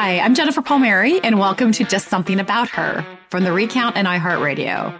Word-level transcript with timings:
Hi, 0.00 0.20
I'm 0.20 0.32
Jennifer 0.32 0.62
Palmieri, 0.62 1.20
and 1.24 1.40
welcome 1.40 1.72
to 1.72 1.82
Just 1.82 2.06
Something 2.06 2.38
About 2.38 2.68
Her 2.68 3.04
from 3.30 3.42
the 3.42 3.50
Recount 3.50 3.96
and 3.96 4.06
iHeartRadio. 4.06 4.96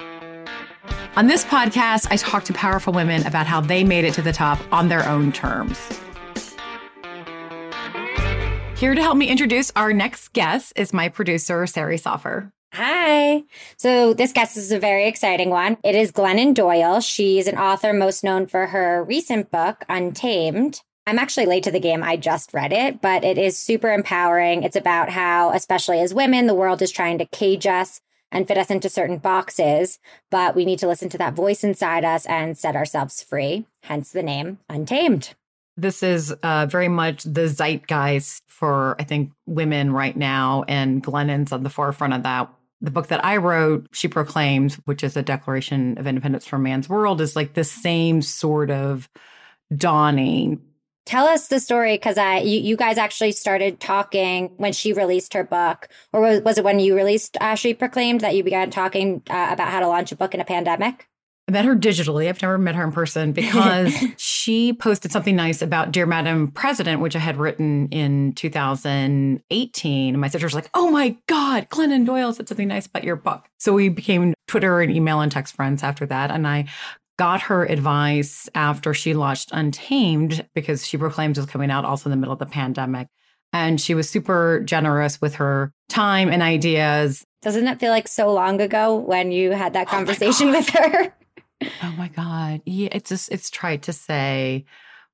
On 1.14 1.28
this 1.28 1.44
podcast, 1.44 2.08
I 2.10 2.16
talk 2.16 2.42
to 2.46 2.52
powerful 2.52 2.92
women 2.92 3.24
about 3.24 3.46
how 3.46 3.60
they 3.60 3.84
made 3.84 4.04
it 4.04 4.12
to 4.14 4.22
the 4.22 4.32
top 4.32 4.58
on 4.72 4.88
their 4.88 5.08
own 5.08 5.30
terms. 5.30 5.78
Here 8.76 8.96
to 8.96 9.00
help 9.00 9.16
me 9.16 9.28
introduce 9.28 9.70
our 9.76 9.92
next 9.92 10.32
guest 10.32 10.72
is 10.74 10.92
my 10.92 11.08
producer, 11.08 11.64
Sari 11.68 11.96
Soffer. 11.96 12.50
Hi. 12.72 13.44
So, 13.76 14.14
this 14.14 14.32
guest 14.32 14.56
is 14.56 14.72
a 14.72 14.80
very 14.80 15.06
exciting 15.06 15.50
one. 15.50 15.76
It 15.84 15.94
is 15.94 16.10
Glennon 16.10 16.54
Doyle. 16.54 17.00
She's 17.00 17.46
an 17.46 17.56
author 17.56 17.92
most 17.92 18.24
known 18.24 18.48
for 18.48 18.66
her 18.66 19.04
recent 19.04 19.52
book, 19.52 19.84
Untamed. 19.88 20.82
I'm 21.08 21.18
actually 21.18 21.46
late 21.46 21.62
to 21.62 21.70
the 21.70 21.80
game. 21.80 22.02
I 22.02 22.18
just 22.18 22.52
read 22.52 22.70
it, 22.70 23.00
but 23.00 23.24
it 23.24 23.38
is 23.38 23.56
super 23.56 23.90
empowering. 23.90 24.62
It's 24.62 24.76
about 24.76 25.08
how, 25.08 25.52
especially 25.52 26.00
as 26.00 26.12
women, 26.12 26.46
the 26.46 26.54
world 26.54 26.82
is 26.82 26.90
trying 26.90 27.16
to 27.16 27.24
cage 27.24 27.66
us 27.66 28.02
and 28.30 28.46
fit 28.46 28.58
us 28.58 28.70
into 28.70 28.90
certain 28.90 29.16
boxes, 29.16 29.98
but 30.30 30.54
we 30.54 30.66
need 30.66 30.78
to 30.80 30.86
listen 30.86 31.08
to 31.08 31.16
that 31.16 31.32
voice 31.32 31.64
inside 31.64 32.04
us 32.04 32.26
and 32.26 32.58
set 32.58 32.76
ourselves 32.76 33.22
free, 33.22 33.64
hence 33.84 34.12
the 34.12 34.22
name 34.22 34.58
Untamed. 34.68 35.34
This 35.78 36.02
is 36.02 36.30
uh, 36.42 36.66
very 36.66 36.88
much 36.88 37.22
the 37.22 37.48
zeitgeist 37.48 38.42
for, 38.46 38.94
I 38.98 39.04
think, 39.04 39.32
women 39.46 39.94
right 39.94 40.14
now, 40.14 40.66
and 40.68 41.02
Glennon's 41.02 41.52
on 41.52 41.62
the 41.62 41.70
forefront 41.70 42.12
of 42.12 42.22
that. 42.24 42.52
The 42.82 42.90
book 42.90 43.06
that 43.06 43.24
I 43.24 43.38
wrote, 43.38 43.86
She 43.92 44.08
Proclaims, 44.08 44.74
which 44.84 45.02
is 45.02 45.16
a 45.16 45.22
Declaration 45.22 45.96
of 45.96 46.06
Independence 46.06 46.46
from 46.46 46.64
Man's 46.64 46.86
World, 46.86 47.22
is 47.22 47.34
like 47.34 47.54
the 47.54 47.64
same 47.64 48.20
sort 48.20 48.70
of 48.70 49.08
dawning. 49.74 50.60
Tell 51.08 51.26
us 51.26 51.48
the 51.48 51.58
story 51.58 51.94
because 51.94 52.18
I 52.18 52.40
you, 52.40 52.60
you 52.60 52.76
guys 52.76 52.98
actually 52.98 53.32
started 53.32 53.80
talking 53.80 54.52
when 54.58 54.74
she 54.74 54.92
released 54.92 55.32
her 55.32 55.42
book, 55.42 55.88
or 56.12 56.20
was, 56.20 56.42
was 56.42 56.58
it 56.58 56.64
when 56.64 56.80
you 56.80 56.94
released 56.94 57.38
uh, 57.40 57.54
She 57.54 57.72
Proclaimed 57.72 58.20
that 58.20 58.36
you 58.36 58.44
began 58.44 58.70
talking 58.70 59.22
uh, 59.30 59.48
about 59.50 59.70
how 59.70 59.80
to 59.80 59.88
launch 59.88 60.12
a 60.12 60.16
book 60.16 60.34
in 60.34 60.40
a 60.40 60.44
pandemic? 60.44 61.08
I 61.48 61.52
met 61.52 61.64
her 61.64 61.74
digitally. 61.74 62.28
I've 62.28 62.42
never 62.42 62.58
met 62.58 62.74
her 62.74 62.84
in 62.84 62.92
person 62.92 63.32
because 63.32 63.94
she 64.18 64.74
posted 64.74 65.10
something 65.10 65.34
nice 65.34 65.62
about 65.62 65.92
Dear 65.92 66.04
Madam 66.04 66.48
President, 66.48 67.00
which 67.00 67.16
I 67.16 67.20
had 67.20 67.38
written 67.38 67.88
in 67.88 68.34
2018. 68.34 70.14
And 70.14 70.20
my 70.20 70.28
sister 70.28 70.44
was 70.46 70.54
like, 70.54 70.68
Oh 70.74 70.90
my 70.90 71.16
God, 71.26 71.70
Glennon 71.70 72.04
Doyle 72.04 72.34
said 72.34 72.48
something 72.48 72.68
nice 72.68 72.84
about 72.84 73.04
your 73.04 73.16
book. 73.16 73.48
So 73.56 73.72
we 73.72 73.88
became 73.88 74.34
Twitter 74.46 74.82
and 74.82 74.92
email 74.92 75.22
and 75.22 75.32
text 75.32 75.56
friends 75.56 75.82
after 75.82 76.04
that. 76.04 76.30
And 76.30 76.46
I 76.46 76.66
got 77.18 77.42
her 77.42 77.64
advice 77.64 78.48
after 78.54 78.94
she 78.94 79.12
launched 79.12 79.50
Untamed 79.52 80.46
because 80.54 80.86
She 80.86 80.96
Proclaims 80.96 81.36
was 81.36 81.46
coming 81.46 81.70
out 81.70 81.84
also 81.84 82.08
in 82.08 82.12
the 82.12 82.16
middle 82.16 82.32
of 82.32 82.38
the 82.38 82.46
pandemic. 82.46 83.08
And 83.52 83.80
she 83.80 83.94
was 83.94 84.08
super 84.08 84.60
generous 84.64 85.20
with 85.20 85.34
her 85.36 85.72
time 85.88 86.28
and 86.28 86.42
ideas. 86.42 87.24
Doesn't 87.42 87.66
it 87.66 87.80
feel 87.80 87.90
like 87.90 88.06
so 88.06 88.32
long 88.32 88.60
ago 88.60 88.94
when 88.94 89.32
you 89.32 89.50
had 89.50 89.72
that 89.72 89.88
oh 89.88 89.90
conversation 89.90 90.48
oh 90.48 90.52
with 90.52 90.68
her? 90.70 91.12
Oh 91.82 91.94
my 91.98 92.08
God. 92.08 92.62
Yeah, 92.64 92.90
it's 92.92 93.08
just, 93.08 93.32
it's 93.32 93.50
trite 93.50 93.82
to 93.82 93.92
say, 93.92 94.64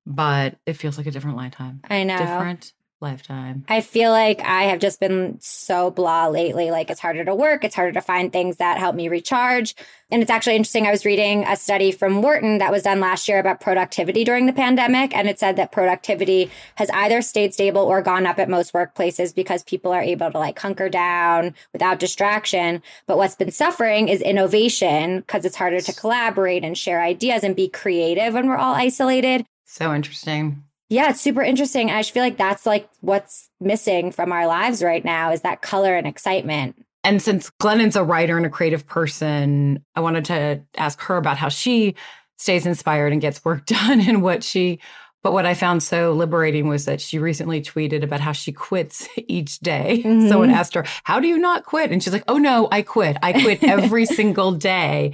but 0.05 0.57
it 0.67 0.75
feels 0.75 0.99
like 0.99 1.07
a 1.07 1.11
different 1.11 1.39
lifetime. 1.39 1.81
I 1.89 2.05
know. 2.05 2.19
Different 2.19 2.74
lifetime. 3.01 3.65
I 3.69 3.81
feel 3.81 4.11
like 4.11 4.41
I 4.41 4.65
have 4.65 4.79
just 4.79 5.01
been 5.01 5.39
so 5.41 5.91
blah 5.91 6.29
lately. 6.29 6.71
Like 6.71 6.91
it's 6.91 7.01
harder 7.01 7.25
to 7.25 7.35
work, 7.35 7.65
it's 7.65 7.75
harder 7.75 7.93
to 7.93 8.01
find 8.01 8.33
things 8.33 8.57
that 8.57 8.79
help 8.79 8.97
me 8.97 9.09
recharge. 9.09 9.75
And 10.11 10.23
it's 10.23 10.31
actually 10.31 10.57
interesting. 10.57 10.87
I 10.87 10.91
was 10.91 11.05
reading 11.05 11.45
a 11.45 11.57
study 11.57 11.91
from 11.91 12.23
Wharton 12.23 12.59
that 12.59 12.71
was 12.71 12.85
done 12.85 13.01
last 13.01 13.29
year 13.29 13.39
about 13.39 13.61
productivity 13.61 14.25
during 14.25 14.47
the 14.47 14.53
pandemic. 14.53 15.15
And 15.17 15.29
it 15.29 15.39
said 15.39 15.57
that 15.57 15.73
productivity 15.73 16.51
has 16.77 16.89
either 16.91 17.21
stayed 17.21 17.53
stable 17.53 17.83
or 17.83 18.01
gone 18.01 18.27
up 18.27 18.39
at 18.39 18.49
most 18.49 18.73
workplaces 18.73 19.35
because 19.35 19.65
people 19.65 19.93
are 19.93 20.03
able 20.03 20.31
to 20.31 20.39
like 20.39 20.59
hunker 20.59 20.89
down 20.89 21.55
without 21.73 21.99
distraction. 21.99 22.83
But 23.07 23.17
what's 23.17 23.35
been 23.35 23.51
suffering 23.51 24.09
is 24.09 24.21
innovation 24.21 25.21
because 25.21 25.45
it's 25.45 25.57
harder 25.57 25.81
to 25.81 25.93
collaborate 25.93 26.65
and 26.65 26.77
share 26.79 27.03
ideas 27.03 27.45
and 27.45 27.57
be 27.57 27.69
creative 27.69 28.35
when 28.35 28.47
we're 28.47 28.57
all 28.57 28.75
isolated. 28.75 29.45
So 29.65 29.93
interesting. 29.93 30.63
Yeah, 30.89 31.11
it's 31.11 31.21
super 31.21 31.43
interesting. 31.43 31.91
I 31.91 32.03
feel 32.03 32.23
like 32.23 32.37
that's 32.37 32.67
like 32.67 32.89
what's 33.01 33.49
missing 33.61 34.13
from 34.13 34.33
our 34.33 34.47
lives 34.47 34.83
right 34.83 35.05
now 35.05 35.33
is 35.33 35.41
that 35.43 35.63
color 35.63 35.95
and 35.97 36.07
excitement. 36.07 36.85
And 37.03 37.21
since 37.21 37.51
Glennon's 37.51 37.97
a 37.97 38.05
writer 38.05 38.37
and 38.37 38.47
a 38.47 38.51
creative 38.51 38.87
person, 38.87 39.85
I 39.95 40.01
wanted 40.01 40.25
to 40.27 40.63
ask 40.77 41.01
her 41.03 41.17
about 41.17 41.37
how 41.37 41.49
she 41.49 41.95
stays 42.39 42.67
inspired 42.67 43.13
and 43.13 43.21
gets 43.21 43.45
work 43.45 43.67
done 43.67 44.01
and 44.01 44.23
what 44.23 44.43
she 44.43 44.81
but 45.25 45.33
what 45.33 45.47
I 45.47 45.55
found 45.55 45.83
so 45.83 46.13
liberating 46.13 46.69
was 46.69 46.85
that 46.85 47.01
she 47.01 47.19
recently 47.19 47.63
tweeted 47.63 48.03
about 48.03 48.21
how 48.21 48.33
she 48.33 48.53
quits 48.53 49.09
each 49.17 49.59
day. 49.61 50.03
Mm-hmm. 50.05 50.29
Someone 50.29 50.51
asked 50.51 50.75
her, 50.75 50.85
How 51.03 51.19
do 51.19 51.27
you 51.27 51.39
not 51.39 51.65
quit? 51.65 51.91
And 51.91 52.03
she's 52.03 52.13
like, 52.13 52.25
Oh 52.29 52.37
no, 52.37 52.69
I 52.71 52.83
quit. 52.83 53.17
I 53.23 53.33
quit 53.33 53.65
every 53.65 54.05
single 54.21 54.53
day. 54.53 55.13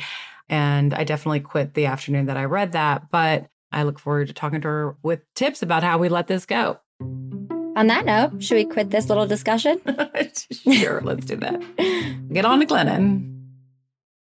And 0.49 0.93
I 0.93 1.05
definitely 1.05 1.41
quit 1.41 1.75
the 1.75 1.87
afternoon 1.87 2.27
that 2.27 2.37
I 2.37 2.45
read 2.45 2.73
that. 2.73 3.09
But 3.13 3.47
I 3.73 3.85
look 3.85 3.99
forward 3.99 4.29
to 4.29 4.35
talking 4.35 4.61
to 4.63 4.69
her 4.69 4.97
with 5.03 5.21
tips 5.35 5.63
about 5.63 5.83
how 5.83 5.99
we 5.99 6.09
let 6.09 6.27
this 6.27 6.47
go. 6.47 6.81
On 7.01 7.87
that 7.87 8.05
note, 8.05 8.43
should 8.43 8.57
we 8.57 8.65
quit 8.65 8.91
this 8.91 9.09
little 9.09 9.27
discussion? 9.27 9.81
sure, 10.73 11.01
let's 11.03 11.25
do 11.25 11.37
that. 11.37 12.29
Get 12.33 12.45
on 12.45 12.61
to 12.61 12.67
Glennon. 12.67 13.43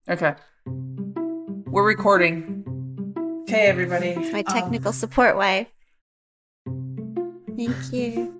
Okay. 0.08 0.34
We're 1.66 1.86
recording. 1.86 2.64
Okay, 3.42 3.66
everybody. 3.66 4.16
My 4.32 4.42
technical 4.42 4.88
um, 4.88 4.94
support 4.94 5.36
wife. 5.36 5.68
Thank 7.56 7.92
you. 7.92 8.34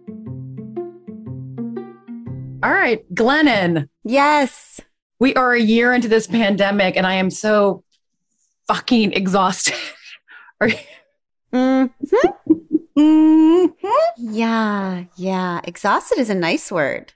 All 2.63 2.73
right, 2.73 3.05
Glennon. 3.15 3.89
Yes. 4.03 4.81
We 5.21 5.35
are 5.35 5.53
a 5.53 5.61
year 5.61 5.93
into 5.93 6.09
this 6.09 6.27
pandemic, 6.27 6.97
and 6.97 7.07
I 7.07 7.15
am 7.15 7.31
so 7.31 7.85
fucking 8.67 9.13
exhausted. 9.13 9.75
Are 10.61 10.69
you? 10.69 10.77
Mm-hmm. 11.53 12.61
Mm-hmm. 12.99 13.97
Yeah, 14.19 15.05
yeah. 15.17 15.61
Exhausted 15.65 16.19
is 16.19 16.29
a 16.29 16.35
nice 16.35 16.71
word 16.73 17.15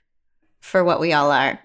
for 0.61 0.83
what 0.83 0.99
we 0.99 1.11
all 1.13 1.31
are. 1.31 1.59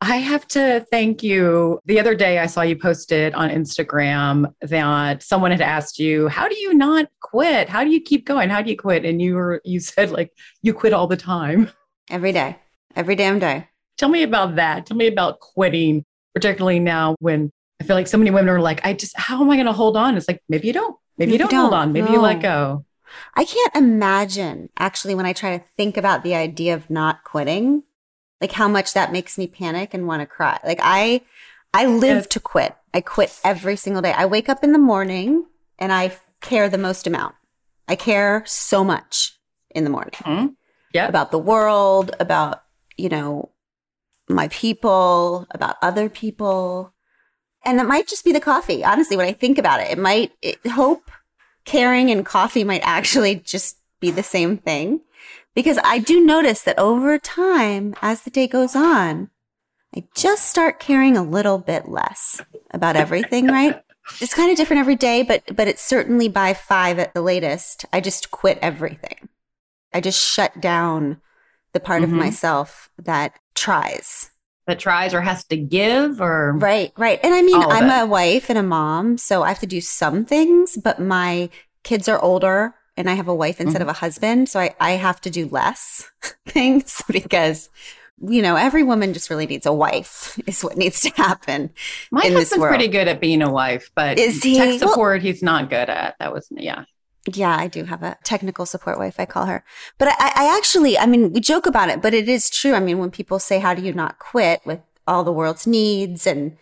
I 0.00 0.16
have 0.16 0.46
to 0.48 0.84
thank 0.90 1.22
you. 1.22 1.80
The 1.86 1.98
other 1.98 2.14
day, 2.14 2.38
I 2.38 2.46
saw 2.46 2.62
you 2.62 2.76
posted 2.76 3.34
on 3.34 3.50
Instagram 3.50 4.52
that 4.60 5.22
someone 5.22 5.52
had 5.52 5.60
asked 5.62 5.98
you, 5.98 6.28
"How 6.28 6.48
do 6.48 6.56
you 6.56 6.74
not 6.74 7.06
quit? 7.20 7.68
How 7.68 7.82
do 7.82 7.90
you 7.90 8.00
keep 8.00 8.26
going? 8.26 8.50
How 8.50 8.62
do 8.62 8.70
you 8.70 8.76
quit?" 8.76 9.04
And 9.04 9.22
you 9.22 9.36
were 9.36 9.60
you 9.64 9.80
said 9.80 10.10
like 10.10 10.32
you 10.60 10.74
quit 10.74 10.92
all 10.92 11.06
the 11.06 11.16
time, 11.16 11.70
every 12.10 12.32
day, 12.32 12.56
every 12.94 13.14
damn 13.16 13.38
day. 13.38 13.68
Tell 13.96 14.08
me 14.08 14.22
about 14.22 14.56
that. 14.56 14.86
Tell 14.86 14.96
me 14.96 15.06
about 15.06 15.40
quitting, 15.40 16.04
particularly 16.34 16.80
now 16.80 17.14
when 17.20 17.50
I 17.80 17.84
feel 17.84 17.96
like 17.96 18.08
so 18.08 18.18
many 18.18 18.30
women 18.30 18.50
are 18.50 18.60
like, 18.60 18.84
"I 18.84 18.92
just 18.92 19.16
how 19.16 19.40
am 19.40 19.50
I 19.50 19.56
going 19.56 19.66
to 19.66 19.72
hold 19.72 19.96
on?" 19.96 20.16
It's 20.16 20.28
like 20.28 20.42
maybe 20.48 20.66
you 20.66 20.72
don't. 20.72 20.96
Maybe 21.18 21.32
you 21.32 21.38
don't, 21.38 21.50
don't 21.50 21.60
hold 21.60 21.74
on. 21.74 21.92
Maybe 21.92 22.08
no. 22.08 22.14
you 22.14 22.20
let 22.20 22.40
go. 22.42 22.84
I 23.34 23.44
can't 23.44 23.76
imagine 23.76 24.70
actually 24.78 25.14
when 25.14 25.26
I 25.26 25.32
try 25.32 25.56
to 25.56 25.64
think 25.76 25.96
about 25.96 26.22
the 26.22 26.34
idea 26.34 26.74
of 26.74 26.88
not 26.88 27.24
quitting, 27.24 27.82
like 28.40 28.52
how 28.52 28.68
much 28.68 28.94
that 28.94 29.12
makes 29.12 29.36
me 29.36 29.46
panic 29.46 29.94
and 29.94 30.06
want 30.06 30.20
to 30.20 30.26
cry. 30.26 30.58
Like 30.64 30.80
I, 30.82 31.22
I 31.74 31.86
live 31.86 32.16
yes. 32.16 32.26
to 32.28 32.40
quit. 32.40 32.74
I 32.94 33.00
quit 33.00 33.38
every 33.44 33.76
single 33.76 34.02
day. 34.02 34.12
I 34.12 34.26
wake 34.26 34.48
up 34.48 34.64
in 34.64 34.72
the 34.72 34.78
morning 34.78 35.46
and 35.78 35.92
I 35.92 36.16
care 36.40 36.68
the 36.68 36.78
most 36.78 37.06
amount. 37.06 37.34
I 37.88 37.96
care 37.96 38.42
so 38.46 38.84
much 38.84 39.38
in 39.70 39.84
the 39.84 39.90
morning. 39.90 40.12
Mm-hmm. 40.14 40.46
Yeah. 40.92 41.08
About 41.08 41.30
the 41.30 41.38
world, 41.38 42.14
about, 42.20 42.62
you 42.96 43.08
know, 43.08 43.50
my 44.28 44.48
people, 44.48 45.46
about 45.50 45.76
other 45.82 46.08
people. 46.08 46.92
And 47.64 47.80
it 47.80 47.86
might 47.86 48.08
just 48.08 48.24
be 48.24 48.32
the 48.32 48.40
coffee. 48.40 48.84
Honestly, 48.84 49.16
when 49.16 49.28
I 49.28 49.32
think 49.32 49.58
about 49.58 49.80
it, 49.80 49.90
it 49.90 49.98
might 49.98 50.32
it, 50.42 50.58
hope, 50.66 51.10
caring, 51.64 52.10
and 52.10 52.26
coffee 52.26 52.64
might 52.64 52.82
actually 52.84 53.36
just 53.36 53.78
be 54.00 54.10
the 54.10 54.22
same 54.22 54.56
thing. 54.56 55.00
Because 55.54 55.78
I 55.84 55.98
do 55.98 56.24
notice 56.24 56.62
that 56.62 56.78
over 56.78 57.18
time, 57.18 57.94
as 58.00 58.22
the 58.22 58.30
day 58.30 58.46
goes 58.46 58.74
on, 58.74 59.30
I 59.94 60.04
just 60.14 60.48
start 60.48 60.80
caring 60.80 61.16
a 61.16 61.22
little 61.22 61.58
bit 61.58 61.88
less 61.88 62.40
about 62.70 62.96
everything, 62.96 63.46
right? 63.46 63.82
It's 64.20 64.34
kind 64.34 64.50
of 64.50 64.56
different 64.56 64.80
every 64.80 64.96
day, 64.96 65.22
but 65.22 65.54
but 65.54 65.68
it's 65.68 65.82
certainly 65.82 66.28
by 66.28 66.54
five 66.54 66.98
at 66.98 67.14
the 67.14 67.22
latest. 67.22 67.84
I 67.92 68.00
just 68.00 68.30
quit 68.30 68.58
everything. 68.60 69.28
I 69.92 70.00
just 70.00 70.20
shut 70.20 70.60
down 70.60 71.20
the 71.72 71.80
part 71.80 72.02
mm-hmm. 72.02 72.12
of 72.12 72.18
myself 72.18 72.90
that 72.98 73.38
tries 73.54 74.31
that 74.66 74.78
tries 74.78 75.14
or 75.14 75.20
has 75.20 75.44
to 75.44 75.56
give 75.56 76.20
or 76.20 76.52
right 76.58 76.92
right. 76.96 77.20
And 77.22 77.34
i 77.34 77.42
mean 77.42 77.60
i'm 77.60 77.90
it. 77.90 78.04
a 78.04 78.06
wife 78.06 78.48
and 78.48 78.58
a 78.58 78.62
mom 78.62 79.18
so 79.18 79.42
i 79.42 79.48
have 79.48 79.60
to 79.60 79.66
do 79.66 79.80
some 79.80 80.24
things 80.24 80.76
but 80.76 81.00
my 81.00 81.50
kids 81.82 82.08
are 82.08 82.20
older 82.20 82.74
and 82.96 83.10
i 83.10 83.14
have 83.14 83.28
a 83.28 83.34
wife 83.34 83.60
instead 83.60 83.80
mm-hmm. 83.80 83.88
of 83.88 83.96
a 83.96 83.98
husband 83.98 84.48
so 84.48 84.60
I, 84.60 84.74
I 84.80 84.92
have 84.92 85.20
to 85.22 85.30
do 85.30 85.48
less 85.48 86.10
things 86.46 87.02
because 87.08 87.70
you 88.28 88.40
know 88.40 88.56
every 88.56 88.84
woman 88.84 89.12
just 89.12 89.30
really 89.30 89.46
needs 89.46 89.66
a 89.66 89.72
wife 89.72 90.38
is 90.46 90.62
what 90.62 90.76
needs 90.76 91.00
to 91.00 91.10
happen 91.10 91.70
my 92.10 92.22
husband's 92.22 92.66
pretty 92.66 92.88
good 92.88 93.08
at 93.08 93.20
being 93.20 93.42
a 93.42 93.50
wife 93.50 93.90
but 93.94 94.18
is 94.18 94.42
he? 94.42 94.56
tech 94.56 94.78
support 94.78 95.16
well, 95.16 95.20
he's 95.20 95.42
not 95.42 95.70
good 95.70 95.88
at. 95.90 96.14
That 96.20 96.32
was 96.32 96.46
yeah 96.50 96.84
Yeah, 97.32 97.56
I 97.56 97.68
do 97.68 97.84
have 97.84 98.02
a 98.02 98.16
technical 98.24 98.66
support 98.66 98.98
wife, 98.98 99.16
I 99.18 99.26
call 99.26 99.46
her. 99.46 99.64
But 99.98 100.08
I, 100.18 100.32
I 100.34 100.56
actually, 100.56 100.98
I 100.98 101.06
mean, 101.06 101.32
we 101.32 101.40
joke 101.40 101.66
about 101.66 101.88
it, 101.88 102.02
but 102.02 102.14
it 102.14 102.28
is 102.28 102.50
true. 102.50 102.74
I 102.74 102.80
mean, 102.80 102.98
when 102.98 103.10
people 103.10 103.38
say, 103.38 103.60
How 103.60 103.74
do 103.74 103.82
you 103.82 103.92
not 103.92 104.18
quit 104.18 104.60
with 104.64 104.80
all 105.06 105.22
the 105.22 105.32
world's 105.32 105.66
needs 105.66 106.26
and, 106.26 106.56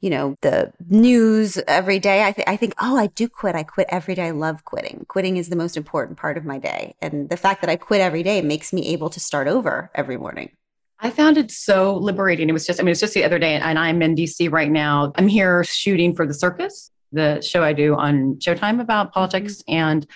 you 0.00 0.08
know, 0.08 0.36
the 0.40 0.72
news 0.88 1.58
every 1.68 1.98
day, 1.98 2.24
I, 2.24 2.32
th- 2.32 2.48
I 2.48 2.56
think, 2.56 2.74
Oh, 2.80 2.96
I 2.96 3.08
do 3.08 3.28
quit. 3.28 3.54
I 3.54 3.62
quit 3.62 3.88
every 3.90 4.14
day. 4.14 4.28
I 4.28 4.30
love 4.30 4.64
quitting. 4.64 5.04
Quitting 5.08 5.36
is 5.36 5.50
the 5.50 5.56
most 5.56 5.76
important 5.76 6.16
part 6.16 6.38
of 6.38 6.46
my 6.46 6.58
day. 6.58 6.94
And 7.02 7.28
the 7.28 7.36
fact 7.36 7.60
that 7.60 7.70
I 7.70 7.76
quit 7.76 8.00
every 8.00 8.22
day 8.22 8.40
makes 8.40 8.72
me 8.72 8.86
able 8.88 9.10
to 9.10 9.20
start 9.20 9.48
over 9.48 9.90
every 9.94 10.16
morning. 10.16 10.50
I 10.98 11.10
found 11.10 11.36
it 11.36 11.50
so 11.50 11.94
liberating. 11.96 12.48
It 12.48 12.52
was 12.52 12.66
just, 12.66 12.80
I 12.80 12.82
mean, 12.82 12.92
it's 12.92 13.00
just 13.00 13.12
the 13.12 13.24
other 13.24 13.38
day, 13.38 13.54
and 13.54 13.78
I'm 13.78 14.00
in 14.00 14.14
DC 14.14 14.50
right 14.50 14.70
now. 14.70 15.12
I'm 15.16 15.28
here 15.28 15.62
shooting 15.64 16.14
for 16.14 16.26
the 16.26 16.32
circus, 16.32 16.90
the 17.12 17.40
show 17.40 17.62
I 17.62 17.72
do 17.72 17.94
on 17.94 18.36
Showtime 18.36 18.80
about 18.80 19.12
politics. 19.12 19.56
Mm-hmm. 19.62 19.74
And 19.74 20.06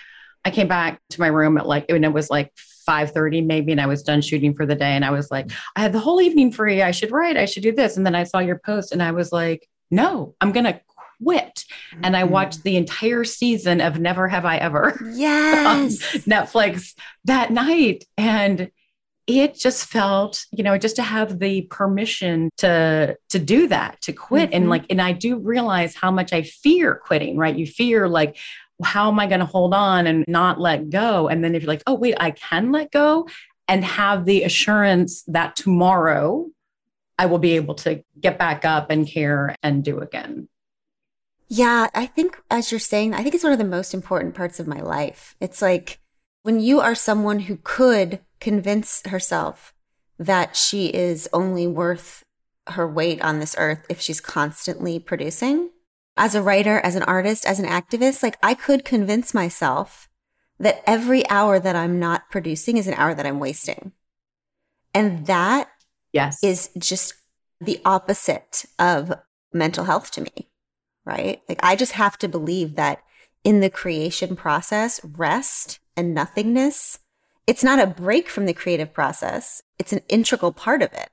I 0.43 0.51
came 0.51 0.67
back 0.67 1.01
to 1.11 1.19
my 1.19 1.27
room 1.27 1.57
at 1.57 1.67
like, 1.67 1.85
and 1.89 2.03
it 2.03 2.13
was 2.13 2.29
like 2.29 2.51
5.30 2.87 3.45
maybe, 3.45 3.71
and 3.71 3.81
I 3.81 3.85
was 3.85 4.03
done 4.03 4.21
shooting 4.21 4.53
for 4.53 4.65
the 4.65 4.75
day. 4.75 4.91
And 4.91 5.05
I 5.05 5.11
was 5.11 5.29
like, 5.29 5.51
I 5.75 5.81
had 5.81 5.93
the 5.93 5.99
whole 5.99 6.21
evening 6.21 6.51
free. 6.51 6.81
I 6.81 6.91
should 6.91 7.11
write, 7.11 7.37
I 7.37 7.45
should 7.45 7.63
do 7.63 7.71
this. 7.71 7.97
And 7.97 8.05
then 8.05 8.15
I 8.15 8.23
saw 8.23 8.39
your 8.39 8.59
post 8.59 8.91
and 8.91 9.03
I 9.03 9.11
was 9.11 9.31
like, 9.31 9.67
no, 9.91 10.35
I'm 10.41 10.51
going 10.51 10.65
to 10.65 10.81
quit. 11.23 11.65
Mm-hmm. 11.93 12.05
And 12.05 12.17
I 12.17 12.23
mm-hmm. 12.23 12.31
watched 12.31 12.63
the 12.63 12.77
entire 12.77 13.23
season 13.23 13.81
of 13.81 13.99
Never 13.99 14.27
Have 14.27 14.45
I 14.45 14.57
Ever 14.57 14.99
yes. 15.13 15.97
Netflix 16.25 16.95
that 17.25 17.51
night. 17.51 18.05
And 18.17 18.71
it 19.27 19.55
just 19.55 19.85
felt 19.85 20.45
you 20.51 20.63
know 20.63 20.77
just 20.77 20.95
to 20.95 21.03
have 21.03 21.39
the 21.39 21.61
permission 21.63 22.49
to 22.57 23.15
to 23.29 23.39
do 23.39 23.67
that 23.67 24.01
to 24.01 24.13
quit. 24.13 24.49
Mm-hmm. 24.49 24.55
and 24.55 24.69
like 24.69 24.85
and 24.89 25.01
i 25.01 25.11
do 25.11 25.37
realize 25.37 25.95
how 25.95 26.11
much 26.11 26.33
i 26.33 26.41
fear 26.41 26.95
quitting 26.95 27.37
right? 27.37 27.55
You 27.55 27.67
fear 27.67 28.07
like 28.07 28.37
how 28.83 29.11
am 29.11 29.19
i 29.19 29.27
going 29.27 29.39
to 29.39 29.45
hold 29.45 29.73
on 29.73 30.07
and 30.07 30.25
not 30.27 30.59
let 30.59 30.89
go? 30.89 31.27
And 31.27 31.43
then 31.43 31.55
if 31.55 31.61
you're 31.61 31.71
like 31.71 31.83
oh 31.87 31.95
wait 31.95 32.15
i 32.19 32.31
can 32.31 32.71
let 32.71 32.91
go 32.91 33.27
and 33.67 33.85
have 33.85 34.25
the 34.25 34.43
assurance 34.43 35.23
that 35.27 35.55
tomorrow 35.55 36.47
i 37.17 37.27
will 37.27 37.39
be 37.39 37.53
able 37.53 37.75
to 37.75 38.03
get 38.19 38.37
back 38.39 38.65
up 38.65 38.89
and 38.89 39.07
care 39.07 39.55
and 39.61 39.83
do 39.83 39.99
again. 39.99 40.47
Yeah 41.47 41.89
i 41.93 42.05
think 42.07 42.41
as 42.49 42.71
you're 42.71 42.79
saying 42.79 43.13
i 43.13 43.21
think 43.21 43.35
it's 43.35 43.43
one 43.43 43.53
of 43.53 43.59
the 43.59 43.65
most 43.65 43.93
important 43.93 44.33
parts 44.33 44.59
of 44.59 44.67
my 44.67 44.81
life. 44.81 45.35
It's 45.39 45.61
like 45.61 46.00
when 46.43 46.59
you 46.59 46.79
are 46.79 46.95
someone 46.95 47.41
who 47.41 47.57
could 47.57 48.19
convince 48.39 49.01
herself 49.07 49.73
that 50.17 50.55
she 50.55 50.87
is 50.87 51.29
only 51.33 51.67
worth 51.67 52.23
her 52.67 52.87
weight 52.87 53.21
on 53.21 53.39
this 53.39 53.55
earth 53.57 53.85
if 53.89 53.99
she's 53.99 54.21
constantly 54.21 54.99
producing. 54.99 55.69
As 56.17 56.35
a 56.35 56.41
writer, 56.41 56.79
as 56.79 56.95
an 56.95 57.03
artist, 57.03 57.45
as 57.45 57.59
an 57.59 57.65
activist, 57.65 58.21
like 58.21 58.37
I 58.43 58.53
could 58.53 58.85
convince 58.85 59.33
myself 59.33 60.09
that 60.59 60.83
every 60.85 61.27
hour 61.29 61.59
that 61.59 61.75
I'm 61.75 61.99
not 61.99 62.29
producing 62.29 62.77
is 62.77 62.87
an 62.87 62.93
hour 62.93 63.15
that 63.15 63.25
I'm 63.25 63.39
wasting. 63.39 63.93
And 64.93 65.25
that 65.25 65.69
yes. 66.13 66.43
is 66.43 66.69
just 66.77 67.15
the 67.59 67.81
opposite 67.85 68.65
of 68.77 69.13
mental 69.53 69.85
health 69.85 70.11
to 70.11 70.21
me, 70.21 70.49
right? 71.05 71.41
Like 71.49 71.59
I 71.63 71.75
just 71.75 71.93
have 71.93 72.17
to 72.19 72.27
believe 72.27 72.75
that 72.75 73.01
in 73.43 73.59
the 73.59 73.69
creation 73.69 74.35
process, 74.35 74.99
rest 75.03 75.79
and 75.97 76.13
nothingness 76.13 76.99
it's 77.47 77.63
not 77.63 77.79
a 77.79 77.87
break 77.87 78.29
from 78.29 78.45
the 78.45 78.53
creative 78.53 78.93
process, 78.93 79.61
it's 79.79 79.93
an 79.93 80.01
integral 80.07 80.51
part 80.51 80.81
of 80.81 80.93
it. 80.93 81.09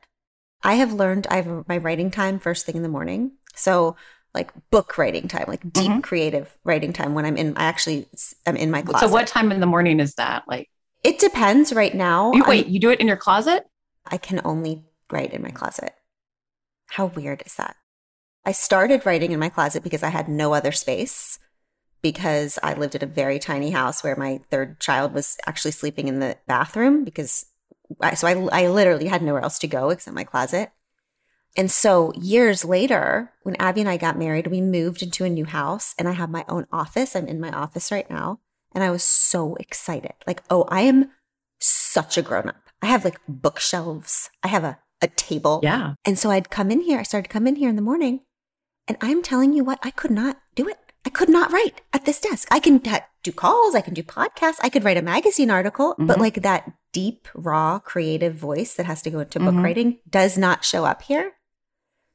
I 0.62 0.74
have 0.74 0.92
learned 0.92 1.26
I 1.30 1.36
have 1.36 1.68
my 1.68 1.78
writing 1.78 2.10
time 2.10 2.38
first 2.38 2.66
thing 2.66 2.76
in 2.76 2.82
the 2.82 2.88
morning. 2.88 3.32
So, 3.54 3.96
like 4.34 4.52
book 4.70 4.98
writing 4.98 5.26
time, 5.26 5.46
like 5.48 5.62
deep 5.62 5.90
mm-hmm. 5.90 6.00
creative 6.00 6.56
writing 6.64 6.92
time 6.92 7.14
when 7.14 7.24
I'm 7.24 7.36
in, 7.36 7.56
I 7.56 7.64
actually, 7.64 8.06
I'm 8.46 8.56
in 8.56 8.70
my 8.70 8.82
closet. 8.82 9.06
So, 9.06 9.12
what 9.12 9.26
time 9.26 9.50
in 9.52 9.60
the 9.60 9.66
morning 9.66 10.00
is 10.00 10.14
that? 10.14 10.44
Like, 10.46 10.68
it 11.02 11.18
depends 11.18 11.72
right 11.72 11.94
now. 11.94 12.32
You, 12.32 12.44
wait, 12.46 12.66
you 12.66 12.78
do 12.78 12.90
it 12.90 13.00
in 13.00 13.08
your 13.08 13.16
closet? 13.16 13.64
I 14.06 14.18
can 14.18 14.40
only 14.44 14.84
write 15.10 15.32
in 15.32 15.42
my 15.42 15.50
closet. 15.50 15.92
How 16.88 17.06
weird 17.06 17.42
is 17.46 17.54
that? 17.54 17.76
I 18.44 18.52
started 18.52 19.06
writing 19.06 19.32
in 19.32 19.40
my 19.40 19.48
closet 19.48 19.82
because 19.82 20.02
I 20.02 20.08
had 20.08 20.28
no 20.28 20.54
other 20.54 20.72
space 20.72 21.38
because 22.02 22.58
I 22.62 22.74
lived 22.74 22.94
in 22.94 23.02
a 23.02 23.06
very 23.06 23.38
tiny 23.38 23.70
house 23.70 24.02
where 24.02 24.16
my 24.16 24.40
third 24.50 24.80
child 24.80 25.12
was 25.12 25.36
actually 25.46 25.72
sleeping 25.72 26.08
in 26.08 26.20
the 26.20 26.36
bathroom 26.46 27.04
because 27.04 27.46
I, 28.00 28.14
so 28.14 28.26
I, 28.26 28.62
I 28.64 28.68
literally 28.68 29.06
had 29.06 29.22
nowhere 29.22 29.42
else 29.42 29.58
to 29.60 29.68
go 29.68 29.90
except 29.90 30.14
my 30.14 30.24
closet. 30.24 30.70
And 31.56 31.70
so 31.70 32.12
years 32.14 32.64
later, 32.64 33.32
when 33.42 33.56
Abby 33.56 33.80
and 33.80 33.90
I 33.90 33.96
got 33.96 34.18
married, 34.18 34.46
we 34.46 34.60
moved 34.60 35.02
into 35.02 35.24
a 35.24 35.30
new 35.30 35.44
house 35.44 35.94
and 35.98 36.08
I 36.08 36.12
have 36.12 36.30
my 36.30 36.44
own 36.48 36.66
office. 36.72 37.16
I'm 37.16 37.26
in 37.26 37.40
my 37.40 37.50
office 37.50 37.90
right 37.90 38.08
now. 38.08 38.40
And 38.74 38.84
I 38.84 38.90
was 38.90 39.02
so 39.02 39.56
excited. 39.56 40.12
Like, 40.26 40.42
oh, 40.50 40.64
I 40.68 40.82
am 40.82 41.10
such 41.58 42.16
a 42.16 42.22
grown 42.22 42.48
up. 42.48 42.68
I 42.82 42.86
have 42.86 43.04
like 43.04 43.18
bookshelves. 43.26 44.30
I 44.42 44.48
have 44.48 44.62
a, 44.62 44.78
a 45.02 45.08
table. 45.08 45.60
Yeah. 45.62 45.94
And 46.04 46.18
so 46.18 46.30
I'd 46.30 46.50
come 46.50 46.70
in 46.70 46.82
here. 46.82 47.00
I 47.00 47.02
started 47.02 47.28
to 47.28 47.32
come 47.32 47.46
in 47.46 47.56
here 47.56 47.70
in 47.70 47.76
the 47.76 47.82
morning. 47.82 48.20
And 48.86 48.96
I'm 49.00 49.22
telling 49.22 49.52
you 49.52 49.64
what, 49.64 49.78
I 49.82 49.90
could 49.90 50.10
not 50.10 50.38
do 50.54 50.68
it. 50.68 50.78
I 51.04 51.10
could 51.10 51.28
not 51.28 51.52
write 51.52 51.80
at 51.92 52.04
this 52.04 52.20
desk. 52.20 52.48
I 52.50 52.60
can 52.60 52.82
do 53.22 53.32
calls, 53.32 53.74
I 53.74 53.80
can 53.80 53.94
do 53.94 54.02
podcasts, 54.02 54.58
I 54.62 54.68
could 54.68 54.84
write 54.84 54.96
a 54.96 55.02
magazine 55.02 55.50
article, 55.50 55.92
mm-hmm. 55.92 56.06
but 56.06 56.18
like 56.18 56.42
that 56.42 56.72
deep, 56.92 57.28
raw, 57.34 57.78
creative 57.78 58.34
voice 58.34 58.74
that 58.74 58.86
has 58.86 59.02
to 59.02 59.10
go 59.10 59.20
into 59.20 59.38
mm-hmm. 59.38 59.56
book 59.56 59.64
writing 59.64 59.98
does 60.08 60.36
not 60.36 60.64
show 60.64 60.84
up 60.84 61.02
here. 61.02 61.32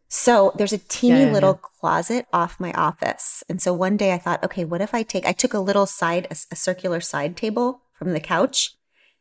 So 0.10 0.54
there's 0.56 0.74
a 0.74 0.78
teeny 0.78 1.22
yeah, 1.22 1.26
yeah, 1.26 1.32
little 1.32 1.60
yeah. 1.62 1.70
closet 1.80 2.28
off 2.32 2.60
my 2.60 2.72
office. 2.74 3.44
And 3.50 3.60
so 3.60 3.74
one 3.74 3.98
day 3.98 4.14
I 4.14 4.20
thought, 4.20 4.44
okay, 4.44 4.64
what 4.64 4.82
if 4.82 4.94
I 4.94 5.02
take, 5.02 5.26
I 5.26 5.32
took 5.32 5.56
a 5.56 5.60
little 5.60 5.88
side, 5.88 6.28
a, 6.30 6.36
a 6.52 6.56
circular 6.56 7.02
side 7.02 7.36
table 7.36 7.82
from 7.94 8.14
the 8.14 8.20
couch 8.20 8.76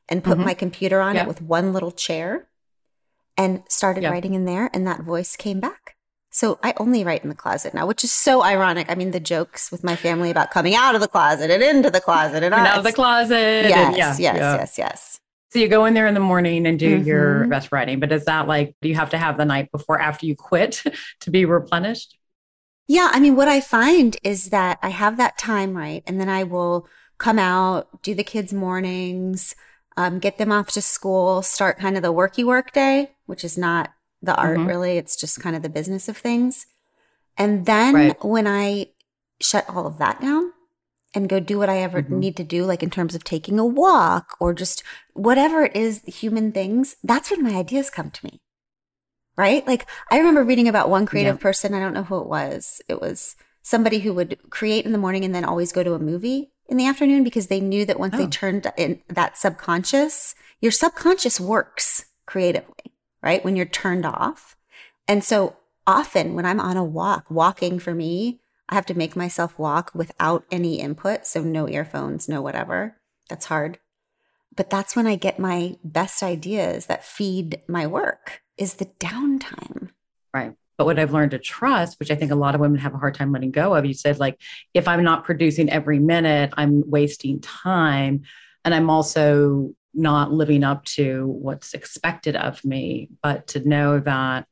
and 0.08 0.22
put 0.22 0.36
mm-hmm. 0.36 0.48
my 0.48 0.54
computer 0.54 1.00
on 1.00 1.16
it 1.16 1.26
with 1.26 1.40
one 1.40 1.72
little 1.72 1.92
chair 1.92 2.48
and 3.38 3.62
started 3.68 4.04
writing 4.04 4.34
in 4.34 4.44
there. 4.44 4.68
And 4.74 4.86
that 4.86 5.02
voice 5.02 5.34
came 5.34 5.60
back. 5.60 5.91
So 6.34 6.58
I 6.62 6.72
only 6.78 7.04
write 7.04 7.22
in 7.22 7.28
the 7.28 7.34
closet 7.34 7.74
now, 7.74 7.86
which 7.86 8.02
is 8.02 8.10
so 8.10 8.42
ironic. 8.42 8.90
I 8.90 8.94
mean, 8.94 9.10
the 9.10 9.20
jokes 9.20 9.70
with 9.70 9.84
my 9.84 9.94
family 9.94 10.30
about 10.30 10.50
coming 10.50 10.74
out 10.74 10.94
of 10.94 11.02
the 11.02 11.08
closet 11.08 11.50
and 11.50 11.62
into 11.62 11.90
the 11.90 12.00
closet 12.00 12.42
and 12.42 12.54
out 12.54 12.78
of 12.78 12.84
the 12.84 12.92
closet. 12.92 13.66
Yes, 13.68 13.96
yeah, 13.96 13.96
yes, 13.96 14.18
yeah. 14.18 14.34
yes, 14.34 14.78
yes. 14.78 15.20
So 15.50 15.58
you 15.58 15.68
go 15.68 15.84
in 15.84 15.92
there 15.92 16.06
in 16.06 16.14
the 16.14 16.20
morning 16.20 16.66
and 16.66 16.78
do 16.78 16.96
mm-hmm. 16.96 17.06
your 17.06 17.46
best 17.48 17.70
writing, 17.70 18.00
but 18.00 18.10
is 18.10 18.24
that 18.24 18.48
like, 18.48 18.74
do 18.80 18.88
you 18.88 18.94
have 18.94 19.10
to 19.10 19.18
have 19.18 19.36
the 19.36 19.44
night 19.44 19.70
before 19.70 20.00
after 20.00 20.24
you 20.24 20.34
quit 20.34 20.82
to 21.20 21.30
be 21.30 21.44
replenished? 21.44 22.16
Yeah. 22.88 23.10
I 23.12 23.20
mean, 23.20 23.36
what 23.36 23.48
I 23.48 23.60
find 23.60 24.16
is 24.24 24.48
that 24.48 24.78
I 24.82 24.88
have 24.88 25.18
that 25.18 25.36
time 25.36 25.76
right. 25.76 26.02
And 26.06 26.18
then 26.18 26.30
I 26.30 26.44
will 26.44 26.88
come 27.18 27.38
out, 27.38 28.02
do 28.02 28.14
the 28.14 28.24
kids' 28.24 28.54
mornings, 28.54 29.54
um, 29.98 30.18
get 30.18 30.38
them 30.38 30.50
off 30.50 30.68
to 30.70 30.80
school, 30.80 31.42
start 31.42 31.78
kind 31.78 31.98
of 31.98 32.02
the 32.02 32.14
worky 32.14 32.44
work 32.44 32.72
day, 32.72 33.10
which 33.26 33.44
is 33.44 33.58
not 33.58 33.92
the 34.22 34.36
art 34.36 34.58
mm-hmm. 34.58 34.68
really. 34.68 34.96
It's 34.96 35.16
just 35.16 35.40
kind 35.40 35.56
of 35.56 35.62
the 35.62 35.68
business 35.68 36.08
of 36.08 36.16
things. 36.16 36.66
And 37.36 37.66
then 37.66 37.94
right. 37.94 38.24
when 38.24 38.46
I 38.46 38.88
shut 39.40 39.68
all 39.68 39.86
of 39.86 39.98
that 39.98 40.20
down 40.20 40.52
and 41.14 41.28
go 41.28 41.40
do 41.40 41.58
what 41.58 41.68
I 41.68 41.78
ever 41.78 42.02
mm-hmm. 42.02 42.18
need 42.18 42.36
to 42.36 42.44
do, 42.44 42.64
like 42.64 42.82
in 42.82 42.90
terms 42.90 43.14
of 43.14 43.24
taking 43.24 43.58
a 43.58 43.66
walk 43.66 44.36
or 44.38 44.54
just 44.54 44.82
whatever 45.14 45.64
it 45.64 45.76
is, 45.76 46.02
human 46.06 46.52
things, 46.52 46.96
that's 47.02 47.30
when 47.30 47.42
my 47.42 47.54
ideas 47.54 47.90
come 47.90 48.10
to 48.10 48.24
me. 48.24 48.40
Right? 49.36 49.66
Like 49.66 49.86
I 50.10 50.18
remember 50.18 50.44
reading 50.44 50.68
about 50.68 50.90
one 50.90 51.06
creative 51.06 51.36
yeah. 51.36 51.42
person. 51.42 51.74
I 51.74 51.80
don't 51.80 51.94
know 51.94 52.04
who 52.04 52.20
it 52.20 52.28
was. 52.28 52.82
It 52.88 53.00
was 53.00 53.34
somebody 53.62 54.00
who 54.00 54.12
would 54.12 54.38
create 54.50 54.84
in 54.84 54.92
the 54.92 54.98
morning 54.98 55.24
and 55.24 55.34
then 55.34 55.44
always 55.44 55.72
go 55.72 55.82
to 55.82 55.94
a 55.94 55.98
movie 55.98 56.52
in 56.68 56.76
the 56.76 56.86
afternoon 56.86 57.24
because 57.24 57.46
they 57.46 57.60
knew 57.60 57.84
that 57.86 57.98
once 57.98 58.14
oh. 58.14 58.18
they 58.18 58.26
turned 58.26 58.70
in 58.76 59.00
that 59.08 59.38
subconscious, 59.38 60.34
your 60.60 60.72
subconscious 60.72 61.40
works 61.40 62.06
creatively 62.26 62.91
right? 63.22 63.44
When 63.44 63.56
you're 63.56 63.66
turned 63.66 64.04
off. 64.04 64.56
And 65.08 65.22
so 65.22 65.56
often 65.86 66.34
when 66.34 66.46
I'm 66.46 66.60
on 66.60 66.76
a 66.76 66.84
walk, 66.84 67.30
walking 67.30 67.78
for 67.78 67.94
me, 67.94 68.40
I 68.68 68.74
have 68.74 68.86
to 68.86 68.94
make 68.94 69.16
myself 69.16 69.58
walk 69.58 69.90
without 69.94 70.44
any 70.50 70.80
input. 70.80 71.26
So 71.26 71.42
no 71.42 71.68
earphones, 71.68 72.28
no 72.28 72.40
whatever. 72.40 72.96
That's 73.28 73.46
hard. 73.46 73.78
But 74.54 74.70
that's 74.70 74.94
when 74.94 75.06
I 75.06 75.16
get 75.16 75.38
my 75.38 75.76
best 75.82 76.22
ideas 76.22 76.86
that 76.86 77.04
feed 77.04 77.60
my 77.66 77.86
work 77.86 78.42
is 78.56 78.74
the 78.74 78.86
downtime. 79.00 79.90
Right. 80.34 80.54
But 80.76 80.86
what 80.86 80.98
I've 80.98 81.12
learned 81.12 81.32
to 81.32 81.38
trust, 81.38 81.98
which 81.98 82.10
I 82.10 82.14
think 82.14 82.32
a 82.32 82.36
lot 82.36 82.54
of 82.54 82.60
women 82.60 82.78
have 82.78 82.94
a 82.94 82.98
hard 82.98 83.14
time 83.14 83.32
letting 83.32 83.50
go 83.50 83.74
of, 83.74 83.84
you 83.84 83.94
said, 83.94 84.18
like, 84.18 84.40
if 84.74 84.88
I'm 84.88 85.04
not 85.04 85.24
producing 85.24 85.70
every 85.70 85.98
minute, 85.98 86.52
I'm 86.56 86.88
wasting 86.90 87.40
time. 87.40 88.22
And 88.64 88.74
I'm 88.74 88.90
also 88.90 89.74
not 89.94 90.32
living 90.32 90.64
up 90.64 90.84
to 90.84 91.26
what's 91.26 91.74
expected 91.74 92.36
of 92.36 92.64
me, 92.64 93.10
but 93.22 93.48
to 93.48 93.66
know 93.68 94.00
that 94.00 94.46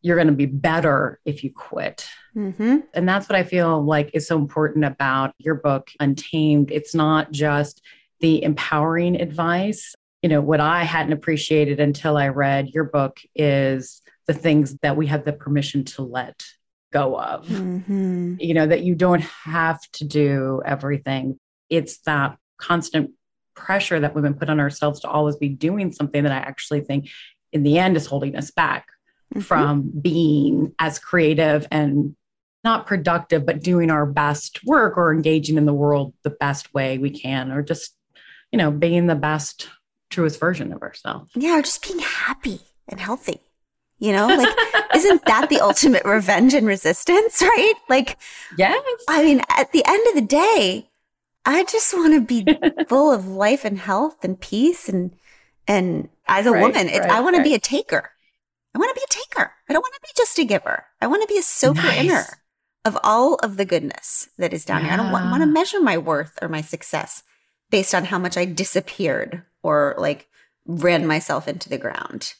you're 0.00 0.16
going 0.16 0.28
to 0.28 0.32
be 0.32 0.46
better 0.46 1.20
if 1.24 1.42
you 1.42 1.52
quit. 1.52 2.08
Mm-hmm. 2.36 2.78
And 2.94 3.08
that's 3.08 3.28
what 3.28 3.36
I 3.36 3.42
feel 3.42 3.82
like 3.84 4.10
is 4.14 4.28
so 4.28 4.36
important 4.36 4.84
about 4.84 5.34
your 5.38 5.56
book, 5.56 5.90
Untamed. 5.98 6.70
It's 6.70 6.94
not 6.94 7.32
just 7.32 7.82
the 8.20 8.42
empowering 8.42 9.20
advice. 9.20 9.94
You 10.22 10.28
know, 10.28 10.40
what 10.40 10.60
I 10.60 10.84
hadn't 10.84 11.12
appreciated 11.12 11.80
until 11.80 12.16
I 12.16 12.28
read 12.28 12.68
your 12.68 12.84
book 12.84 13.18
is 13.34 14.02
the 14.26 14.34
things 14.34 14.76
that 14.82 14.96
we 14.96 15.06
have 15.06 15.24
the 15.24 15.32
permission 15.32 15.84
to 15.84 16.02
let 16.02 16.44
go 16.92 17.18
of. 17.18 17.46
Mm-hmm. 17.46 18.34
You 18.38 18.54
know, 18.54 18.66
that 18.66 18.82
you 18.82 18.94
don't 18.94 19.22
have 19.22 19.80
to 19.92 20.04
do 20.04 20.62
everything 20.64 21.38
it's 21.70 21.98
that 21.98 22.38
constant 22.58 23.12
pressure 23.58 24.00
that 24.00 24.14
we've 24.14 24.22
been 24.22 24.34
put 24.34 24.48
on 24.48 24.60
ourselves 24.60 25.00
to 25.00 25.08
always 25.08 25.36
be 25.36 25.48
doing 25.48 25.92
something 25.92 26.22
that 26.22 26.32
I 26.32 26.36
actually 26.36 26.80
think 26.80 27.08
in 27.52 27.62
the 27.62 27.78
end 27.78 27.96
is 27.96 28.06
holding 28.06 28.36
us 28.36 28.50
back 28.50 28.86
mm-hmm. 29.34 29.40
from 29.40 29.90
being 30.00 30.74
as 30.78 30.98
creative 30.98 31.66
and 31.70 32.14
not 32.64 32.86
productive, 32.86 33.46
but 33.46 33.62
doing 33.62 33.90
our 33.90 34.06
best 34.06 34.64
work 34.64 34.96
or 34.96 35.12
engaging 35.12 35.56
in 35.56 35.66
the 35.66 35.74
world 35.74 36.14
the 36.22 36.30
best 36.30 36.72
way 36.74 36.98
we 36.98 37.10
can, 37.10 37.50
or 37.52 37.62
just, 37.62 37.94
you 38.52 38.58
know, 38.58 38.70
being 38.70 39.06
the 39.06 39.14
best, 39.14 39.68
truest 40.10 40.40
version 40.40 40.72
of 40.72 40.82
ourselves. 40.82 41.30
Yeah, 41.34 41.58
or 41.58 41.62
just 41.62 41.86
being 41.86 42.00
happy 42.00 42.60
and 42.88 43.00
healthy. 43.00 43.40
You 44.00 44.12
know, 44.12 44.28
like, 44.28 44.56
isn't 44.94 45.24
that 45.26 45.48
the 45.48 45.60
ultimate 45.60 46.04
revenge 46.04 46.54
and 46.54 46.66
resistance, 46.66 47.42
right? 47.42 47.74
Like, 47.88 48.16
yes. 48.58 48.80
I 49.08 49.24
mean, 49.24 49.40
at 49.48 49.72
the 49.72 49.84
end 49.84 50.06
of 50.08 50.14
the 50.14 50.20
day, 50.20 50.87
I 51.44 51.64
just 51.64 51.94
want 51.94 52.14
to 52.14 52.20
be 52.20 52.46
full 52.88 53.12
of 53.12 53.26
life 53.26 53.64
and 53.64 53.78
health 53.78 54.24
and 54.24 54.40
peace 54.40 54.88
and 54.88 55.12
and 55.66 56.08
as 56.26 56.46
a 56.46 56.50
right, 56.50 56.62
woman, 56.62 56.86
right, 56.86 57.02
I 57.10 57.20
want 57.20 57.36
right. 57.36 57.44
to 57.44 57.48
be 57.48 57.54
a 57.54 57.58
taker. 57.58 58.10
I 58.74 58.78
want 58.78 58.94
to 58.94 59.00
be 59.00 59.04
a 59.04 59.12
taker. 59.12 59.52
I 59.68 59.72
don't 59.72 59.82
want 59.82 59.94
to 59.94 60.00
be 60.00 60.12
just 60.16 60.38
a 60.38 60.44
giver. 60.44 60.84
I 61.00 61.06
want 61.06 61.22
to 61.22 61.32
be 61.32 61.38
a 61.38 61.42
soaker 61.42 61.82
nice. 61.82 61.98
inner 61.98 62.24
of 62.84 62.98
all 63.02 63.34
of 63.36 63.56
the 63.56 63.64
goodness 63.64 64.28
that 64.38 64.52
is 64.52 64.64
down 64.64 64.80
yeah. 64.80 64.84
here. 64.84 64.94
I 64.94 64.96
don't 64.96 65.12
want, 65.12 65.30
want 65.30 65.42
to 65.42 65.46
measure 65.46 65.80
my 65.80 65.98
worth 65.98 66.38
or 66.40 66.48
my 66.48 66.60
success 66.60 67.22
based 67.70 67.94
on 67.94 68.06
how 68.06 68.18
much 68.18 68.36
I 68.36 68.44
disappeared 68.44 69.42
or 69.62 69.94
like 69.98 70.28
ran 70.66 71.06
myself 71.06 71.48
into 71.48 71.68
the 71.68 71.78
ground. 71.78 72.34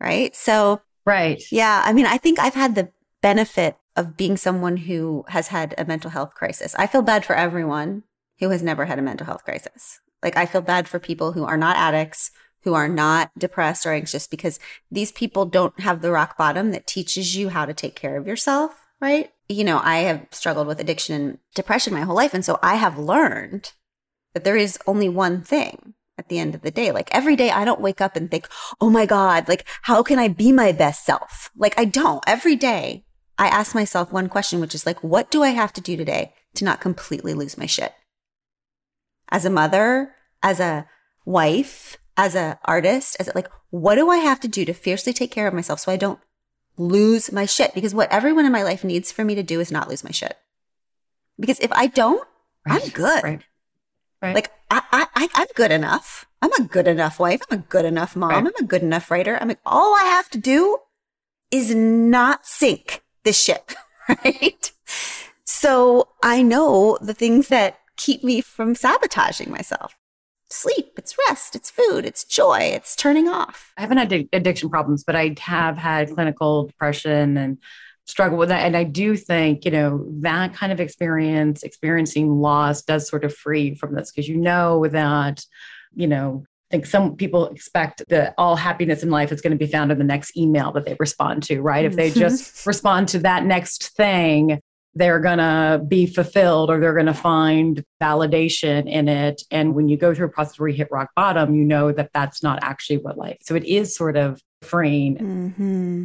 Right. 0.00 0.34
So, 0.34 0.82
right. 1.04 1.42
Yeah. 1.52 1.82
I 1.84 1.92
mean, 1.92 2.06
I 2.06 2.18
think 2.18 2.38
I've 2.38 2.54
had 2.54 2.74
the 2.74 2.90
benefit 3.22 3.76
of 3.96 4.16
being 4.16 4.36
someone 4.36 4.76
who 4.76 5.24
has 5.28 5.48
had 5.48 5.74
a 5.78 5.84
mental 5.84 6.10
health 6.10 6.34
crisis. 6.34 6.74
I 6.76 6.86
feel 6.86 7.02
bad 7.02 7.24
for 7.24 7.34
everyone 7.34 8.02
who 8.38 8.50
has 8.50 8.62
never 8.62 8.84
had 8.84 8.98
a 8.98 9.02
mental 9.02 9.26
health 9.26 9.44
crisis. 9.44 10.00
Like, 10.22 10.36
I 10.36 10.46
feel 10.46 10.62
bad 10.62 10.88
for 10.88 10.98
people 10.98 11.32
who 11.32 11.44
are 11.44 11.56
not 11.56 11.76
addicts, 11.76 12.30
who 12.66 12.74
are 12.74 12.88
not 12.88 13.30
depressed 13.38 13.86
or 13.86 13.92
anxious 13.92 14.26
because 14.26 14.58
these 14.90 15.12
people 15.12 15.46
don't 15.46 15.78
have 15.80 16.02
the 16.02 16.10
rock 16.10 16.36
bottom 16.36 16.72
that 16.72 16.86
teaches 16.86 17.36
you 17.36 17.48
how 17.48 17.64
to 17.64 17.72
take 17.72 17.94
care 17.94 18.16
of 18.16 18.26
yourself, 18.26 18.88
right? 19.00 19.30
You 19.48 19.62
know, 19.62 19.80
I 19.84 19.98
have 19.98 20.26
struggled 20.32 20.66
with 20.66 20.80
addiction 20.80 21.14
and 21.14 21.38
depression 21.54 21.94
my 21.94 22.00
whole 22.00 22.16
life. 22.16 22.34
And 22.34 22.44
so 22.44 22.58
I 22.64 22.74
have 22.74 22.98
learned 22.98 23.72
that 24.34 24.42
there 24.42 24.56
is 24.56 24.78
only 24.86 25.08
one 25.08 25.42
thing 25.42 25.94
at 26.18 26.28
the 26.28 26.40
end 26.40 26.56
of 26.56 26.62
the 26.62 26.72
day. 26.72 26.90
Like 26.90 27.08
every 27.14 27.36
day 27.36 27.50
I 27.50 27.64
don't 27.64 27.80
wake 27.80 28.00
up 28.00 28.16
and 28.16 28.28
think, 28.28 28.48
oh 28.80 28.90
my 28.90 29.06
God, 29.06 29.48
like 29.48 29.64
how 29.82 30.02
can 30.02 30.18
I 30.18 30.26
be 30.26 30.50
my 30.50 30.72
best 30.72 31.04
self? 31.04 31.50
Like 31.56 31.78
I 31.78 31.84
don't. 31.84 32.24
Every 32.26 32.56
day 32.56 33.04
I 33.38 33.46
ask 33.46 33.74
myself 33.74 34.10
one 34.10 34.28
question, 34.28 34.60
which 34.60 34.74
is 34.74 34.86
like, 34.86 35.02
what 35.04 35.30
do 35.30 35.44
I 35.44 35.50
have 35.50 35.72
to 35.74 35.80
do 35.80 35.96
today 35.96 36.34
to 36.54 36.64
not 36.64 36.80
completely 36.80 37.32
lose 37.32 37.56
my 37.56 37.66
shit? 37.66 37.94
As 39.30 39.44
a 39.44 39.50
mother, 39.50 40.14
as 40.42 40.60
a 40.60 40.86
wife, 41.24 41.98
as 42.16 42.34
an 42.34 42.56
artist, 42.64 43.16
as 43.18 43.28
a, 43.28 43.32
like, 43.34 43.48
what 43.70 43.96
do 43.96 44.08
I 44.08 44.18
have 44.18 44.40
to 44.40 44.48
do 44.48 44.64
to 44.64 44.72
fiercely 44.72 45.12
take 45.12 45.30
care 45.30 45.46
of 45.46 45.54
myself 45.54 45.80
so 45.80 45.92
I 45.92 45.96
don't 45.96 46.20
lose 46.76 47.32
my 47.32 47.46
shit? 47.46 47.74
Because 47.74 47.94
what 47.94 48.10
everyone 48.12 48.46
in 48.46 48.52
my 48.52 48.62
life 48.62 48.84
needs 48.84 49.12
for 49.12 49.24
me 49.24 49.34
to 49.34 49.42
do 49.42 49.60
is 49.60 49.72
not 49.72 49.88
lose 49.88 50.04
my 50.04 50.10
shit. 50.10 50.36
Because 51.38 51.60
if 51.60 51.72
I 51.72 51.86
don't, 51.86 52.26
right. 52.66 52.82
I'm 52.82 52.88
good. 52.90 53.24
Right. 53.24 53.42
Right. 54.22 54.34
Like 54.34 54.52
I, 54.70 54.82
I, 54.92 55.28
I, 55.34 55.42
am 55.42 55.46
good 55.54 55.70
enough. 55.70 56.24
I'm 56.40 56.52
a 56.52 56.62
good 56.62 56.88
enough 56.88 57.20
wife. 57.20 57.42
I'm 57.50 57.58
a 57.58 57.62
good 57.62 57.84
enough 57.84 58.16
mom. 58.16 58.30
I'm 58.30 58.46
a 58.46 58.64
good 58.64 58.82
enough 58.82 59.10
writer. 59.10 59.36
I'm 59.38 59.48
like, 59.48 59.60
all 59.66 59.94
I 59.94 60.04
have 60.04 60.30
to 60.30 60.38
do 60.38 60.78
is 61.50 61.74
not 61.74 62.46
sink 62.46 63.02
this 63.24 63.40
ship, 63.40 63.72
right? 64.24 64.72
So 65.44 66.08
I 66.22 66.42
know 66.42 66.98
the 67.00 67.14
things 67.14 67.48
that 67.48 67.78
keep 67.96 68.22
me 68.22 68.40
from 68.40 68.74
sabotaging 68.74 69.50
myself 69.50 69.94
sleep, 70.50 70.92
it's 70.96 71.16
rest, 71.28 71.56
it's 71.56 71.70
food, 71.70 72.04
it's 72.04 72.24
joy, 72.24 72.58
it's 72.58 72.94
turning 72.94 73.28
off. 73.28 73.72
I 73.76 73.80
haven't 73.82 73.98
had 73.98 74.28
addiction 74.32 74.70
problems, 74.70 75.04
but 75.04 75.16
I 75.16 75.34
have 75.40 75.76
had 75.76 76.14
clinical 76.14 76.66
depression 76.66 77.36
and 77.36 77.58
struggle 78.06 78.38
with 78.38 78.50
that. 78.50 78.64
And 78.64 78.76
I 78.76 78.84
do 78.84 79.16
think, 79.16 79.64
you 79.64 79.70
know, 79.70 80.06
that 80.20 80.54
kind 80.54 80.72
of 80.72 80.80
experience, 80.80 81.62
experiencing 81.62 82.40
loss 82.40 82.82
does 82.82 83.08
sort 83.08 83.24
of 83.24 83.34
free 83.34 83.74
from 83.74 83.94
this 83.94 84.12
because 84.12 84.28
you 84.28 84.36
know 84.36 84.86
that, 84.88 85.44
you 85.94 86.06
know, 86.06 86.44
I 86.70 86.74
think 86.74 86.86
some 86.86 87.16
people 87.16 87.48
expect 87.48 88.02
that 88.08 88.34
all 88.38 88.56
happiness 88.56 89.02
in 89.02 89.10
life 89.10 89.30
is 89.30 89.40
going 89.40 89.52
to 89.52 89.56
be 89.56 89.70
found 89.70 89.92
in 89.92 89.98
the 89.98 90.04
next 90.04 90.36
email 90.36 90.72
that 90.72 90.84
they 90.84 90.96
respond 90.98 91.44
to, 91.44 91.60
right? 91.60 91.84
If 91.84 91.94
they 91.94 92.10
just 92.10 92.66
respond 92.66 93.08
to 93.08 93.20
that 93.20 93.44
next 93.44 93.96
thing, 93.96 94.60
they're 94.96 95.20
going 95.20 95.36
to 95.36 95.82
be 95.86 96.06
fulfilled 96.06 96.70
or 96.70 96.80
they're 96.80 96.94
going 96.94 97.04
to 97.04 97.14
find 97.14 97.84
validation 98.00 98.90
in 98.90 99.08
it. 99.08 99.42
And 99.50 99.74
when 99.74 99.88
you 99.88 99.98
go 99.98 100.14
through 100.14 100.26
a 100.26 100.30
process 100.30 100.58
where 100.58 100.70
you 100.70 100.74
hit 100.74 100.88
rock 100.90 101.10
bottom, 101.14 101.54
you 101.54 101.64
know 101.64 101.92
that 101.92 102.10
that's 102.14 102.42
not 102.42 102.60
actually 102.62 102.96
what 102.96 103.18
life. 103.18 103.36
So 103.42 103.54
it 103.54 103.64
is 103.64 103.94
sort 103.94 104.16
of 104.16 104.40
freeing. 104.62 105.18
Mm-hmm. 105.18 106.04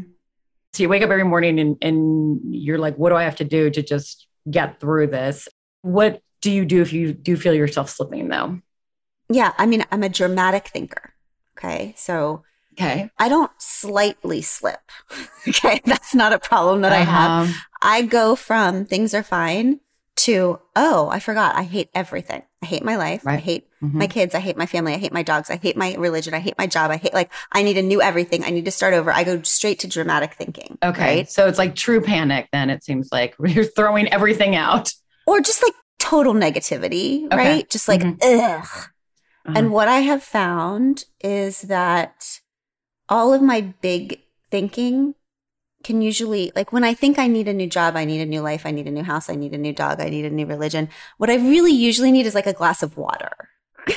So 0.74 0.84
you 0.84 0.90
wake 0.90 1.04
up 1.04 1.10
every 1.10 1.24
morning 1.24 1.58
and, 1.58 1.78
and 1.82 2.42
you're 2.54 2.78
like, 2.78 2.98
what 2.98 3.12
do 3.12 3.16
I 3.16 3.24
have 3.24 3.38
to 3.38 3.46
do 3.46 3.70
to 3.70 3.82
just 3.82 4.28
get 4.50 4.82
through 4.82 5.08
this? 5.08 5.48
What 5.84 6.22
do 6.42 6.52
you 6.52 6.66
do 6.66 6.82
if 6.82 6.92
you 6.92 7.14
do 7.14 7.38
feel 7.38 7.54
yourself 7.54 7.90
slipping 7.90 8.28
though? 8.28 8.60
Yeah. 9.30 9.54
I 9.58 9.68
mean, 9.68 9.86
I'm 9.90 10.04
a 10.04 10.10
dramatic 10.10 10.68
thinker. 10.68 11.14
Okay. 11.58 11.94
So 11.96 12.44
Okay. 12.74 13.10
I 13.20 13.30
don't 13.30 13.52
slightly 13.58 14.42
slip. 14.42 14.80
okay. 15.48 15.82
That's 15.86 16.16
not 16.16 16.34
a 16.34 16.40
problem 16.40 16.82
that 16.82 16.92
uh-huh. 16.92 17.02
I 17.02 17.06
have. 17.06 17.50
Uh-huh. 17.50 17.60
I 17.82 18.02
go 18.04 18.36
from 18.36 18.86
things 18.86 19.14
are 19.14 19.24
fine 19.24 19.80
to, 20.18 20.60
oh, 20.76 21.10
I 21.10 21.20
forgot. 21.20 21.56
I 21.56 21.64
hate 21.64 21.90
everything. 21.96 22.44
I 22.62 22.66
hate 22.66 22.84
my 22.84 22.96
life. 22.96 23.26
Right. 23.26 23.36
I 23.36 23.38
hate 23.38 23.68
mm-hmm. 23.82 23.98
my 23.98 24.08
kids. 24.08 24.36
I 24.36 24.40
hate 24.40 24.56
my 24.56 24.68
family. 24.68 24.94
I 24.94 24.98
hate 24.98 25.14
my 25.14 25.24
dogs. 25.24 25.50
I 25.50 25.56
hate 25.56 25.76
my 25.76 25.96
religion. 25.96 26.34
I 26.34 26.40
hate 26.40 26.58
my 26.58 26.68
job. 26.68 26.92
I 26.92 26.98
hate 26.98 27.14
like, 27.14 27.32
I 27.52 27.64
need 27.64 27.78
a 27.78 27.82
new 27.82 28.02
everything. 28.02 28.44
I 28.44 28.52
need 28.52 28.66
to 28.66 28.72
start 28.72 28.94
over. 28.94 29.12
I 29.12 29.24
go 29.24 29.42
straight 29.42 29.80
to 29.80 29.88
dramatic 29.88 30.36
thinking. 30.36 30.78
Okay. 30.84 31.18
Right? 31.18 31.32
So 31.32 31.48
it's 31.48 31.58
like 31.58 31.76
true 31.76 32.02
panic 32.02 32.50
then 32.52 32.70
it 32.70 32.84
seems 32.84 33.10
like 33.12 33.36
you're 33.44 33.66
throwing 33.66 34.08
everything 34.10 34.56
out. 34.56 34.94
Or 35.26 35.40
just 35.40 35.64
like 35.64 35.74
total 35.98 36.34
negativity, 36.34 37.26
okay. 37.26 37.36
right? 37.36 37.70
Just 37.70 37.88
like, 37.88 38.02
mm-hmm. 38.02 38.18
ugh. 38.22 38.90
Uh-huh. 39.44 39.54
And 39.56 39.72
what 39.72 39.88
I 39.88 40.00
have 40.00 40.22
found 40.22 41.06
is 41.20 41.62
that 41.62 42.42
all 43.12 43.34
of 43.34 43.42
my 43.42 43.62
big 43.82 44.22
thinking 44.50 45.14
can 45.84 46.02
usually 46.02 46.52
like 46.56 46.72
when 46.72 46.84
I 46.84 46.94
think 46.94 47.20
I 47.20 47.28
need 47.28 47.48
a 47.48 47.54
new 47.54 47.68
job, 47.68 47.96
I 47.96 48.06
need 48.06 48.22
a 48.22 48.26
new 48.26 48.42
life, 48.42 48.66
I 48.66 48.72
need 48.72 48.88
a 48.88 48.92
new 48.92 49.04
house, 49.04 49.30
I 49.30 49.36
need 49.36 49.54
a 49.54 49.58
new 49.58 49.74
dog, 49.74 50.00
I 50.00 50.10
need 50.10 50.26
a 50.26 50.30
new 50.30 50.46
religion. 50.46 50.90
What 51.18 51.30
I 51.30 51.36
really 51.36 51.74
usually 51.74 52.12
need 52.12 52.26
is 52.26 52.34
like 52.34 52.48
a 52.48 52.54
glass 52.54 52.82
of 52.82 52.98
water. 52.98 53.32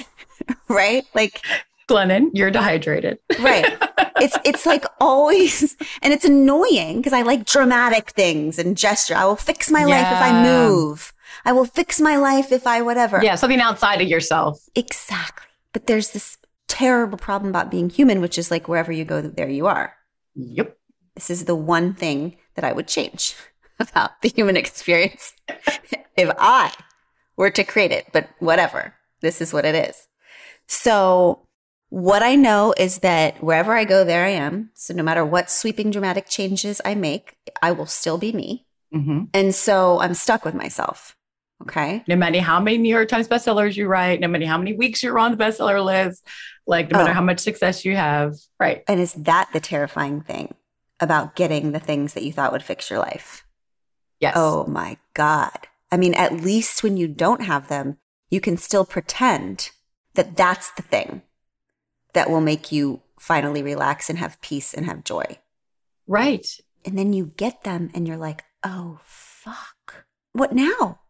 right? 0.68 1.04
Like 1.14 1.42
Glennon, 1.88 2.30
you're 2.32 2.50
dehydrated. 2.50 3.18
right. 3.40 3.78
It's 4.20 4.36
it's 4.44 4.66
like 4.66 4.84
always 5.00 5.76
and 6.02 6.12
it's 6.12 6.24
annoying 6.24 6.96
because 6.98 7.12
I 7.12 7.22
like 7.22 7.44
dramatic 7.44 8.10
things 8.10 8.58
and 8.58 8.76
gesture. 8.76 9.14
I 9.14 9.24
will 9.26 9.36
fix 9.36 9.70
my 9.70 9.80
yeah. 9.80 9.86
life 9.86 10.12
if 10.12 10.22
I 10.22 10.42
move. 10.42 11.12
I 11.44 11.52
will 11.52 11.66
fix 11.66 12.00
my 12.00 12.16
life 12.16 12.50
if 12.50 12.66
I 12.66 12.80
whatever. 12.82 13.22
Yeah, 13.22 13.34
something 13.34 13.60
outside 13.60 14.00
of 14.00 14.08
yourself. 14.08 14.60
Exactly. 14.74 15.46
But 15.72 15.86
there's 15.86 16.10
this 16.10 16.38
terrible 16.74 17.16
problem 17.16 17.48
about 17.48 17.70
being 17.70 17.88
human, 17.88 18.20
which 18.20 18.36
is 18.36 18.50
like 18.50 18.66
wherever 18.66 18.90
you 18.90 19.04
go, 19.04 19.22
there 19.22 19.48
you 19.48 19.66
are. 19.66 19.94
Yep. 20.34 20.76
This 21.14 21.30
is 21.30 21.44
the 21.44 21.54
one 21.54 21.94
thing 21.94 22.36
that 22.56 22.64
I 22.64 22.72
would 22.72 22.88
change 22.88 23.36
about 23.78 24.20
the 24.22 24.28
human 24.28 24.56
experience 24.56 25.32
if 26.16 26.30
I 26.36 26.72
were 27.36 27.50
to 27.50 27.62
create 27.62 27.92
it, 27.92 28.06
but 28.12 28.28
whatever. 28.40 28.94
This 29.20 29.40
is 29.40 29.52
what 29.52 29.64
it 29.64 29.76
is. 29.76 30.08
So, 30.66 31.46
what 31.90 32.24
I 32.24 32.34
know 32.34 32.74
is 32.76 32.98
that 32.98 33.42
wherever 33.42 33.72
I 33.72 33.84
go, 33.84 34.02
there 34.02 34.24
I 34.24 34.30
am. 34.30 34.70
So, 34.74 34.92
no 34.94 35.04
matter 35.04 35.24
what 35.24 35.50
sweeping 35.50 35.92
dramatic 35.92 36.28
changes 36.28 36.80
I 36.84 36.96
make, 36.96 37.36
I 37.62 37.70
will 37.70 37.86
still 37.86 38.18
be 38.18 38.32
me. 38.32 38.66
Mm-hmm. 38.92 39.24
And 39.32 39.54
so, 39.54 40.00
I'm 40.00 40.14
stuck 40.14 40.44
with 40.44 40.54
myself. 40.54 41.16
Okay. 41.62 42.02
No 42.08 42.16
matter 42.16 42.40
how 42.40 42.60
many 42.60 42.78
New 42.78 42.94
York 42.94 43.08
Times 43.08 43.28
bestsellers 43.28 43.76
you 43.76 43.86
write, 43.86 44.20
no 44.20 44.28
matter 44.28 44.46
how 44.46 44.58
many 44.58 44.74
weeks 44.74 45.02
you're 45.02 45.18
on 45.18 45.30
the 45.30 45.42
bestseller 45.42 45.82
list, 45.82 46.26
like 46.66 46.90
no 46.90 46.98
matter 46.98 47.10
oh. 47.10 47.14
how 47.14 47.22
much 47.22 47.40
success 47.40 47.84
you 47.84 47.96
have. 47.96 48.34
Right. 48.58 48.82
And 48.88 49.00
is 49.00 49.14
that 49.14 49.50
the 49.52 49.60
terrifying 49.60 50.20
thing 50.22 50.54
about 51.00 51.36
getting 51.36 51.72
the 51.72 51.80
things 51.80 52.14
that 52.14 52.22
you 52.22 52.32
thought 52.32 52.52
would 52.52 52.62
fix 52.62 52.90
your 52.90 52.98
life? 52.98 53.44
Yes. 54.20 54.34
Oh 54.36 54.64
my 54.66 54.96
God. 55.12 55.68
I 55.90 55.96
mean, 55.96 56.14
at 56.14 56.32
least 56.32 56.82
when 56.82 56.96
you 56.96 57.06
don't 57.06 57.42
have 57.42 57.68
them, 57.68 57.98
you 58.30 58.40
can 58.40 58.56
still 58.56 58.84
pretend 58.84 59.70
that 60.14 60.36
that's 60.36 60.70
the 60.72 60.82
thing 60.82 61.22
that 62.14 62.30
will 62.30 62.40
make 62.40 62.72
you 62.72 63.02
finally 63.18 63.62
relax 63.62 64.08
and 64.08 64.18
have 64.18 64.40
peace 64.40 64.72
and 64.72 64.86
have 64.86 65.04
joy. 65.04 65.38
Right. 66.06 66.46
And 66.84 66.98
then 66.98 67.12
you 67.12 67.32
get 67.36 67.64
them 67.64 67.90
and 67.94 68.06
you're 68.06 68.16
like, 68.16 68.44
oh, 68.62 69.00
fuck. 69.04 70.06
What 70.32 70.52
now? 70.52 71.00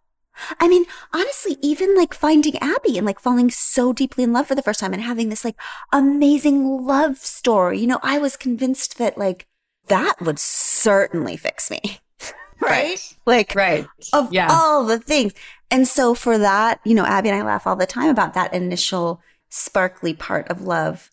I 0.58 0.68
mean, 0.68 0.84
honestly, 1.12 1.56
even 1.62 1.96
like 1.96 2.14
finding 2.14 2.56
Abby 2.58 2.96
and 2.96 3.06
like 3.06 3.20
falling 3.20 3.50
so 3.50 3.92
deeply 3.92 4.24
in 4.24 4.32
love 4.32 4.46
for 4.46 4.54
the 4.54 4.62
first 4.62 4.80
time 4.80 4.92
and 4.92 5.02
having 5.02 5.28
this 5.28 5.44
like 5.44 5.56
amazing 5.92 6.84
love 6.84 7.18
story. 7.18 7.78
You 7.80 7.86
know, 7.86 8.00
I 8.02 8.18
was 8.18 8.36
convinced 8.36 8.98
that 8.98 9.16
like 9.18 9.46
that 9.86 10.20
would 10.20 10.38
certainly 10.38 11.36
fix 11.36 11.70
me. 11.70 11.80
right? 12.60 13.16
Like, 13.26 13.54
Right. 13.54 13.86
of 14.12 14.32
Yeah. 14.32 14.48
all 14.50 14.84
the 14.84 14.98
things. 14.98 15.32
And 15.70 15.86
so 15.86 16.14
for 16.14 16.38
that, 16.38 16.80
you 16.84 16.94
know, 16.94 17.04
Abby 17.04 17.28
and 17.28 17.38
I 17.38 17.42
laugh 17.42 17.66
all 17.66 17.76
the 17.76 17.86
time 17.86 18.08
about 18.08 18.34
that 18.34 18.54
initial 18.54 19.20
sparkly 19.48 20.14
part 20.14 20.48
of 20.48 20.62
love 20.62 21.10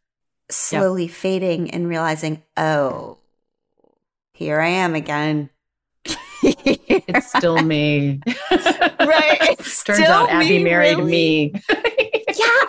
slowly 0.49 1.07
fading 1.07 1.71
and 1.71 1.87
realizing, 1.87 2.43
oh, 2.57 3.17
here 4.33 4.59
I 4.59 4.67
am 4.67 4.95
again. 4.95 5.49
It's 6.43 7.27
still 7.29 7.61
me. 7.61 8.21
right. 8.99 9.37
It's 9.59 9.83
Turns 9.83 9.99
still 9.99 10.11
out 10.11 10.29
Abby 10.29 10.57
me, 10.59 10.63
married 10.63 10.97
really. 10.97 11.11
me. 11.11 11.53
yeah, 11.69 11.75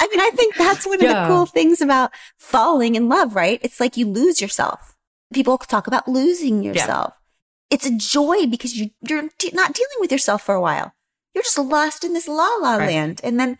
I 0.00 0.08
mean, 0.10 0.20
I 0.20 0.30
think 0.34 0.56
that's 0.56 0.86
one 0.86 0.96
of 0.96 1.02
Yeah. 1.02 1.22
the 1.26 1.28
cool 1.34 1.46
things 1.46 1.80
about 1.80 2.10
falling 2.38 2.94
in 2.94 3.08
love, 3.08 3.34
right? 3.34 3.58
It's 3.62 3.80
like 3.80 3.96
you 3.96 4.06
lose 4.06 4.40
yourself. 4.40 4.94
People 5.32 5.56
talk 5.58 5.86
about 5.86 6.08
losing 6.08 6.62
yourself. 6.62 7.12
Yeah. 7.14 7.74
It's 7.76 7.86
a 7.86 7.96
joy 7.96 8.46
because 8.46 8.76
you, 8.78 8.90
you're 9.08 9.28
de- 9.38 9.52
not 9.52 9.72
dealing 9.72 9.96
with 10.00 10.12
yourself 10.12 10.42
for 10.42 10.54
a 10.54 10.60
while. 10.60 10.92
You're 11.34 11.42
just 11.44 11.58
lost 11.58 12.04
in 12.04 12.12
this 12.12 12.28
la 12.28 12.48
la 12.60 12.76
Right. 12.76 12.88
land. 12.88 13.20
And 13.24 13.40
then 13.40 13.56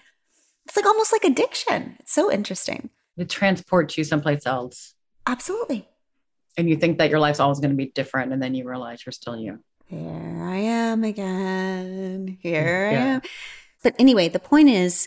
it's 0.67 0.77
like 0.77 0.85
almost 0.87 1.13
like 1.13 1.25
addiction. 1.25 1.97
It's 2.01 2.13
so 2.13 2.31
interesting. 2.31 2.91
It 3.17 3.31
transports 3.31 3.97
you 3.97 4.05
someplace 4.05 4.47
else. 4.47 4.95
Absolutely. 5.27 5.89
And 6.59 6.69
you 6.69 6.77
think 6.77 6.99
that 6.99 7.09
your 7.09 7.19
life's 7.21 7.41
always 7.41 7.61
going 7.61 7.71
to 7.71 7.77
be 7.77 7.87
different. 7.87 8.33
And 8.33 8.43
then 8.43 8.55
you 8.55 8.69
realize 8.69 9.05
you're 9.07 9.13
still 9.13 9.37
you. 9.39 9.61
Here 9.93 10.43
I 10.43 10.57
am 10.57 11.05
again. 11.05 12.39
Here 12.41 12.89
I 12.91 12.95
am. 12.95 13.23
But 13.83 13.95
anyway, 13.99 14.29
the 14.31 14.39
point 14.39 14.71
is, 14.71 15.07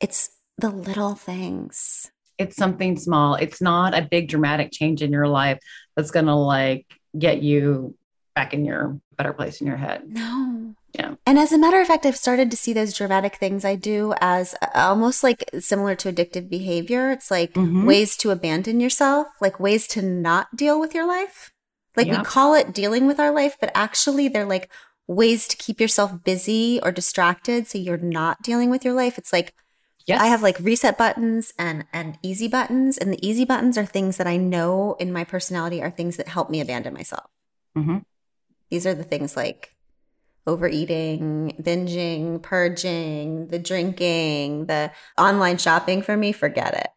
it's 0.00 0.28
the 0.58 0.68
little 0.68 1.14
things. 1.14 2.10
It's 2.36 2.56
something 2.56 2.98
small. 2.98 3.36
It's 3.36 3.62
not 3.62 3.96
a 3.96 4.02
big 4.02 4.28
dramatic 4.28 4.70
change 4.70 5.00
in 5.00 5.12
your 5.12 5.28
life 5.28 5.58
that's 5.96 6.10
going 6.10 6.26
to 6.26 6.34
like 6.34 6.84
get 7.18 7.40
you 7.40 7.96
back 8.34 8.52
in 8.52 8.66
your 8.66 9.00
better 9.16 9.32
place 9.32 9.62
in 9.62 9.66
your 9.66 9.76
head. 9.78 10.02
No. 10.06 10.74
Yeah. 10.92 11.14
And 11.24 11.38
as 11.38 11.52
a 11.52 11.58
matter 11.58 11.80
of 11.80 11.86
fact, 11.86 12.04
I've 12.04 12.16
started 12.16 12.50
to 12.50 12.56
see 12.56 12.74
those 12.74 12.92
dramatic 12.92 13.36
things 13.36 13.64
I 13.64 13.76
do 13.76 14.12
as 14.20 14.54
uh, 14.60 14.66
almost 14.74 15.22
like 15.22 15.42
similar 15.58 15.94
to 15.94 16.12
addictive 16.12 16.50
behavior. 16.50 17.10
It's 17.12 17.30
like 17.30 17.54
Mhm. 17.54 17.86
ways 17.86 18.14
to 18.18 18.30
abandon 18.30 18.78
yourself, 18.78 19.28
like 19.40 19.58
ways 19.58 19.86
to 19.88 20.02
not 20.02 20.54
deal 20.54 20.78
with 20.78 20.94
your 20.94 21.06
life. 21.06 21.50
Like 21.96 22.06
Yeah. 22.06 22.18
we 22.18 22.24
call 22.24 22.54
it 22.54 22.72
dealing 22.72 23.06
with 23.06 23.20
our 23.20 23.32
life, 23.32 23.56
but 23.60 23.70
actually 23.74 24.28
they're 24.28 24.46
like 24.46 24.70
ways 25.06 25.46
to 25.48 25.56
keep 25.56 25.80
yourself 25.80 26.24
busy 26.24 26.80
or 26.82 26.92
distracted 26.92 27.66
so 27.66 27.76
you're 27.78 27.96
not 27.96 28.42
dealing 28.42 28.70
with 28.70 28.84
your 28.84 28.94
life. 28.94 29.18
It's 29.18 29.32
like 29.32 29.54
Yes. 30.06 30.20
I 30.20 30.26
have 30.26 30.42
like 30.42 30.58
reset 30.58 30.98
buttons 30.98 31.52
and 31.58 31.84
and 31.92 32.18
easy 32.22 32.48
buttons, 32.48 32.98
and 32.98 33.12
the 33.12 33.24
easy 33.26 33.44
buttons 33.44 33.78
are 33.78 33.86
things 33.86 34.16
that 34.16 34.26
I 34.26 34.36
know 34.36 34.96
in 34.98 35.12
my 35.12 35.22
personality 35.22 35.80
are 35.80 35.90
things 35.92 36.16
that 36.16 36.26
help 36.26 36.50
me 36.50 36.60
abandon 36.60 36.92
myself. 36.92 37.30
Mhm. 37.76 38.04
These 38.68 38.84
are 38.84 38.94
the 38.94 39.04
things 39.04 39.36
like 39.36 39.76
overeating, 40.46 41.54
binging, 41.62 42.42
purging, 42.42 43.46
the 43.48 43.58
drinking, 43.58 44.66
the 44.66 44.90
online 45.16 45.58
shopping 45.58 46.02
for 46.02 46.16
me, 46.16 46.32
forget 46.32 46.74
it. 46.74 46.88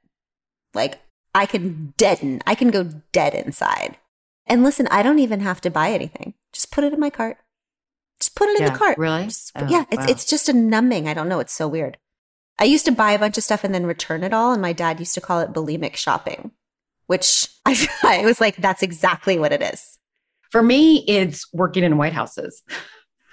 Like 0.74 1.00
I 1.36 1.46
can 1.46 1.94
deaden, 1.98 2.42
I 2.48 2.56
can 2.56 2.72
go 2.72 2.84
dead 3.12 3.36
inside. 3.36 3.98
And 4.48 4.64
listen, 4.64 4.88
I 4.92 5.02
don't 5.04 5.20
even 5.20 5.40
have 5.40 5.62
to 5.62 5.70
buy 5.72 5.92
anything. 5.92 6.34
Just 6.54 6.72
put 6.72 6.84
it 6.84 6.94
in 6.94 7.00
my 7.00 7.10
cart. 7.10 7.38
Just 8.20 8.36
put 8.36 8.48
it 8.50 8.60
in 8.60 8.66
the 8.66 8.78
cart. 8.78 8.98
really? 8.98 9.26
Just- 9.26 9.52
Oh, 9.56 9.68
yeah, 9.68 9.86
it's 9.92 10.00
wow. 10.06 10.06
it's 10.10 10.26
just 10.26 10.48
a 10.50 10.54
numbing. 10.54 11.08
I 11.08 11.14
don't 11.14 11.28
know. 11.30 11.40
It's 11.40 11.54
so 11.54 11.68
weird. 11.68 11.98
I 12.58 12.64
used 12.64 12.86
to 12.86 12.92
buy 12.92 13.12
a 13.12 13.20
bunch 13.20 13.38
of 13.38 13.44
stuff 13.44 13.64
and 13.66 13.74
then 13.76 13.86
return 13.86 14.24
it 14.24 14.34
all, 14.34 14.54
and 14.54 14.62
my 14.62 14.72
dad 14.72 15.00
used 15.00 15.14
to 15.16 15.22
call 15.22 15.42
it 15.42 15.52
bulimic 15.52 15.96
shopping, 15.98 16.52
which 17.08 17.50
I, 17.66 17.88
I 18.04 18.24
was 18.26 18.40
like, 18.40 18.56
that's 18.58 18.84
exactly 18.84 19.38
what 19.38 19.52
it 19.52 19.62
is. 19.62 19.98
For 20.52 20.62
me, 20.64 21.04
it's 21.08 21.52
working 21.52 21.84
in 21.84 21.98
White 21.98 22.14
Houses. 22.14 22.64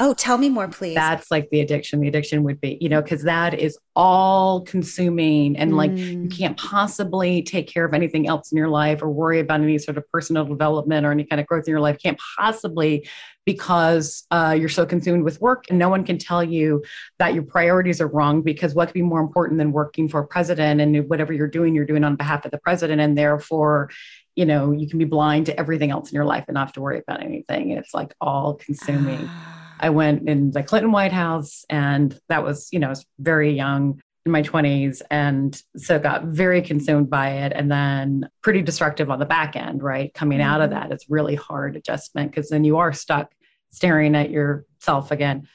Oh, 0.05 0.15
tell 0.15 0.37
me 0.37 0.49
more, 0.49 0.67
please. 0.67 0.97
That's 0.97 1.31
like 1.31 1.49
the 1.51 1.61
addiction. 1.61 2.01
The 2.01 2.09
addiction 2.09 2.43
would 2.43 2.61
be, 2.61 2.77
you 2.81 2.89
know, 2.89 3.01
because 3.01 3.23
that 3.23 3.55
is 3.55 3.79
all 3.95 4.63
consuming 4.63 5.57
and 5.57 5.77
like 5.77 5.97
you 5.97 6.23
Mm. 6.23 6.37
can't 6.37 6.57
possibly 6.57 7.41
take 7.41 7.69
care 7.69 7.85
of 7.85 7.95
anything 7.95 8.27
else 8.27 8.51
in 8.51 8.59
your 8.59 8.69
life 8.69 9.01
or 9.01 9.09
worry 9.09 9.39
about 9.39 9.61
any 9.61 9.79
sort 9.79 9.97
of 9.97 10.11
personal 10.11 10.45
development 10.45 11.07
or 11.07 11.13
any 11.13 11.23
kind 11.23 11.39
of 11.39 11.47
growth 11.47 11.69
in 11.69 11.71
your 11.71 11.79
life. 11.79 11.99
Can't 12.03 12.19
possibly 12.37 13.07
because 13.47 14.27
uh, 14.33 14.57
you're 14.59 14.69
so 14.69 14.85
consumed 14.85 15.23
with 15.23 15.41
work 15.41 15.67
and 15.71 15.79
no 15.79 15.89
one 15.89 16.03
can 16.03 16.19
tell 16.19 16.43
you 16.43 16.83
that 17.21 17.33
your 17.33 17.45
priorities 17.45 18.01
are 18.01 18.09
wrong 18.09 18.43
because 18.43 18.75
what 18.75 18.89
could 18.89 18.95
be 18.95 19.03
more 19.03 19.21
important 19.21 19.59
than 19.59 19.71
working 19.71 20.09
for 20.09 20.19
a 20.19 20.27
president 20.27 20.81
and 20.81 21.09
whatever 21.09 21.33
you're 21.33 21.47
doing, 21.47 21.77
you're 21.77 21.85
doing 21.87 22.03
on 22.03 22.17
behalf 22.17 22.45
of 22.45 22.51
the 22.51 22.59
president. 22.59 23.01
And 23.01 23.17
therefore, 23.17 23.89
you 24.35 24.47
know, 24.47 24.73
you 24.73 24.89
can 24.89 24.99
be 24.99 25.05
blind 25.05 25.47
to 25.47 25.57
everything 25.61 25.93
else 25.93 26.11
in 26.11 26.17
your 26.17 26.25
life 26.25 26.47
and 26.49 26.55
not 26.55 26.67
have 26.67 26.73
to 26.73 26.81
worry 26.81 26.99
about 26.99 27.23
anything. 27.23 27.71
It's 27.71 27.95
like 27.95 28.13
all 28.21 28.55
consuming. 28.55 29.29
I 29.83 29.91
went 29.91 30.29
in 30.29 30.53
the 30.53 30.63
Clinton 30.63 30.93
White 30.93 31.13
House, 31.13 31.65
and 31.69 32.19
that 32.29 32.45
was, 32.45 32.69
you 32.73 32.79
know, 32.79 32.87
I 32.87 32.91
was 32.91 33.05
very 33.19 33.53
young 33.53 34.01
in 34.25 34.31
my 34.31 34.43
20s. 34.43 35.03
And 35.11 35.61
so 35.77 35.99
got 35.99 36.27
very 36.27 36.63
consumed 36.63 37.11
by 37.11 37.31
it 37.31 37.53
and 37.53 37.71
then 37.71 38.29
pretty 38.43 38.63
destructive 38.63 39.11
on 39.11 39.19
the 39.19 39.27
back 39.27 39.57
end, 39.57 39.83
right? 39.83 40.15
Coming 40.15 40.41
out 40.41 40.61
of 40.61 40.71
Mhm. 40.71 40.75
that, 40.75 40.93
it's 40.93 41.11
really 41.11 41.35
hard 41.35 41.75
adjustment 41.75 42.31
because 42.31 42.49
then 42.49 42.63
you 42.63 42.77
are 42.79 42.93
stuck 42.93 43.33
staring 43.71 44.15
at 44.15 44.31
yourself 44.31 45.11
again. 45.11 45.49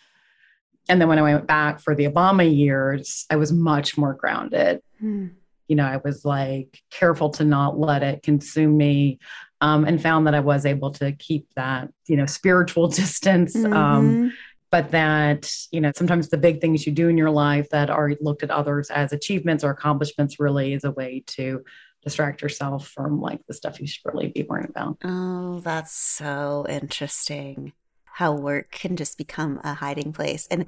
And 0.89 0.99
then 0.99 1.07
when 1.07 1.19
I 1.19 1.21
went 1.21 1.47
back 1.47 1.79
for 1.79 1.95
the 1.95 2.05
Obama 2.05 2.43
years, 2.53 3.25
I 3.29 3.37
was 3.37 3.53
much 3.53 3.97
more 3.97 4.13
grounded 4.13 4.81
Hmm. 4.99 5.27
you 5.69 5.75
know, 5.75 5.85
I 5.85 5.97
was 5.97 6.23
like 6.23 6.81
careful 6.91 7.29
to 7.31 7.43
not 7.43 7.77
let 7.77 8.01
it 8.01 8.23
consume 8.23 8.77
me, 8.77 9.19
um, 9.61 9.85
and 9.85 10.01
found 10.01 10.27
that 10.27 10.35
I 10.35 10.39
was 10.39 10.65
able 10.65 10.91
to 10.91 11.11
keep 11.13 11.47
that, 11.55 11.89
you 12.07 12.15
know, 12.17 12.25
spiritual 12.25 12.87
distance. 13.01 13.63
Um, 13.65 13.71
Mhm. 13.73 14.31
but 14.69 14.91
that, 14.91 15.49
you 15.71 15.79
know, 15.79 15.91
sometimes 15.95 16.29
the 16.29 16.37
big 16.37 16.59
things 16.59 16.85
you 16.85 16.91
do 16.91 17.07
in 17.07 17.17
your 17.17 17.31
life 17.31 17.69
that 17.69 17.89
are 17.89 18.11
looked 18.19 18.43
at 18.43 18.51
others 18.51 18.89
as 18.89 19.13
achievements 19.13 19.63
or 19.63 19.71
accomplishments 19.71 20.39
really 20.39 20.73
is 20.73 20.83
a 20.83 20.91
way 20.91 21.23
to 21.27 21.63
distract 22.03 22.41
yourself 22.41 22.87
from 22.87 23.21
like 23.21 23.39
the 23.47 23.53
stuff 23.53 23.79
you 23.79 23.87
should 23.87 24.05
really 24.05 24.27
be 24.27 24.43
worrying 24.43 24.69
about. 24.69 24.97
Oh, 25.03 25.61
that's 25.61 25.93
so 25.93 26.65
interesting. 26.67 27.73
How 28.05 28.33
work 28.33 28.71
can 28.71 28.95
just 28.95 29.17
become 29.17 29.59
a 29.63 29.73
hiding 29.73 30.11
place. 30.11 30.47
And 30.51 30.65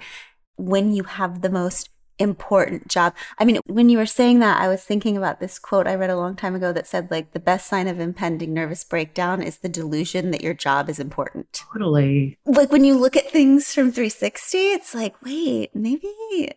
when 0.56 0.93
you 0.93 1.04
have 1.04 1.41
the 1.41 1.49
most 1.49 1.89
important 2.20 2.88
job, 2.88 3.16
I 3.38 3.46
mean, 3.46 3.60
when 3.66 3.90
you 3.90 3.98
were 3.98 4.06
saying 4.06 4.40
that, 4.40 4.62
I 4.62 4.68
was 4.68 4.84
thinking 4.84 5.18
about 5.18 5.40
this 5.40 5.58
quote 5.58 5.88
I 5.88 5.96
read 5.96 6.10
a 6.10 6.18
long 6.18 6.36
time 6.36 6.56
ago 6.56 6.72
that 6.74 6.88
said, 6.88 7.10
like, 7.10 7.32
the 7.32 7.40
best 7.40 7.68
sign 7.68 7.88
of 7.88 8.00
impending 8.00 8.54
nervous 8.54 8.84
breakdown 8.84 9.42
is 9.42 9.58
the 9.58 9.70
delusion 9.70 10.32
that 10.32 10.42
your 10.42 10.54
job 10.54 10.90
is 10.90 11.00
important. 11.00 11.64
Totally. 11.72 12.38
Like, 12.46 12.72
when 12.72 12.84
you 12.84 12.98
look 12.98 13.16
at 13.16 13.32
things 13.32 13.74
from 13.74 13.92
360, 13.92 14.58
it's 14.58 14.94
like, 14.94 15.16
wait, 15.24 15.74
maybe 15.74 16.52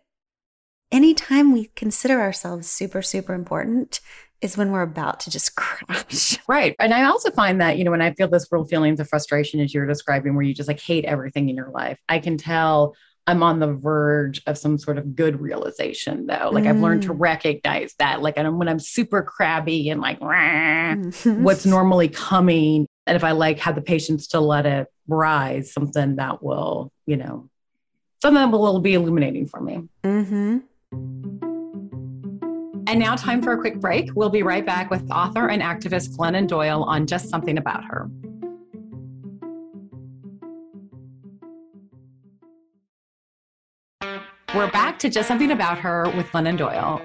anytime 0.90 1.52
we 1.52 1.70
consider 1.74 2.20
ourselves 2.20 2.68
super, 2.68 3.02
super 3.02 3.32
important 3.32 4.00
is 4.42 4.56
when 4.56 4.72
we're 4.72 4.82
about 4.82 5.20
to 5.20 5.30
just 5.30 5.56
crash. 5.56 6.38
Right. 6.46 6.76
And 6.78 6.92
I 6.92 7.04
also 7.04 7.30
find 7.30 7.60
that, 7.60 7.78
you 7.78 7.84
know, 7.84 7.90
when 7.90 8.02
I 8.02 8.12
feel 8.12 8.28
those 8.28 8.46
real 8.50 8.64
feelings 8.64 9.00
of 9.00 9.08
frustration 9.08 9.60
as 9.60 9.72
you're 9.72 9.86
describing, 9.86 10.34
where 10.34 10.44
you 10.44 10.54
just 10.54 10.68
like 10.68 10.80
hate 10.80 11.04
everything 11.04 11.48
in 11.48 11.56
your 11.56 11.70
life, 11.70 11.98
I 12.08 12.18
can 12.18 12.36
tell 12.36 12.94
I'm 13.26 13.42
on 13.42 13.60
the 13.60 13.72
verge 13.72 14.42
of 14.46 14.58
some 14.58 14.78
sort 14.78 14.98
of 14.98 15.14
good 15.14 15.40
realization, 15.40 16.26
though. 16.26 16.50
Like 16.52 16.66
I've 16.66 16.80
learned 16.80 17.02
to 17.04 17.14
Mm. 17.14 17.20
recognize 17.20 17.94
that. 18.00 18.20
Like 18.20 18.36
and 18.36 18.58
when 18.58 18.68
I'm 18.68 18.80
super 18.80 19.22
crabby 19.22 19.90
and 19.90 20.00
like, 20.00 20.18
Mhm. 20.20 21.42
what's 21.42 21.64
normally 21.64 22.08
coming. 22.08 22.86
And 23.06 23.16
if 23.16 23.22
I 23.22 23.30
like 23.32 23.60
have 23.60 23.76
the 23.76 23.80
patience 23.82 24.26
to 24.28 24.40
let 24.40 24.66
it 24.66 24.88
rise, 25.06 25.72
something 25.72 26.16
that 26.16 26.42
will, 26.42 26.90
you 27.06 27.16
know, 27.16 27.48
something 28.22 28.50
that 28.50 28.56
will 28.56 28.80
be 28.80 28.94
illuminating 28.94 29.46
for 29.46 29.60
me. 29.60 29.88
Mm-hmm. 30.02 30.58
And 32.88 32.98
now, 33.00 33.14
time 33.14 33.40
for 33.40 33.52
a 33.52 33.58
quick 33.58 33.80
break. 33.80 34.10
We'll 34.14 34.28
be 34.30 34.42
right 34.42 34.66
back 34.66 34.90
with 34.90 35.08
author 35.10 35.48
and 35.48 35.62
activist 35.62 36.16
Glennon 36.16 36.46
Doyle 36.48 36.82
on 36.82 37.06
just 37.06 37.28
something 37.30 37.56
about 37.56 37.84
her. 37.84 38.10
We're 44.54 44.70
back 44.70 44.98
to 44.98 45.08
just 45.08 45.28
something 45.28 45.50
about 45.50 45.78
her 45.78 46.10
with 46.14 46.26
Glennon 46.26 46.58
Doyle. 46.58 47.00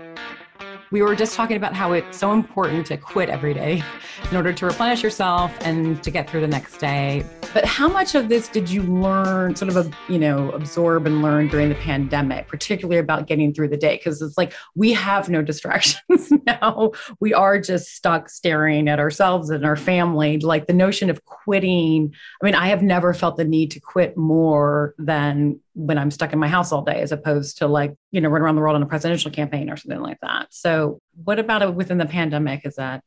We 0.92 1.02
were 1.02 1.16
just 1.16 1.34
talking 1.34 1.56
about 1.56 1.74
how 1.74 1.94
it's 1.94 2.18
so 2.18 2.34
important 2.34 2.86
to 2.88 2.98
quit 2.98 3.30
every 3.30 3.54
day 3.54 3.82
in 4.30 4.36
order 4.36 4.52
to 4.52 4.66
replenish 4.66 5.02
yourself 5.02 5.58
and 5.62 6.04
to 6.04 6.12
get 6.12 6.30
through 6.30 6.42
the 6.42 6.48
next 6.48 6.80
day. 6.80 7.24
But 7.54 7.66
how 7.66 7.88
much 7.88 8.16
of 8.16 8.30
this 8.30 8.48
did 8.48 8.70
you 8.70 8.84
learn, 8.84 9.56
sort 9.56 9.76
of, 9.76 9.94
you 10.10 10.20
know, 10.20 10.52
absorb 10.52 11.06
and 11.06 11.22
learn 11.22 11.48
during 11.48 11.70
the 11.70 11.76
pandemic, 11.76 12.48
particularly 12.48 13.00
about 13.00 13.28
getting 13.28 13.54
through 13.54 13.70
the 13.70 13.78
day? 13.78 13.98
Because 13.98 14.22
it's 14.22 14.38
like 14.38 14.54
we 14.76 14.94
have 14.94 15.30
no 15.30 15.42
distractions 15.44 16.32
now. 16.46 16.92
We 17.20 17.34
are 17.34 17.60
just 17.60 17.96
stuck 17.96 18.30
staring 18.30 18.88
at 18.88 19.00
ourselves 19.00 19.50
and 19.50 19.66
our 19.66 19.76
family. 19.76 20.40
Like 20.40 20.68
the 20.68 20.74
notion 20.74 21.10
of 21.10 21.24
quitting. 21.26 22.14
I 22.42 22.46
mean, 22.46 22.56
I 22.56 22.68
have 22.68 22.84
never 22.84 23.14
felt 23.14 23.38
the 23.38 23.46
need 23.46 23.72
to 23.72 23.80
quit 23.80 24.18
more 24.18 24.94
than 24.98 25.60
when 25.74 25.98
I'm 25.98 26.12
stuck 26.12 26.34
in 26.34 26.40
my 26.40 26.48
house 26.48 26.72
all 26.72 26.84
day, 26.84 27.02
as 27.02 27.12
opposed 27.12 27.60
to 27.60 27.68
like, 27.68 27.96
you 28.12 28.22
know, 28.22 28.30
run 28.30 28.42
around 28.42 28.56
the 28.56 28.62
world 28.62 28.76
on 28.76 28.84
a 28.84 28.88
presidential 28.88 29.32
campaign 29.32 29.70
or 29.70 29.78
something 29.78 30.02
like 30.02 30.20
that. 30.22 30.48
So, 30.52 31.00
what 31.24 31.40
about 31.40 31.62
it 31.62 31.74
within 31.74 31.98
the 31.98 32.06
pandemic? 32.06 32.66
Is 32.66 32.76
that 32.76 33.04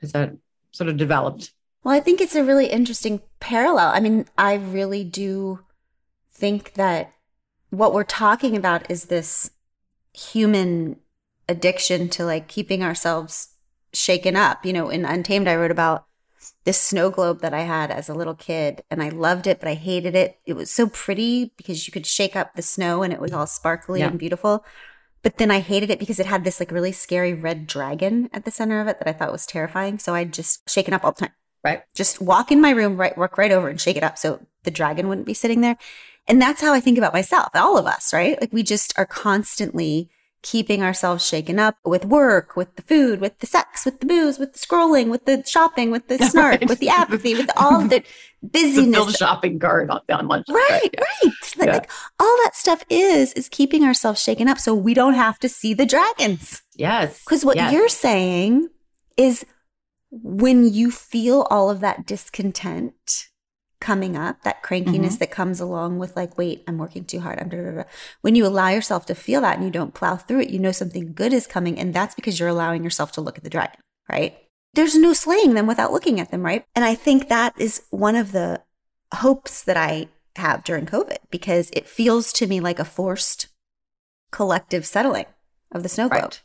is 0.00 0.12
that 0.12 0.32
sort 0.72 0.88
of 0.90 0.96
developed? 0.96 1.52
Well, 1.86 1.94
I 1.94 2.00
think 2.00 2.20
it's 2.20 2.34
a 2.34 2.42
really 2.42 2.66
interesting 2.66 3.20
parallel. 3.38 3.90
I 3.94 4.00
mean, 4.00 4.26
I 4.36 4.54
really 4.54 5.04
do 5.04 5.60
think 6.32 6.72
that 6.72 7.12
what 7.70 7.94
we're 7.94 8.02
talking 8.02 8.56
about 8.56 8.90
is 8.90 9.04
this 9.04 9.52
human 10.12 10.96
addiction 11.48 12.08
to 12.08 12.24
like 12.24 12.48
keeping 12.48 12.82
ourselves 12.82 13.54
shaken 13.92 14.34
up. 14.34 14.66
You 14.66 14.72
know, 14.72 14.88
in 14.88 15.04
Untamed, 15.04 15.46
I 15.46 15.54
wrote 15.54 15.70
about 15.70 16.06
this 16.64 16.76
snow 16.76 17.08
globe 17.08 17.40
that 17.42 17.54
I 17.54 17.60
had 17.60 17.92
as 17.92 18.08
a 18.08 18.14
little 18.14 18.34
kid, 18.34 18.82
and 18.90 19.00
I 19.00 19.10
loved 19.10 19.46
it, 19.46 19.60
but 19.60 19.68
I 19.68 19.74
hated 19.74 20.16
it. 20.16 20.40
It 20.44 20.54
was 20.54 20.72
so 20.72 20.88
pretty 20.88 21.52
because 21.56 21.86
you 21.86 21.92
could 21.92 22.04
shake 22.04 22.34
up 22.34 22.56
the 22.56 22.62
snow 22.62 23.04
and 23.04 23.12
it 23.12 23.20
was 23.20 23.32
all 23.32 23.46
sparkly 23.46 24.00
Yeah. 24.00 24.08
and 24.08 24.18
beautiful. 24.18 24.64
But 25.22 25.38
then 25.38 25.52
I 25.52 25.60
hated 25.60 25.90
it 25.90 26.00
because 26.00 26.18
it 26.18 26.26
had 26.26 26.42
this 26.42 26.58
like 26.58 26.72
really 26.72 26.90
scary 26.90 27.32
red 27.32 27.68
dragon 27.68 28.28
at 28.32 28.44
the 28.44 28.50
center 28.50 28.80
of 28.80 28.88
it 28.88 28.98
that 28.98 29.06
I 29.06 29.12
thought 29.12 29.30
was 29.30 29.46
terrifying. 29.46 30.00
So 30.00 30.16
I'd 30.16 30.32
just 30.32 30.68
shake 30.68 30.88
it 30.88 30.92
up 30.92 31.04
all 31.04 31.12
the 31.12 31.20
time. 31.26 31.32
Right. 31.66 31.82
Just 31.94 32.20
walk 32.20 32.52
in 32.52 32.60
my 32.60 32.70
room, 32.70 32.96
right, 32.96 33.16
walk 33.18 33.36
right 33.36 33.50
over 33.50 33.68
and 33.68 33.80
shake 33.80 33.96
it 33.96 34.04
up 34.04 34.16
so 34.18 34.40
the 34.62 34.70
dragon 34.70 35.08
wouldn't 35.08 35.26
be 35.26 35.34
sitting 35.34 35.62
there. 35.62 35.76
And 36.28 36.40
that's 36.40 36.60
how 36.60 36.72
I 36.72 36.80
think 36.80 36.96
about 36.96 37.12
myself, 37.12 37.48
all 37.54 37.76
of 37.76 37.86
us, 37.86 38.12
right? 38.12 38.40
Like 38.40 38.52
we 38.52 38.62
just 38.62 38.96
are 38.96 39.06
constantly 39.06 40.08
keeping 40.42 40.80
ourselves 40.82 41.26
shaken 41.26 41.58
up 41.58 41.76
with 41.84 42.04
work, 42.04 42.54
with 42.56 42.76
the 42.76 42.82
food, 42.82 43.20
with 43.20 43.36
the 43.40 43.46
sex, 43.46 43.84
with 43.84 43.98
the 43.98 44.06
booze, 44.06 44.38
with 44.38 44.52
the 44.52 44.58
scrolling, 44.60 45.08
with 45.10 45.24
the 45.24 45.42
shopping, 45.44 45.90
with 45.90 46.06
the 46.06 46.18
snark, 46.30 46.60
Right. 46.60 46.68
with 46.68 46.78
the 46.78 46.88
apathy, 47.02 47.34
with 47.34 47.50
all 47.56 47.80
of 47.82 47.90
the 47.90 48.04
The 48.42 48.48
busyness. 48.48 48.94
filled 48.94 49.16
shopping 49.16 49.58
cart 49.58 49.90
on, 49.90 50.00
on 50.08 50.28
lunch. 50.28 50.46
Right, 50.48 50.90
Yeah. 50.94 51.00
right. 51.00 51.32
Like, 51.56 51.66
Yeah. 51.68 51.72
like 51.74 51.90
all 52.20 52.36
that 52.44 52.54
stuff 52.54 52.84
is 52.88 53.32
is 53.32 53.48
keeping 53.48 53.82
ourselves 53.82 54.22
shaken 54.22 54.46
up 54.46 54.58
so 54.60 54.72
we 54.72 54.94
don't 54.94 55.14
have 55.14 55.40
to 55.40 55.48
see 55.48 55.74
the 55.74 55.86
dragons. 55.86 56.62
Yes. 56.76 57.18
Because 57.24 57.44
what 57.44 57.56
Yes. 57.56 57.72
you're 57.72 57.88
saying 57.88 58.68
is 59.16 59.44
when 60.10 60.72
you 60.72 60.90
feel 60.90 61.42
all 61.50 61.70
of 61.70 61.80
that 61.80 62.06
discontent 62.06 63.28
coming 63.80 64.16
up, 64.16 64.42
that 64.42 64.62
crankiness 64.62 64.84
Mm-hmm. 64.86 65.16
that 65.18 65.30
comes 65.30 65.60
along 65.60 65.98
with 65.98 66.16
like, 66.16 66.38
wait, 66.38 66.64
I'm 66.66 66.78
working 66.78 67.04
too 67.04 67.20
hard. 67.20 67.38
I'm 67.38 67.48
da, 67.48 67.58
da, 67.58 67.70
da. 67.72 67.82
When 68.22 68.34
you 68.34 68.46
allow 68.46 68.68
yourself 68.68 69.06
to 69.06 69.14
feel 69.14 69.40
that 69.42 69.56
and 69.56 69.64
you 69.64 69.70
don't 69.70 69.94
plow 69.94 70.16
through 70.16 70.40
it, 70.40 70.50
you 70.50 70.58
know 70.58 70.72
something 70.72 71.12
good 71.12 71.32
is 71.32 71.46
coming. 71.46 71.78
And 71.78 71.92
that's 71.92 72.14
because 72.14 72.38
you're 72.40 72.48
allowing 72.48 72.82
yourself 72.84 73.12
to 73.12 73.20
look 73.20 73.36
at 73.36 73.44
the 73.44 73.50
dragon, 73.50 73.78
right? 74.10 74.36
There's 74.74 74.94
no 74.96 75.12
slaying 75.12 75.54
them 75.54 75.66
without 75.66 75.92
looking 75.92 76.20
at 76.20 76.30
them, 76.30 76.42
right? 76.42 76.64
And 76.74 76.84
I 76.84 76.94
think 76.94 77.28
that 77.28 77.54
is 77.58 77.82
one 77.90 78.16
of 78.16 78.32
the 78.32 78.62
hopes 79.14 79.62
that 79.62 79.76
I 79.76 80.08
have 80.36 80.64
during 80.64 80.86
COVID 80.86 81.18
because 81.30 81.70
it 81.72 81.88
feels 81.88 82.32
to 82.34 82.46
me 82.46 82.60
like 82.60 82.78
a 82.78 82.84
forced 82.84 83.48
collective 84.30 84.84
settling 84.86 85.26
of 85.72 85.82
the 85.82 85.88
snow 85.88 86.08
globe 86.08 86.22
Right. 86.22 86.42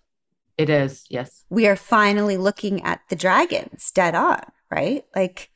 It 0.62 0.70
is. 0.70 1.06
Yes. 1.10 1.44
we 1.50 1.66
are 1.68 1.76
finally 1.76 2.38
looking 2.38 2.84
at 2.84 3.02
the 3.10 3.16
dragons 3.16 3.92
dead 3.92 4.14
on, 4.16 4.42
right? 4.70 5.06
Like, 5.16 5.50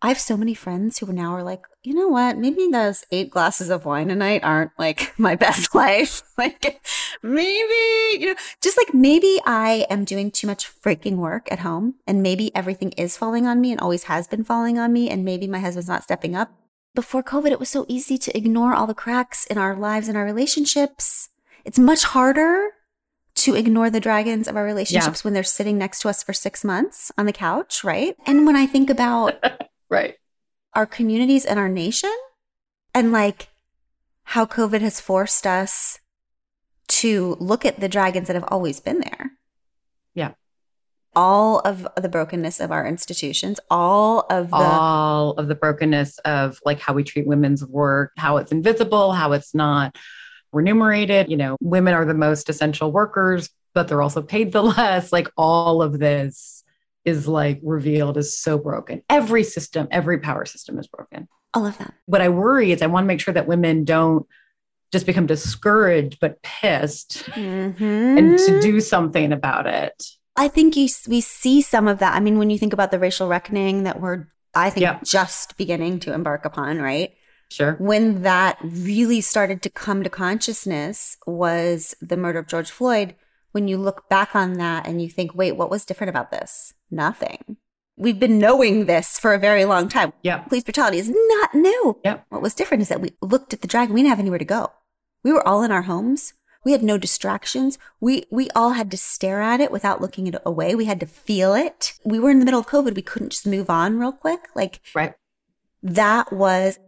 I 0.00 0.08
have 0.08 0.20
so 0.20 0.36
many 0.36 0.54
friends 0.54 0.98
who 0.98 1.12
now 1.12 1.34
are 1.34 1.42
like, 1.42 1.64
you 1.82 1.92
know 1.92 2.06
what? 2.06 2.38
Maybe 2.38 2.68
those 2.70 3.04
eight 3.10 3.30
glasses 3.30 3.68
of 3.68 3.84
wine 3.84 4.10
a 4.10 4.14
night 4.14 4.44
aren't 4.44 4.70
like 4.78 5.12
my 5.18 5.34
best 5.34 5.74
life. 5.84 6.22
like, 6.38 6.80
maybe, 7.20 8.20
you 8.20 8.26
know, 8.26 8.34
just 8.62 8.76
like 8.76 8.94
maybe 8.94 9.40
I 9.44 9.86
am 9.90 10.04
doing 10.04 10.30
too 10.30 10.46
much 10.46 10.70
freaking 10.70 11.16
work 11.16 11.50
at 11.50 11.58
home 11.60 11.94
and 12.06 12.22
maybe 12.22 12.54
everything 12.54 12.92
is 12.92 13.16
falling 13.16 13.46
on 13.48 13.60
me 13.60 13.72
and 13.72 13.80
always 13.80 14.04
has 14.04 14.28
been 14.28 14.44
falling 14.44 14.78
on 14.78 14.92
me. 14.92 15.10
And 15.10 15.24
maybe 15.24 15.48
my 15.48 15.58
husband's 15.58 15.88
not 15.88 16.04
stepping 16.04 16.36
up. 16.36 16.52
Before 16.94 17.22
COVID, 17.22 17.50
it 17.50 17.60
was 17.60 17.68
so 17.68 17.84
easy 17.88 18.18
to 18.18 18.36
ignore 18.36 18.74
all 18.74 18.86
the 18.86 18.94
cracks 18.94 19.46
in 19.46 19.58
our 19.58 19.74
lives 19.74 20.06
and 20.06 20.16
our 20.16 20.24
relationships. 20.24 21.28
It's 21.64 21.78
much 21.78 22.04
harder 22.04 22.70
to 23.38 23.54
ignore 23.54 23.88
the 23.88 24.00
dragons 24.00 24.48
of 24.48 24.56
our 24.56 24.64
relationships 24.64 25.22
when 25.22 25.32
they're 25.32 25.42
sitting 25.44 25.78
next 25.78 26.00
to 26.00 26.08
us 26.08 26.22
for 26.22 26.32
six 26.32 26.64
months 26.64 27.12
on 27.16 27.26
the 27.26 27.32
couch, 27.32 27.84
right? 27.84 28.16
And 28.26 28.46
when 28.46 28.56
I 28.56 28.66
think 28.66 28.90
about 28.90 29.34
Right. 29.90 30.16
our 30.74 30.86
communities 30.86 31.44
and 31.44 31.58
our 31.58 31.68
nation 31.68 32.12
and 32.94 33.12
like 33.12 33.48
how 34.24 34.44
COVID 34.44 34.80
has 34.80 35.00
forced 35.00 35.46
us 35.46 36.00
to 36.88 37.36
look 37.38 37.64
at 37.64 37.80
the 37.80 37.88
dragons 37.88 38.26
that 38.26 38.34
have 38.34 38.48
always 38.48 38.80
been 38.80 39.00
there. 39.00 39.32
Yeah. 40.14 40.32
All 41.14 41.60
of 41.60 41.86
the 41.96 42.08
brokenness 42.08 42.60
of 42.60 42.72
our 42.72 42.86
institutions, 42.86 43.60
all 43.70 44.26
of 44.30 44.50
the 44.50 44.56
all 44.56 45.30
of 45.32 45.48
the 45.48 45.54
brokenness 45.54 46.18
of 46.18 46.58
like 46.64 46.80
how 46.80 46.92
we 46.92 47.04
treat 47.04 47.26
women's 47.26 47.64
work, 47.64 48.12
how 48.16 48.36
it's 48.38 48.52
invisible, 48.52 49.12
how 49.12 49.32
it's 49.32 49.54
not 49.54 49.96
remunerated. 50.58 51.30
You 51.30 51.36
know, 51.36 51.56
women 51.60 51.94
are 51.94 52.04
the 52.04 52.14
most 52.14 52.48
essential 52.48 52.92
workers, 52.92 53.50
but 53.74 53.88
they're 53.88 54.02
also 54.02 54.22
paid 54.22 54.52
the 54.52 54.62
less. 54.76 55.12
Like 55.12 55.28
all 55.36 55.82
of 55.82 55.98
this 55.98 56.64
is 57.04 57.26
like 57.26 57.60
revealed 57.62 58.18
as 58.18 58.36
so 58.36 58.58
broken. 58.58 59.02
Every 59.08 59.42
system, 59.44 59.88
every 59.90 60.18
power 60.18 60.44
system 60.44 60.78
is 60.78 60.86
broken. 60.86 61.28
all 61.54 61.64
of 61.66 61.78
them. 61.78 61.92
What 62.06 62.20
I 62.20 62.28
worry 62.28 62.72
is 62.72 62.82
I 62.82 62.86
want 62.86 63.04
to 63.04 63.08
make 63.08 63.20
sure 63.20 63.32
that 63.34 63.46
women 63.48 63.84
don't 63.84 64.26
just 64.92 65.06
become 65.06 65.26
discouraged, 65.26 66.18
but 66.20 66.40
pissed 66.42 67.24
Mm-hmm. 67.30 67.84
and 68.18 68.38
to 68.38 68.60
do 68.60 68.80
something 68.80 69.32
about 69.32 69.66
it. 69.66 70.02
I 70.36 70.48
think 70.48 70.76
you, 70.76 70.88
we 71.08 71.20
see 71.20 71.62
some 71.62 71.88
of 71.88 71.98
that. 71.98 72.14
I 72.14 72.20
mean, 72.20 72.38
when 72.38 72.48
you 72.50 72.58
think 72.58 72.72
about 72.72 72.90
the 72.90 72.98
racial 72.98 73.28
reckoning 73.28 73.82
that 73.84 74.00
we're, 74.00 74.26
I 74.54 74.70
think, 74.70 75.02
just 75.04 75.56
beginning 75.56 76.00
to 76.00 76.12
embark 76.14 76.44
upon, 76.44 76.78
right? 76.80 77.12
Sure. 77.50 77.74
When 77.78 78.22
that 78.22 78.58
really 78.62 79.20
started 79.20 79.62
to 79.62 79.70
come 79.70 80.02
to 80.02 80.10
consciousness 80.10 81.16
was 81.26 81.94
the 82.00 82.16
murder 82.16 82.38
of 82.38 82.46
George 82.46 82.70
Floyd. 82.70 83.14
When 83.52 83.66
you 83.68 83.78
look 83.78 84.08
back 84.10 84.36
on 84.36 84.54
that 84.54 84.86
and 84.86 85.00
you 85.00 85.08
think, 85.08 85.34
wait, 85.34 85.52
what 85.52 85.70
was 85.70 85.86
different 85.86 86.10
about 86.10 86.30
this? 86.30 86.74
Nothing. 86.90 87.56
We've 87.96 88.20
been 88.20 88.38
knowing 88.38 88.84
this 88.86 89.18
for 89.18 89.32
a 89.34 89.38
very 89.38 89.64
long 89.64 89.88
time. 89.88 90.12
Yeah. 90.22 90.38
Police 90.38 90.64
brutality 90.64 90.98
is 90.98 91.08
not 91.10 91.54
new. 91.54 91.98
Yep. 92.04 92.26
What 92.28 92.42
was 92.42 92.54
different 92.54 92.82
is 92.82 92.88
that 92.90 93.00
we 93.00 93.12
looked 93.22 93.52
at 93.54 93.62
the 93.62 93.66
dragon. 93.66 93.94
We 93.94 94.00
didn't 94.02 94.10
have 94.10 94.20
anywhere 94.20 94.38
to 94.38 94.44
go. 94.44 94.70
We 95.24 95.32
were 95.32 95.46
all 95.46 95.62
in 95.62 95.72
our 95.72 95.82
homes. 95.82 96.34
We 96.64 96.72
had 96.72 96.82
no 96.82 96.98
distractions. 96.98 97.78
We 98.00 98.26
we 98.30 98.50
all 98.54 98.72
had 98.72 98.90
to 98.90 98.96
stare 98.96 99.40
at 99.40 99.60
it 99.60 99.72
without 99.72 100.00
looking 100.00 100.26
it 100.26 100.36
away. 100.44 100.74
We 100.74 100.84
had 100.84 101.00
to 101.00 101.06
feel 101.06 101.54
it. 101.54 101.94
We 102.04 102.18
were 102.20 102.30
in 102.30 102.38
the 102.40 102.44
middle 102.44 102.60
of 102.60 102.66
COVID. 102.66 102.94
We 102.94 103.02
couldn't 103.02 103.30
just 103.30 103.46
move 103.46 103.70
on 103.70 103.98
real 103.98 104.12
quick. 104.12 104.48
Like 104.54 104.80
Right. 104.94 105.14
that 105.82 106.32
was 106.32 106.78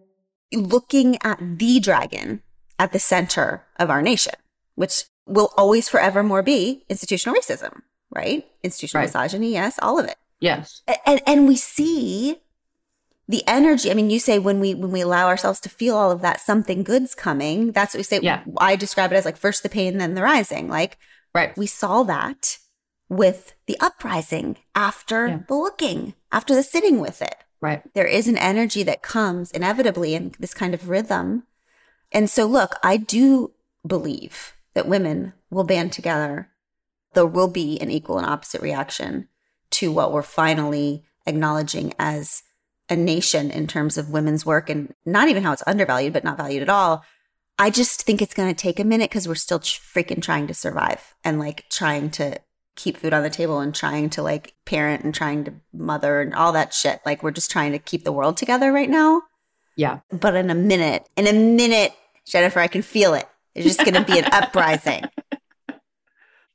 looking 0.53 1.17
at 1.23 1.39
the 1.41 1.81
dragon 1.81 2.43
at 2.79 2.93
the 2.93 2.99
center 2.99 3.65
of 3.79 3.91
our 3.91 4.03
nation, 4.03 4.35
which 4.75 5.05
will 5.27 5.53
always 5.57 5.89
forevermore 5.89 6.43
be 6.43 6.85
institutional 6.89 7.35
racism, 7.37 7.83
right? 8.15 8.47
Institutional 8.63 9.01
Right. 9.03 9.09
misogyny, 9.09 9.53
yes, 9.53 9.79
all 9.83 9.99
of 9.99 10.07
it 10.07 10.17
Yes. 10.41 10.83
And 11.07 11.21
and 11.27 11.47
we 11.49 11.57
see 11.57 12.41
the 13.29 13.45
energy 13.47 13.89
i 13.93 13.95
mean 13.95 14.11
you 14.11 14.19
say 14.19 14.41
when 14.41 14.59
we 14.59 14.75
when 14.75 14.91
we 14.91 15.03
allow 15.03 15.29
ourselves 15.29 15.61
to 15.61 15.69
feel 15.69 15.95
all 15.97 16.11
of 16.11 16.21
that 16.21 16.41
something 16.41 16.83
good's 16.83 17.15
coming 17.15 17.71
that's 17.71 17.95
what 17.95 17.99
we 18.01 18.03
say 18.03 18.19
Yeah. 18.21 18.43
i 18.59 18.75
describe 18.75 19.13
it 19.13 19.17
as 19.17 19.25
like 19.25 19.37
first 19.37 19.63
the 19.63 19.69
pain 19.69 19.99
then 19.99 20.15
the 20.15 20.23
rising 20.23 20.67
like 20.69 20.99
Right. 21.33 21.57
we 21.57 21.69
saw 21.69 22.03
that 22.03 22.59
with 23.09 23.53
the 23.69 23.79
uprising 23.79 24.57
after 24.75 25.29
Yeah. 25.29 25.39
the 25.47 25.55
looking 25.55 26.15
after 26.33 26.57
the 26.57 26.65
sitting 26.65 26.99
with 26.99 27.23
it 27.23 27.37
Right. 27.61 27.83
there 27.95 28.07
is 28.07 28.27
an 28.27 28.39
energy 28.39 28.83
that 28.83 29.03
comes 29.03 29.51
inevitably 29.51 30.15
in 30.15 30.33
this 30.39 30.55
kind 30.55 30.75
of 30.75 30.89
rhythm 30.89 31.45
and 32.11 32.31
so 32.31 32.47
look 32.47 32.77
i 32.83 32.97
do 32.97 33.53
believe 33.87 34.55
that 34.75 34.89
women 34.89 35.33
will 35.51 35.65
band 35.65 35.93
together 35.93 36.51
there 37.15 37.27
will 37.27 37.49
be 37.49 37.81
an 37.81 37.91
equal 37.91 38.19
and 38.19 38.27
opposite 38.27 38.63
reaction 38.63 39.29
to 39.71 39.93
what 39.93 40.13
we're 40.13 40.23
finally 40.23 41.05
acknowledging 41.27 41.93
as 41.99 42.43
a 42.89 42.97
nation 42.97 43.51
in 43.51 43.67
terms 43.67 43.97
of 43.97 44.11
women's 44.11 44.45
work 44.45 44.69
and 44.69 44.93
not 45.07 45.29
even 45.29 45.43
how 45.43 45.53
it's 45.53 45.63
undervalued, 45.67 46.13
but 46.13 46.25
not 46.25 46.37
valued 46.37 46.63
at 46.63 46.69
all. 46.69 47.05
I 47.59 47.71
just 47.71 48.03
think 48.03 48.21
it's 48.21 48.35
going 48.35 48.53
to 48.53 48.61
take 48.61 48.81
a 48.81 48.85
minute 48.85 49.11
because 49.11 49.29
we're 49.29 49.35
still 49.37 49.61
freaking 49.61 50.23
trying 50.23 50.49
to 50.49 50.55
survive 50.55 51.15
and 51.23 51.39
like 51.39 51.69
trying 51.71 52.11
to 52.13 52.39
keep 52.77 52.97
food 52.97 53.13
on 53.13 53.23
the 53.23 53.31
table 53.31 53.61
and 53.61 53.75
trying 53.75 54.11
to 54.11 54.23
like 54.23 54.55
parent 54.65 55.05
and 55.05 55.15
trying 55.15 55.45
to 55.45 55.53
mother 55.73 56.21
and 56.21 56.35
all 56.35 56.53
that 56.53 56.73
shit. 56.73 57.01
Like 57.05 57.23
we're 57.23 57.31
just 57.31 57.51
trying 57.51 57.73
to 57.73 57.79
keep 57.79 58.05
the 58.05 58.13
world 58.13 58.37
together 58.37 58.73
right 58.73 58.91
now. 58.91 59.23
Yeah. 59.77 60.01
But 60.11 60.35
in 60.35 60.51
a 60.51 60.55
minute, 60.55 61.09
in 61.17 61.27
a 61.27 61.33
minute, 61.33 61.93
Jennifer, 62.27 62.61
I 62.61 62.69
can 62.69 62.83
feel 62.83 63.15
it. 63.15 63.27
There's 63.55 63.67
just 63.67 63.81
going 63.81 63.95
to 63.95 64.05
be 64.05 64.19
an 64.19 64.25
uprising. 64.33 65.05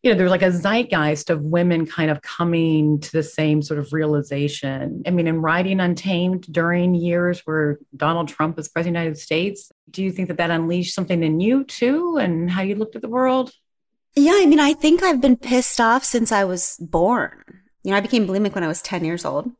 you 0.01 0.11
know, 0.11 0.17
there's 0.17 0.31
like 0.31 0.41
a 0.41 0.51
zeitgeist 0.51 1.29
of 1.29 1.41
women 1.41 1.85
kind 1.85 2.09
of 2.09 2.21
coming 2.21 2.99
to 2.99 3.11
the 3.11 3.23
same 3.23 3.61
sort 3.61 3.79
of 3.79 3.91
realization. 3.91 5.03
I 5.05 5.11
mean, 5.11 5.27
in 5.27 5.41
writing 5.41 5.79
Untamed 5.79 6.51
during 6.51 6.95
years 6.95 7.41
where 7.41 7.79
Donald 7.95 8.27
Trump 8.27 8.57
was 8.57 8.67
president 8.67 8.97
of 8.97 9.01
the 9.01 9.07
United 9.07 9.21
States, 9.21 9.71
do 9.89 10.03
you 10.03 10.11
think 10.11 10.27
that 10.29 10.37
that 10.37 10.51
unleashed 10.51 10.93
something 10.93 11.23
in 11.23 11.39
you 11.39 11.63
too 11.65 12.17
and 12.17 12.49
how 12.49 12.61
you 12.61 12.75
looked 12.75 12.95
at 12.95 13.01
the 13.01 13.09
world? 13.09 13.51
Yeah, 14.15 14.33
I 14.35 14.45
mean, 14.45 14.59
I 14.59 14.73
think 14.73 15.03
I've 15.03 15.21
been 15.21 15.35
pissed 15.37 15.79
off 15.81 16.03
since 16.03 16.31
I 16.31 16.43
was 16.45 16.77
born. 16.79 17.31
You 17.83 17.91
know, 17.91 17.97
I 17.97 18.01
became 18.01 18.25
bulimic 18.27 18.55
when 18.55 18.63
I 18.63 18.67
was 18.67 18.81
10 18.81 19.03
years 19.05 19.25
old. 19.25 19.51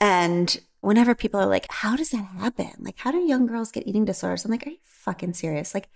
And 0.00 0.58
whenever 0.80 1.14
people 1.14 1.40
are 1.40 1.46
like, 1.46 1.66
how 1.70 1.96
does 1.96 2.10
that 2.10 2.24
happen? 2.38 2.70
Like, 2.80 2.98
how 2.98 3.10
do 3.12 3.18
young 3.18 3.46
girls 3.46 3.70
get 3.72 3.86
eating 3.86 4.04
disorders? 4.04 4.44
I'm 4.44 4.50
like, 4.50 4.66
are 4.66 4.70
you 4.70 4.76
fucking 4.84 5.34
serious? 5.34 5.74
Like, 5.74 5.88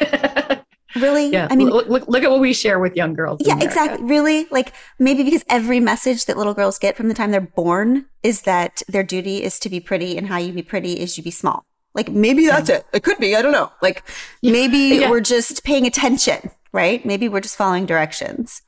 Really? 0.96 1.30
Yeah. 1.30 1.48
I 1.50 1.56
mean, 1.56 1.70
look, 1.70 1.88
look, 1.88 2.06
look 2.06 2.22
at 2.22 2.30
what 2.30 2.40
we 2.40 2.52
share 2.52 2.78
with 2.78 2.94
young 2.94 3.14
girls. 3.14 3.40
yeah, 3.42 3.58
exactly. 3.58 4.04
Really? 4.04 4.44
Like 4.50 4.74
maybe 4.98 5.22
because 5.22 5.42
every 5.48 5.80
message 5.80 6.26
that 6.26 6.36
little 6.36 6.52
girls 6.52 6.78
get 6.78 6.98
from 6.98 7.08
the 7.08 7.14
time 7.14 7.30
they're 7.30 7.40
born 7.40 8.04
is 8.22 8.42
that 8.42 8.82
their 8.88 9.02
duty 9.02 9.42
is 9.42 9.58
to 9.60 9.70
be 9.70 9.80
pretty 9.80 10.18
and 10.18 10.26
how 10.26 10.36
you 10.36 10.52
be 10.52 10.62
pretty 10.62 11.00
is 11.00 11.16
you 11.16 11.24
be 11.24 11.30
small. 11.30 11.64
Like 11.94 12.10
maybe 12.10 12.44
that's 12.44 12.68
it. 12.68 12.84
It 12.92 13.04
could 13.04 13.16
be. 13.16 13.34
I 13.34 13.40
don't 13.40 13.52
know. 13.52 13.72
Like 13.80 14.02
maybe 14.42 14.98
Yeah. 15.00 15.08
we're 15.08 15.20
just 15.22 15.64
paying 15.64 15.86
attention, 15.86 16.50
right? 16.72 17.04
Maybe 17.04 17.28
we're 17.28 17.40
just 17.40 17.56
following 17.56 17.86
directions. 17.86 18.62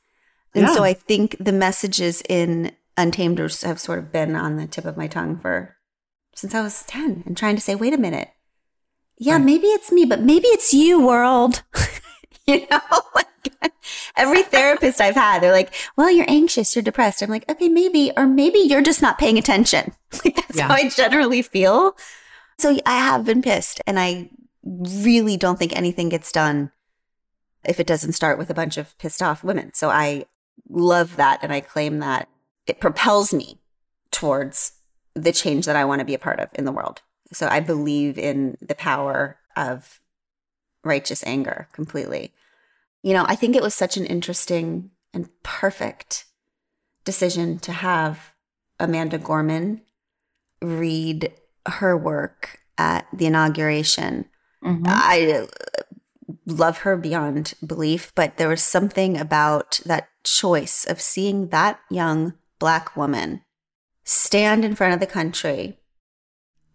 And 0.53 0.69
so 0.69 0.83
I 0.85 0.93
think 0.93 1.35
the 1.37 1.51
messages 1.51 2.21
in 2.29 2.71
Untamed 2.95 3.39
have 3.39 3.77
sort 3.79 3.99
of 3.99 4.11
been 4.13 4.37
on 4.37 4.55
the 4.55 4.67
tip 4.67 4.85
of 4.85 4.95
my 4.95 5.07
tongue 5.07 5.37
for 5.37 5.75
since 6.33 6.55
I 6.55 6.61
was 6.61 6.83
10 6.83 7.23
and 7.25 7.35
trying 7.35 7.55
to 7.55 7.61
say, 7.61 7.75
wait 7.75 7.93
a 7.93 7.97
minute. 7.97 8.29
Yeah, 9.17 9.33
Right. 9.35 9.43
maybe 9.43 9.67
it's 9.67 9.91
me, 9.91 10.05
but 10.05 10.21
maybe 10.21 10.47
it's 10.47 10.73
you, 10.73 11.05
world. 11.05 11.63
you 12.47 12.65
know, 12.71 12.79
like 13.15 13.73
every 14.15 14.43
therapist 14.43 15.01
I've 15.01 15.15
had, 15.15 15.39
they're 15.41 15.51
like, 15.51 15.73
well, 15.97 16.09
you're 16.09 16.29
anxious, 16.29 16.73
you're 16.73 16.83
depressed. 16.83 17.21
I'm 17.21 17.29
like, 17.29 17.49
okay, 17.49 17.67
maybe, 17.67 18.11
or 18.15 18.25
maybe 18.25 18.59
you're 18.59 18.81
just 18.81 19.01
not 19.01 19.17
paying 19.17 19.37
attention. 19.37 19.91
Like 20.23 20.35
that's 20.37 20.57
Yeah. 20.57 20.69
how 20.69 20.75
I 20.75 20.87
generally 20.87 21.41
feel. 21.41 21.97
So 22.59 22.77
I 22.85 22.97
have 22.97 23.25
been 23.25 23.41
pissed 23.41 23.81
and 23.85 23.99
I 23.99 24.29
really 24.63 25.35
don't 25.35 25.59
think 25.59 25.75
anything 25.75 26.07
gets 26.07 26.31
done 26.31 26.71
if 27.67 27.79
it 27.79 27.87
doesn't 27.87 28.13
start 28.13 28.37
with 28.37 28.49
a 28.49 28.53
bunch 28.53 28.77
of 28.77 28.97
pissed 28.97 29.21
off 29.21 29.43
women. 29.43 29.71
So 29.73 29.89
I 29.89 30.25
love 30.69 31.15
that 31.17 31.39
and 31.41 31.51
I 31.51 31.59
claim 31.59 31.99
that 31.99 32.27
it 32.67 32.79
propels 32.79 33.33
me 33.33 33.59
towards 34.11 34.73
the 35.13 35.31
change 35.31 35.65
that 35.65 35.75
I 35.75 35.85
want 35.85 35.99
to 35.99 36.05
be 36.05 36.13
a 36.13 36.19
part 36.19 36.39
of 36.39 36.49
in 36.53 36.65
the 36.65 36.71
world. 36.71 37.01
So 37.31 37.47
I 37.47 37.59
believe 37.59 38.17
in 38.17 38.57
the 38.61 38.75
power 38.75 39.37
of 39.55 39.99
righteous 40.83 41.23
anger 41.25 41.67
completely. 41.73 42.33
You 43.01 43.13
know, 43.13 43.25
I 43.27 43.35
think 43.35 43.55
it 43.55 43.61
was 43.61 43.75
such 43.75 43.97
an 43.97 44.05
interesting 44.05 44.91
and 45.13 45.29
perfect 45.43 46.25
decision 47.03 47.59
to 47.59 47.71
have 47.71 48.33
Amanda 48.79 49.17
Gorman 49.17 49.81
read 50.61 51.31
her 51.67 51.95
work 51.97 52.59
at 52.77 53.07
the 53.13 53.25
inauguration. 53.25 54.25
Mhm. 54.63 54.83
I 54.87 55.47
love 56.45 56.79
her 56.79 56.97
beyond 56.97 57.53
belief, 57.65 58.11
but 58.15 58.37
there 58.37 58.49
was 58.49 58.63
something 58.63 59.17
about 59.17 59.79
that 59.85 60.09
choice 60.23 60.85
of 60.85 61.01
seeing 61.01 61.49
that 61.49 61.79
young 61.89 62.33
black 62.59 62.95
woman 62.95 63.41
stand 64.03 64.63
in 64.65 64.75
front 64.75 64.93
of 64.93 64.99
the 64.99 65.07
country 65.07 65.79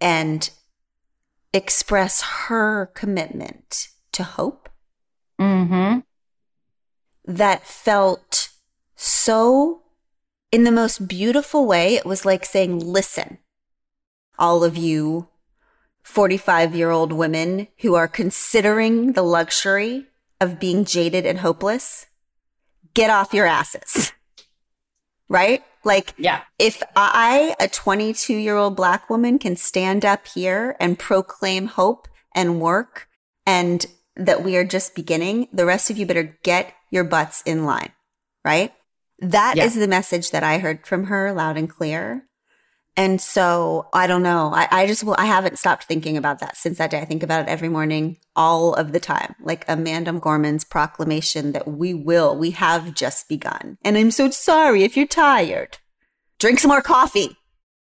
and 0.00 0.50
express 1.52 2.22
her 2.22 2.86
commitment 2.94 3.88
to 4.12 4.22
hope 4.22 4.68
Mhm. 5.38 6.04
that 7.24 7.66
felt 7.66 8.50
so 8.94 9.82
in 10.52 10.64
the 10.64 10.72
most 10.72 11.08
beautiful 11.08 11.66
way. 11.66 11.94
It 11.94 12.04
was 12.04 12.24
like 12.24 12.44
saying, 12.44 12.78
listen, 12.78 13.38
all 14.38 14.62
of 14.62 14.76
you 14.76 15.29
45 16.10 16.74
year 16.74 16.90
old 16.90 17.12
women 17.12 17.68
who 17.80 17.94
are 17.94 18.08
considering 18.08 19.12
the 19.12 19.22
luxury 19.22 20.06
of 20.40 20.58
being 20.58 20.84
jaded 20.84 21.24
and 21.24 21.38
hopeless, 21.38 22.06
get 22.94 23.10
off 23.10 23.32
your 23.32 23.46
asses. 23.46 24.12
Right? 25.28 25.62
Like, 25.84 26.12
Yeah. 26.18 26.40
if 26.58 26.82
I, 26.96 27.54
a 27.60 27.68
22 27.68 28.34
year 28.34 28.56
old 28.56 28.74
black 28.76 29.08
woman, 29.08 29.38
can 29.38 29.54
stand 29.56 30.04
up 30.04 30.26
here 30.26 30.76
and 30.80 30.98
proclaim 30.98 31.68
hope 31.68 32.08
and 32.34 32.60
work 32.60 33.06
and 33.46 33.86
that 34.16 34.42
we 34.42 34.56
are 34.56 34.64
just 34.64 34.94
beginning, 34.94 35.48
the 35.52 35.64
rest 35.64 35.88
of 35.88 35.96
you 35.96 36.04
better 36.04 36.36
get 36.42 36.74
your 36.90 37.04
butts 37.04 37.42
in 37.46 37.64
line. 37.64 37.92
Right? 38.44 38.72
That 39.20 39.56
is 39.56 39.76
Yeah. 39.76 39.80
the 39.82 39.88
message 39.88 40.30
that 40.32 40.42
I 40.42 40.58
heard 40.58 40.86
from 40.86 41.04
her 41.04 41.32
loud 41.32 41.56
and 41.56 41.70
clear. 41.70 42.26
And 43.00 43.18
so 43.18 43.88
I 43.94 44.06
don't 44.06 44.22
know. 44.22 44.52
I, 44.52 44.68
I 44.70 44.86
just, 44.86 45.04
well, 45.04 45.16
I 45.18 45.24
haven't 45.24 45.58
stopped 45.58 45.84
thinking 45.84 46.18
about 46.18 46.40
that 46.40 46.54
since 46.54 46.76
that 46.76 46.90
day. 46.90 47.00
I 47.00 47.06
think 47.06 47.22
about 47.22 47.40
it 47.40 47.48
every 47.48 47.70
morning, 47.70 48.18
all 48.36 48.74
of 48.74 48.92
the 48.92 49.00
time. 49.00 49.34
Like 49.40 49.64
Amanda 49.68 50.12
Gorman's 50.12 50.64
proclamation 50.64 51.52
that 51.52 51.66
we 51.66 51.94
will, 51.94 52.36
we 52.36 52.50
have 52.50 52.92
just 52.92 53.26
begun. 53.26 53.78
And 53.86 53.96
I'm 53.96 54.10
so 54.10 54.28
sorry 54.28 54.82
if 54.82 54.98
you're 54.98 55.06
tired. 55.06 55.78
Drink 56.38 56.58
some 56.58 56.68
more 56.68 56.82
coffee. 56.82 57.34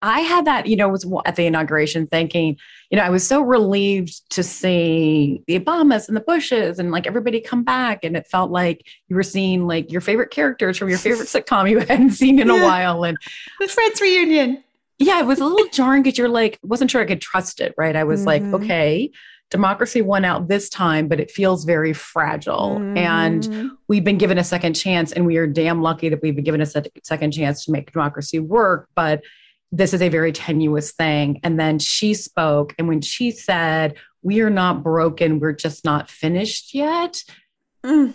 I 0.02 0.18
had 0.18 0.46
that, 0.46 0.66
you 0.66 0.74
know, 0.74 0.88
was 0.88 1.08
at 1.26 1.36
the 1.36 1.46
inauguration 1.46 2.08
thinking, 2.08 2.56
you 2.90 2.96
know, 2.98 3.04
I 3.04 3.10
was 3.10 3.24
so 3.24 3.40
relieved 3.40 4.28
to 4.30 4.42
see 4.42 5.44
the 5.46 5.60
Obamas 5.60 6.08
and 6.08 6.16
the 6.16 6.22
Bushes 6.22 6.80
and 6.80 6.90
like 6.90 7.06
everybody 7.06 7.40
come 7.40 7.62
back. 7.62 8.02
And 8.02 8.16
it 8.16 8.26
felt 8.26 8.50
like 8.50 8.84
you 9.06 9.14
were 9.14 9.22
seeing 9.22 9.68
like 9.68 9.92
your 9.92 10.00
favorite 10.00 10.32
characters 10.32 10.76
from 10.76 10.88
your 10.88 10.98
favorite 10.98 11.28
sitcom 11.28 11.70
you 11.70 11.78
hadn't 11.78 12.10
seen 12.10 12.40
in 12.40 12.50
a 12.50 12.54
while. 12.56 13.04
And 13.04 13.16
The 13.60 13.68
Friends 13.68 14.00
reunion. 14.00 14.64
Yeah, 14.98 15.20
it 15.20 15.26
was 15.26 15.40
a 15.40 15.44
little 15.46 15.68
jarring 15.72 16.02
because 16.02 16.18
you're 16.18 16.28
like, 16.28 16.58
wasn't 16.62 16.90
sure 16.90 17.00
I 17.02 17.06
could 17.06 17.20
trust 17.20 17.60
it, 17.60 17.74
right? 17.76 17.96
I 17.96 18.04
was 18.04 18.24
like, 18.26 18.42
Mhm. 18.42 18.54
okay, 18.54 19.10
democracy 19.50 20.02
won 20.02 20.24
out 20.24 20.48
this 20.48 20.68
time, 20.68 21.06
but 21.08 21.20
it 21.20 21.30
feels 21.30 21.64
very 21.64 21.92
fragile. 21.92 22.76
And 22.96 23.42
Mhm. 23.42 23.70
we've 23.88 24.04
been 24.04 24.18
given 24.18 24.38
a 24.38 24.44
second 24.44 24.74
chance, 24.74 25.12
and 25.12 25.26
we 25.26 25.36
are 25.36 25.46
damn 25.46 25.82
lucky 25.82 26.08
that 26.08 26.22
we've 26.22 26.34
been 26.34 26.44
given 26.44 26.60
a 26.60 26.66
se- 26.66 26.90
second 27.02 27.32
chance 27.32 27.64
to 27.64 27.72
make 27.72 27.92
democracy 27.92 28.38
work. 28.38 28.88
But 28.94 29.22
this 29.70 29.92
is 29.92 30.00
a 30.02 30.08
very 30.08 30.32
tenuous 30.32 30.92
thing. 30.92 31.40
And 31.42 31.58
then 31.58 31.78
she 31.78 32.14
spoke, 32.14 32.74
and 32.78 32.88
when 32.88 33.00
she 33.00 33.30
said, 33.30 33.94
We 34.22 34.40
are 34.40 34.48
not 34.50 34.82
broken, 34.82 35.38
we're 35.38 35.52
just 35.52 35.84
not 35.84 36.08
finished 36.08 36.72
yet, 36.74 37.22
Mm. 37.84 38.14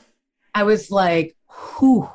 I 0.55 0.63
was 0.63 0.89
like, 0.89 1.35
Whew, 1.77 2.09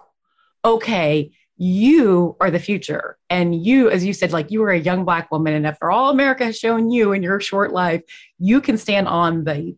okay, 0.65 1.31
you 1.57 2.37
are 2.41 2.51
the 2.51 2.59
future. 2.59 3.17
And 3.31 3.55
you, 3.55 3.91
as 3.91 4.05
you 4.05 4.13
said, 4.13 4.33
like 4.33 4.51
you 4.51 4.61
were 4.61 4.71
a 4.71 4.79
young 4.79 5.05
Black 5.05 5.31
woman. 5.31 5.55
And 5.55 5.67
after 5.67 5.91
all 5.91 6.11
America 6.11 6.45
has 6.45 6.59
shown 6.59 6.91
you 6.91 7.13
in 7.13 7.23
your 7.23 7.41
short 7.41 7.73
life, 7.73 8.03
you 8.39 8.61
can 8.61 8.77
stand 8.79 9.09
on 9.09 9.45
the 9.45 9.77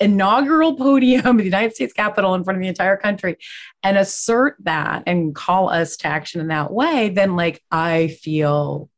inaugural 0.00 0.74
podium 0.74 1.26
of 1.26 1.38
the 1.38 1.44
United 1.44 1.74
States 1.74 1.92
Capitol 1.92 2.34
in 2.34 2.42
front 2.42 2.56
of 2.56 2.62
the 2.62 2.68
entire 2.68 2.96
country 2.96 3.36
and 3.84 3.96
assert 3.96 4.56
that 4.60 5.04
and 5.06 5.34
call 5.34 5.68
us 5.68 5.96
to 5.98 6.08
action 6.08 6.40
in 6.40 6.48
that 6.48 6.72
way, 6.72 7.08
then 7.08 7.36
like 7.36 7.62
I 7.70 8.08
feel 8.08 8.90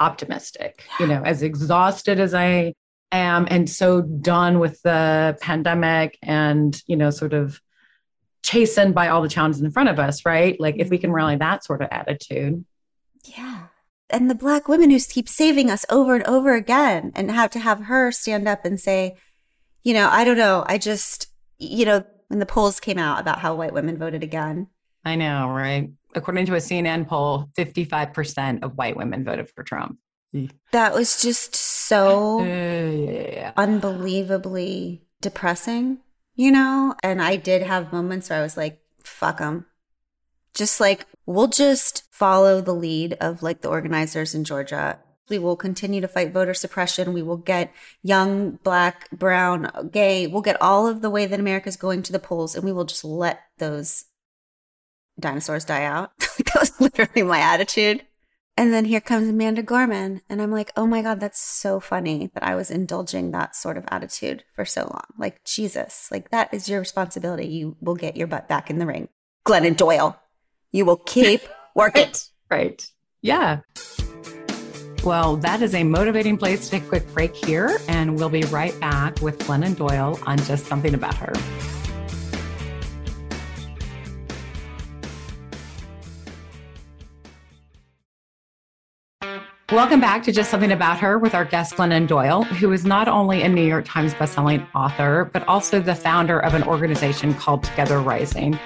optimistic, 0.00 0.84
you 0.98 1.06
know, 1.06 1.22
as 1.22 1.42
exhausted 1.42 2.18
as 2.18 2.32
I 2.32 2.72
am 3.12 3.46
and 3.50 3.68
so 3.68 4.00
done 4.00 4.58
with 4.58 4.80
the 4.82 5.36
pandemic 5.40 6.18
and, 6.22 6.80
you 6.86 6.96
know, 6.96 7.10
sort 7.10 7.34
of 7.34 7.60
chastened 8.48 8.94
by 8.94 9.08
all 9.08 9.20
the 9.20 9.28
challenges 9.28 9.60
in 9.60 9.70
front 9.70 9.90
of 9.90 9.98
us, 9.98 10.24
right? 10.24 10.58
Like 10.58 10.76
if 10.78 10.88
we 10.88 10.96
can 10.96 11.08
mm-hmm. 11.08 11.16
rally 11.16 11.36
that 11.36 11.64
sort 11.64 11.82
of 11.82 11.88
attitude. 11.90 12.64
Yeah. 13.24 13.66
And 14.08 14.30
the 14.30 14.34
black 14.34 14.68
women 14.68 14.90
who 14.90 14.98
keep 14.98 15.28
saving 15.28 15.70
us 15.70 15.84
over 15.90 16.14
and 16.14 16.24
over 16.24 16.54
again 16.54 17.12
and 17.14 17.30
have 17.30 17.50
to 17.50 17.58
have 17.58 17.84
her 17.84 18.10
stand 18.10 18.48
up 18.48 18.64
and 18.64 18.80
say, 18.80 19.16
you 19.84 19.92
know, 19.92 20.08
I 20.10 20.24
don't 20.24 20.38
know. 20.38 20.64
I 20.66 20.78
just, 20.78 21.26
you 21.58 21.84
know, 21.84 22.04
when 22.28 22.38
the 22.38 22.46
polls 22.46 22.80
came 22.80 22.98
out 22.98 23.20
about 23.20 23.38
how 23.38 23.54
white 23.54 23.74
women 23.74 23.98
voted 23.98 24.22
again, 24.22 24.68
I 25.04 25.16
know, 25.16 25.50
right? 25.50 25.90
According 26.14 26.46
to 26.46 26.54
a 26.54 26.58
CNN 26.58 27.06
poll, 27.06 27.50
55% 27.56 28.62
of 28.62 28.76
white 28.78 28.96
women 28.96 29.24
voted 29.24 29.50
for 29.50 29.62
Trump. 29.62 29.98
that 30.72 30.94
was 30.94 31.20
just 31.20 31.54
so 31.54 32.42
yeah. 32.44 33.52
unbelievably 33.58 35.02
depressing, 35.20 35.98
you 36.38 36.52
know? 36.52 36.94
And 37.02 37.20
I 37.20 37.36
did 37.36 37.62
have 37.62 37.92
moments 37.92 38.30
where 38.30 38.38
I 38.38 38.42
was 38.42 38.56
like, 38.56 38.80
fuck 39.02 39.38
them. 39.38 39.66
Just 40.54 40.80
like, 40.80 41.04
we'll 41.26 41.48
just 41.48 42.04
follow 42.12 42.60
the 42.60 42.74
lead 42.74 43.14
of 43.14 43.42
like 43.42 43.60
the 43.60 43.68
organizers 43.68 44.34
in 44.34 44.44
Georgia. 44.44 45.00
We 45.28 45.38
will 45.38 45.56
continue 45.56 46.00
to 46.00 46.08
fight 46.08 46.32
voter 46.32 46.54
suppression. 46.54 47.12
We 47.12 47.22
will 47.22 47.36
get 47.36 47.74
young, 48.02 48.52
black, 48.62 49.10
brown, 49.10 49.90
gay. 49.92 50.26
We'll 50.28 50.40
get 50.40 50.62
all 50.62 50.86
of 50.86 51.02
the 51.02 51.10
way 51.10 51.26
that 51.26 51.40
America's 51.40 51.76
going 51.76 52.02
to 52.04 52.12
the 52.12 52.18
polls 52.20 52.54
and 52.54 52.64
we 52.64 52.72
will 52.72 52.84
just 52.84 53.04
let 53.04 53.40
those 53.58 54.04
dinosaurs 55.18 55.64
die 55.64 55.84
out. 55.84 56.16
that 56.18 56.56
was 56.58 56.80
literally 56.80 57.22
my 57.22 57.40
attitude. 57.40 58.06
And 58.58 58.74
then 58.74 58.86
here 58.86 59.00
comes 59.00 59.28
Amanda 59.28 59.62
Gorman. 59.62 60.20
And 60.28 60.42
I'm 60.42 60.50
like, 60.50 60.72
oh 60.76 60.84
my 60.84 61.00
God, 61.00 61.20
that's 61.20 61.40
so 61.40 61.78
funny 61.78 62.32
that 62.34 62.42
I 62.42 62.56
was 62.56 62.72
indulging 62.72 63.30
that 63.30 63.54
sort 63.54 63.78
of 63.78 63.84
attitude 63.86 64.42
for 64.52 64.64
so 64.64 64.80
long. 64.82 65.04
Like, 65.16 65.44
Jesus, 65.44 66.08
like 66.10 66.30
that 66.30 66.52
is 66.52 66.68
your 66.68 66.80
responsibility. 66.80 67.46
You 67.46 67.76
will 67.80 67.94
get 67.94 68.16
your 68.16 68.26
butt 68.26 68.48
back 68.48 68.68
in 68.68 68.80
the 68.80 68.86
ring. 68.86 69.10
Glennon 69.46 69.76
Doyle, 69.76 70.20
you 70.72 70.84
will 70.84 70.96
keep 70.96 71.42
working. 71.76 72.02
Right. 72.02 72.30
Right. 72.50 72.86
Yeah. 73.22 73.60
Well, 75.04 75.36
that 75.36 75.62
is 75.62 75.72
a 75.72 75.84
motivating 75.84 76.36
place 76.36 76.64
to 76.64 76.70
take 76.72 76.82
a 76.82 76.88
quick 76.88 77.14
break 77.14 77.36
here. 77.36 77.78
And 77.86 78.18
we'll 78.18 78.28
be 78.28 78.42
right 78.42 78.78
back 78.80 79.20
with 79.22 79.38
Glennon 79.38 79.76
Doyle 79.76 80.18
on 80.26 80.36
just 80.38 80.66
something 80.66 80.94
about 80.94 81.14
her. 81.14 81.32
Welcome 89.72 90.00
back 90.00 90.22
to 90.22 90.32
Just 90.32 90.50
Something 90.50 90.72
About 90.72 90.98
Her 90.98 91.18
with 91.18 91.34
our 91.34 91.44
guest, 91.44 91.74
Glennon 91.74 92.08
Doyle, 92.08 92.42
who 92.42 92.72
is 92.72 92.86
not 92.86 93.06
only 93.06 93.42
a 93.42 93.50
New 93.50 93.66
York 93.66 93.84
Times 93.84 94.14
bestselling 94.14 94.66
author, 94.74 95.28
but 95.30 95.46
also 95.46 95.78
the 95.78 95.94
founder 95.94 96.40
of 96.40 96.54
an 96.54 96.62
organization 96.62 97.34
called 97.34 97.64
Together 97.64 98.00
Rising. 98.00 98.58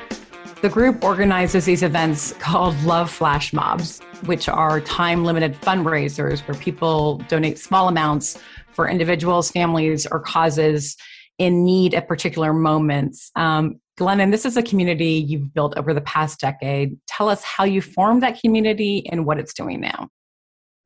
The 0.61 0.69
group 0.69 1.03
organizes 1.03 1.65
these 1.65 1.83
events 1.83 2.35
called 2.35 2.81
Love 2.85 3.11
Flash 3.11 3.53
Mobs, 3.53 3.99
which 4.27 4.49
are 4.49 4.81
time 4.81 5.25
limited 5.25 5.61
fundraisers 5.61 6.47
where 6.47 6.57
people 6.57 7.19
donate 7.29 7.59
small 7.59 7.89
amounts 7.89 8.39
for 8.71 8.89
individuals, 8.89 9.51
families, 9.51 10.07
or 10.07 10.21
causes 10.21 10.97
in 11.37 11.65
need 11.65 11.95
at 11.95 12.07
particular 12.07 12.53
moments. 12.53 13.33
Um, 13.35 13.81
Glennon, 13.99 14.31
this 14.31 14.45
is 14.45 14.57
a 14.57 14.63
community 14.63 15.15
you've 15.15 15.53
built 15.53 15.77
over 15.77 15.93
the 15.93 16.01
past 16.03 16.39
decade. 16.39 16.97
Tell 17.09 17.29
us 17.29 17.43
how 17.43 17.65
you 17.65 17.83
formed 17.83 18.23
that 18.23 18.41
community 18.41 19.05
and 19.11 19.27
what 19.27 19.41
it's 19.41 19.53
doing 19.53 19.81
now. 19.81 20.09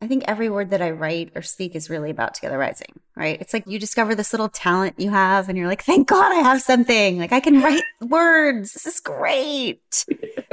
I 0.01 0.09
think 0.09 0.25
every 0.27 0.51
word 0.51 0.71
that 0.71 0.83
I 0.83 0.91
write 0.91 1.33
or 1.35 1.41
speak 1.41 1.75
is 1.75 1.89
really 1.89 2.11
about 2.11 2.35
Together 2.35 2.59
Rising, 2.59 3.01
right? 3.17 3.41
It's 3.41 3.55
like 3.55 3.67
you 3.67 3.79
discover 3.79 4.15
this 4.15 4.33
little 4.33 4.51
talent 4.51 5.01
you 5.01 5.11
have 5.11 5.49
and 5.49 5.57
you're 5.57 5.67
like, 5.67 5.83
thank 5.83 6.07
God 6.07 6.33
I 6.33 6.37
have 6.43 6.61
something. 6.61 7.19
Like 7.19 7.33
I 7.33 7.41
can 7.41 7.63
write 7.63 7.83
words. 8.03 8.75
This 8.75 8.87
is 8.87 9.01
great. 9.01 10.05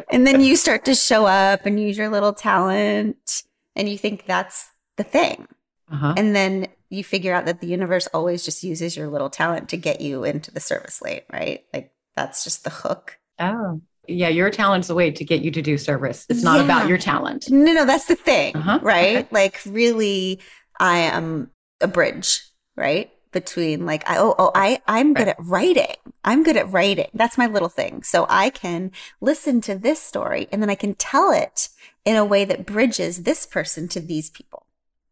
and 0.10 0.25
then 0.25 0.39
you 0.39 0.56
start 0.56 0.86
to 0.86 0.95
show 0.95 1.25
up 1.25 1.65
and 1.65 1.79
use 1.79 1.97
your 1.97 2.10
little 2.10 2.34
talent 2.34 3.43
and 3.75 3.89
you 3.89 3.97
think 3.97 4.25
that's 4.25 4.69
the 4.95 5.03
thing. 5.03 5.47
Uh-huh. 5.91 6.13
And 6.15 6.34
then 6.34 6.67
you 6.89 7.03
figure 7.03 7.34
out 7.34 7.45
that 7.45 7.60
the 7.60 7.67
universe 7.67 8.08
always 8.13 8.45
just 8.45 8.63
uses 8.63 8.95
your 8.95 9.10
little 9.10 9.29
talent 9.29 9.67
to 9.69 9.77
get 9.77 9.99
you 9.99 10.23
into 10.23 10.51
the 10.51 10.62
service 10.62 11.01
lane, 11.01 11.21
right? 11.32 11.65
Like 11.73 11.91
that's 12.15 12.45
just 12.45 12.63
the 12.63 12.69
hook. 12.69 13.19
Oh. 13.39 13.82
Yeah, 14.07 14.27
your 14.27 14.49
talent's 14.49 14.89
a 14.89 14.95
way 14.95 15.11
to 15.11 15.23
get 15.23 15.41
you 15.41 15.51
to 15.51 15.61
do 15.61 15.77
service. 15.77 16.25
It's 16.29 16.43
not 16.43 16.57
yeah. 16.57 16.65
about 16.65 16.89
your 16.89 16.97
talent. 16.97 17.49
No, 17.49 17.71
no, 17.71 17.85
that's 17.85 18.05
the 18.05 18.15
thing, 18.15 18.55
uh-huh. 18.55 18.79
right? 18.81 19.17
Okay. 19.17 19.27
Like, 19.31 19.61
really, 19.65 20.41
I 20.79 20.97
am 20.97 21.51
a 21.79 21.87
bridge, 21.87 22.43
right? 22.75 23.11
Between 23.31 23.85
like, 23.85 24.07
I, 24.09 24.17
oh, 24.17 24.35
oh, 24.37 24.51
I, 24.53 24.81
I'm 24.87 25.13
good 25.13 25.27
right. 25.27 25.35
at 25.39 25.45
writing. 25.45 25.95
I'm 26.23 26.43
good 26.43 26.57
at 26.57 26.71
writing. 26.71 27.07
That's 27.13 27.37
my 27.37 27.47
little 27.47 27.69
thing. 27.69 28.03
So 28.03 28.27
I 28.29 28.49
can 28.49 28.91
listen 29.21 29.61
to 29.61 29.75
this 29.75 30.01
story 30.01 30.47
and 30.51 30.61
then 30.61 30.69
I 30.69 30.75
can 30.75 30.95
tell 30.95 31.31
it 31.31 31.69
in 32.05 32.15
a 32.15 32.25
way 32.25 32.45
that 32.45 32.65
bridges 32.65 33.23
this 33.23 33.45
person 33.45 33.87
to 33.87 33.99
these 33.99 34.29
people. 34.29 34.67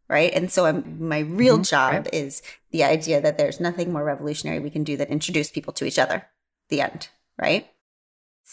Right. 0.08 0.34
And 0.34 0.52
so 0.52 0.66
I'm, 0.66 1.08
my 1.08 1.20
real 1.20 1.56
mm-hmm. 1.56 1.64
job 1.64 1.94
right. 1.94 2.14
is 2.14 2.42
the 2.72 2.84
idea 2.84 3.22
that 3.22 3.38
there's 3.38 3.62
nothing 3.62 3.94
more 3.94 4.04
revolutionary 4.04 4.60
we 4.60 4.70
can 4.70 4.84
do 4.84 4.98
than 4.98 5.08
introduce 5.08 5.50
people 5.50 5.72
to 5.74 5.86
each 5.86 5.98
other. 5.98 6.28
The 6.68 6.82
end. 6.82 7.08
Right. 7.40 7.70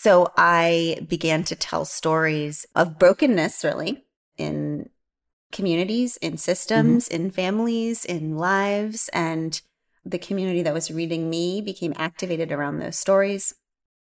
So 0.01 0.33
I 0.37 1.05
began 1.09 1.43
to 1.43 1.57
tell 1.57 1.85
stories 1.85 2.65
of 2.77 3.01
brokenness, 3.01 3.65
really, 3.65 4.05
in 4.37 4.91
communities, 5.51 6.17
in 6.19 6.37
systems, 6.37 7.09
mm-hmm. 7.09 7.25
in 7.25 7.31
families, 7.33 8.05
in 8.05 8.37
lives. 8.37 9.11
And 9.13 9.61
the 10.05 10.21
community 10.21 10.63
that 10.63 10.73
was 10.73 10.93
reading 10.93 11.29
me 11.29 11.61
became 11.63 11.95
activated 11.97 12.53
around 12.53 12.79
those 12.79 12.97
stories. 12.97 13.57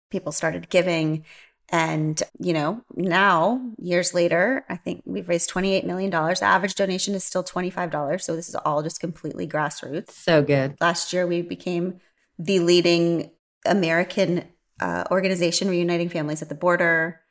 People 0.09 0.31
started 0.31 0.71
giving. 0.71 1.23
And, 1.69 2.19
you 2.39 2.53
know, 2.53 2.81
now, 2.95 3.61
years 3.77 4.11
later, 4.11 4.65
I 4.67 4.77
think 4.77 5.03
we've 5.05 5.29
raised 5.29 5.51
$28 5.51 5.83
million. 5.83 6.09
The 6.09 6.39
average 6.45 6.73
donation 6.73 7.13
is 7.13 7.23
still 7.23 7.43
$25. 7.43 8.23
So 8.23 8.35
this 8.35 8.49
is 8.49 8.55
all 8.55 8.81
just 8.81 8.99
completely 8.99 9.47
grassroots. 9.47 10.09
So 10.13 10.41
good. 10.41 10.77
Last 10.81 11.13
year, 11.13 11.27
we 11.27 11.43
became 11.43 11.99
the 12.39 12.57
leading 12.57 13.29
American 13.67 14.45
uh, 14.79 15.05
organization 15.11 15.69
reuniting 15.69 16.09
families 16.09 16.41
at 16.41 16.49
the 16.49 16.55
border. 16.55 17.21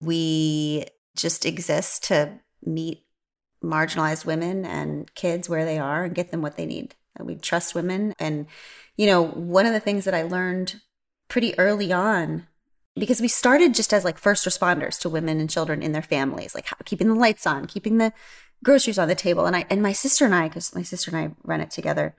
We 0.00 0.86
just 1.16 1.46
exist 1.46 2.04
to 2.04 2.40
meet 2.64 3.04
marginalized 3.62 4.24
women 4.24 4.64
and 4.64 5.12
kids 5.14 5.48
where 5.48 5.64
they 5.64 5.78
are 5.78 6.04
and 6.04 6.14
get 6.14 6.30
them 6.30 6.42
what 6.42 6.56
they 6.56 6.66
need. 6.66 6.94
We 7.20 7.36
trust 7.36 7.74
women. 7.74 8.14
And, 8.18 8.46
you 8.96 9.06
know, 9.06 9.24
one 9.24 9.66
of 9.66 9.72
the 9.72 9.80
things 9.80 10.04
that 10.04 10.14
I 10.14 10.22
learned 10.22 10.80
pretty 11.28 11.56
early 11.58 11.92
on, 11.92 12.48
because 12.96 13.20
we 13.20 13.28
started 13.28 13.74
just 13.74 13.92
as 13.92 14.04
like 14.04 14.18
first 14.18 14.44
responders 14.46 14.98
to 15.00 15.08
women 15.08 15.38
and 15.38 15.48
children 15.48 15.82
in 15.82 15.92
their 15.92 16.02
families, 16.02 16.54
like 16.54 16.66
keeping 16.84 17.08
the 17.08 17.14
lights 17.14 17.46
on, 17.46 17.66
keeping 17.66 17.98
the 17.98 18.12
groceries 18.64 18.98
on 18.98 19.08
the 19.08 19.14
table. 19.14 19.46
And 19.46 19.54
I, 19.54 19.66
and 19.70 19.82
my 19.82 19.92
sister 19.92 20.24
and 20.24 20.34
I, 20.34 20.48
because 20.48 20.74
my 20.74 20.82
sister 20.82 21.14
and 21.14 21.18
I 21.18 21.34
run 21.44 21.60
it 21.60 21.70
together, 21.70 22.16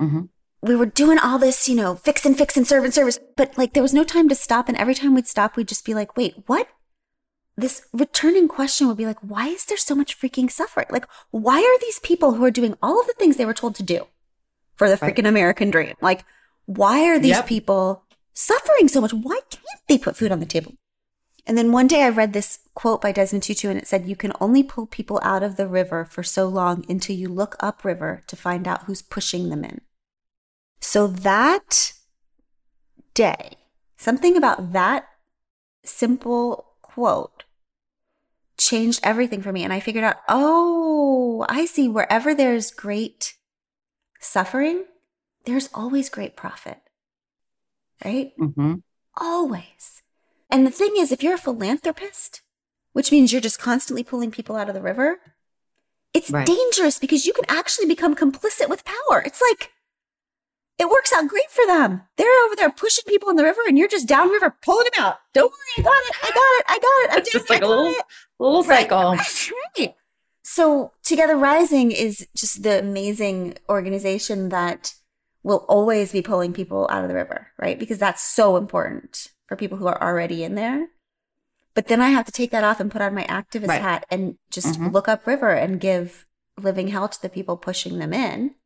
mm-hmm 0.00 0.26
we 0.62 0.76
were 0.76 0.86
doing 0.86 1.18
all 1.18 1.38
this, 1.38 1.68
you 1.68 1.74
know, 1.74 1.96
fix 1.96 2.24
and 2.24 2.38
fix 2.38 2.56
and 2.56 2.66
serve 2.66 2.84
and 2.84 2.94
service, 2.94 3.18
but 3.36 3.58
like 3.58 3.72
there 3.72 3.82
was 3.82 3.92
no 3.92 4.04
time 4.04 4.28
to 4.28 4.34
stop. 4.34 4.68
And 4.68 4.78
every 4.78 4.94
time 4.94 5.14
we'd 5.14 5.26
stop, 5.26 5.56
we'd 5.56 5.68
just 5.68 5.84
be 5.84 5.92
like, 5.92 6.16
wait, 6.16 6.34
what? 6.46 6.68
This 7.56 7.82
returning 7.92 8.48
question 8.48 8.86
would 8.86 8.96
be 8.96 9.04
like, 9.04 9.18
why 9.20 9.48
is 9.48 9.64
there 9.66 9.76
so 9.76 9.94
much 9.94 10.18
freaking 10.18 10.50
suffering? 10.50 10.86
Like, 10.88 11.06
why 11.30 11.58
are 11.58 11.80
these 11.80 11.98
people 11.98 12.34
who 12.34 12.44
are 12.44 12.50
doing 12.50 12.76
all 12.80 13.00
of 13.00 13.06
the 13.06 13.12
things 13.14 13.36
they 13.36 13.44
were 13.44 13.52
told 13.52 13.74
to 13.74 13.82
do 13.82 14.06
for 14.76 14.88
the 14.88 14.96
freaking 14.96 15.24
right. 15.24 15.26
American 15.26 15.70
dream? 15.70 15.94
Like, 16.00 16.24
why 16.66 17.06
are 17.08 17.18
these 17.18 17.36
yep. 17.36 17.46
people 17.46 18.04
suffering 18.32 18.88
so 18.88 19.00
much? 19.00 19.12
Why 19.12 19.40
can't 19.50 19.82
they 19.88 19.98
put 19.98 20.16
food 20.16 20.32
on 20.32 20.40
the 20.40 20.46
table? 20.46 20.74
And 21.44 21.58
then 21.58 21.72
one 21.72 21.88
day 21.88 22.04
I 22.04 22.08
read 22.08 22.32
this 22.32 22.60
quote 22.74 23.02
by 23.02 23.10
Desmond 23.10 23.42
Tutu 23.42 23.68
and 23.68 23.78
it 23.78 23.88
said, 23.88 24.06
You 24.06 24.14
can 24.14 24.32
only 24.40 24.62
pull 24.62 24.86
people 24.86 25.20
out 25.24 25.42
of 25.42 25.56
the 25.56 25.66
river 25.66 26.04
for 26.04 26.22
so 26.22 26.46
long 26.46 26.84
until 26.88 27.16
you 27.16 27.28
look 27.28 27.56
upriver 27.58 28.22
to 28.28 28.36
find 28.36 28.68
out 28.68 28.84
who's 28.84 29.02
pushing 29.02 29.48
them 29.48 29.64
in. 29.64 29.80
So 30.82 31.06
that 31.06 31.92
day, 33.14 33.56
something 33.96 34.36
about 34.36 34.72
that 34.72 35.08
simple 35.84 36.74
quote 36.82 37.44
changed 38.58 39.00
everything 39.02 39.40
for 39.42 39.52
me. 39.52 39.62
And 39.62 39.72
I 39.72 39.80
figured 39.80 40.04
out, 40.04 40.16
oh, 40.28 41.46
I 41.48 41.64
see 41.64 41.88
wherever 41.88 42.34
there's 42.34 42.72
great 42.72 43.34
suffering, 44.20 44.84
there's 45.44 45.70
always 45.72 46.10
great 46.10 46.36
profit. 46.36 46.78
Right? 48.04 48.32
Mm-hmm. 48.38 48.74
Always. 49.16 50.02
And 50.50 50.66
the 50.66 50.70
thing 50.70 50.94
is, 50.98 51.12
if 51.12 51.22
you're 51.22 51.34
a 51.34 51.38
philanthropist, 51.38 52.42
which 52.92 53.12
means 53.12 53.32
you're 53.32 53.40
just 53.40 53.60
constantly 53.60 54.02
pulling 54.02 54.32
people 54.32 54.56
out 54.56 54.68
of 54.68 54.74
the 54.74 54.82
river, 54.82 55.20
it's 56.12 56.30
right. 56.30 56.44
dangerous 56.44 56.98
because 56.98 57.24
you 57.24 57.32
can 57.32 57.44
actually 57.48 57.86
become 57.86 58.16
complicit 58.16 58.68
with 58.68 58.84
power. 58.84 59.22
It's 59.24 59.40
like, 59.40 59.70
it 60.82 60.90
works 60.90 61.12
out 61.12 61.28
great 61.28 61.48
for 61.48 61.64
them. 61.64 62.02
They're 62.16 62.44
over 62.44 62.56
there 62.56 62.70
pushing 62.70 63.04
people 63.06 63.30
in 63.30 63.36
the 63.36 63.44
river, 63.44 63.60
and 63.68 63.78
you're 63.78 63.88
just 63.88 64.08
downriver 64.08 64.56
pulling 64.62 64.88
them 64.92 65.04
out. 65.04 65.18
Don't 65.32 65.50
worry, 65.50 65.78
I 65.78 65.82
got 65.82 66.02
it. 66.02 66.16
I 66.22 66.28
got 66.28 66.34
it. 66.34 66.64
I 66.68 66.78
got 66.78 67.16
it. 67.16 67.18
I'm 67.18 67.32
just 67.32 67.48
like 67.48 67.62
a 67.62 67.66
little, 67.66 67.86
it. 67.86 68.04
little 68.38 68.64
cycle. 68.64 69.16
Right. 69.78 69.94
So, 70.42 70.92
Together 71.04 71.36
Rising 71.36 71.92
is 71.92 72.26
just 72.36 72.64
the 72.64 72.80
amazing 72.80 73.58
organization 73.68 74.48
that 74.48 74.94
will 75.44 75.64
always 75.68 76.10
be 76.10 76.20
pulling 76.20 76.52
people 76.52 76.88
out 76.90 77.02
of 77.02 77.08
the 77.08 77.14
river, 77.14 77.48
right? 77.58 77.78
Because 77.78 77.98
that's 77.98 78.22
so 78.22 78.56
important 78.56 79.28
for 79.46 79.56
people 79.56 79.78
who 79.78 79.86
are 79.86 80.02
already 80.02 80.42
in 80.42 80.56
there. 80.56 80.88
But 81.74 81.86
then 81.86 82.00
I 82.00 82.08
have 82.08 82.26
to 82.26 82.32
take 82.32 82.50
that 82.50 82.64
off 82.64 82.80
and 82.80 82.90
put 82.90 83.02
on 83.02 83.14
my 83.14 83.24
activist 83.24 83.68
right. 83.68 83.80
hat 83.80 84.04
and 84.10 84.36
just 84.50 84.74
mm-hmm. 84.74 84.88
look 84.88 85.08
up 85.08 85.26
river 85.26 85.50
and 85.50 85.80
give 85.80 86.26
living 86.60 86.88
hell 86.88 87.08
to 87.08 87.22
the 87.22 87.30
people 87.30 87.56
pushing 87.56 87.98
them 87.98 88.12
in 88.12 88.56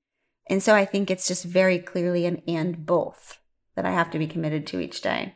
and 0.48 0.62
so 0.62 0.74
I 0.74 0.84
think 0.84 1.10
it's 1.10 1.28
just 1.28 1.44
very 1.44 1.78
clearly 1.78 2.26
an 2.26 2.42
and 2.46 2.86
both 2.86 3.38
that 3.74 3.84
I 3.84 3.90
have 3.90 4.10
to 4.12 4.18
be 4.18 4.26
committed 4.26 4.66
to 4.68 4.80
each 4.80 5.00
day. 5.00 5.34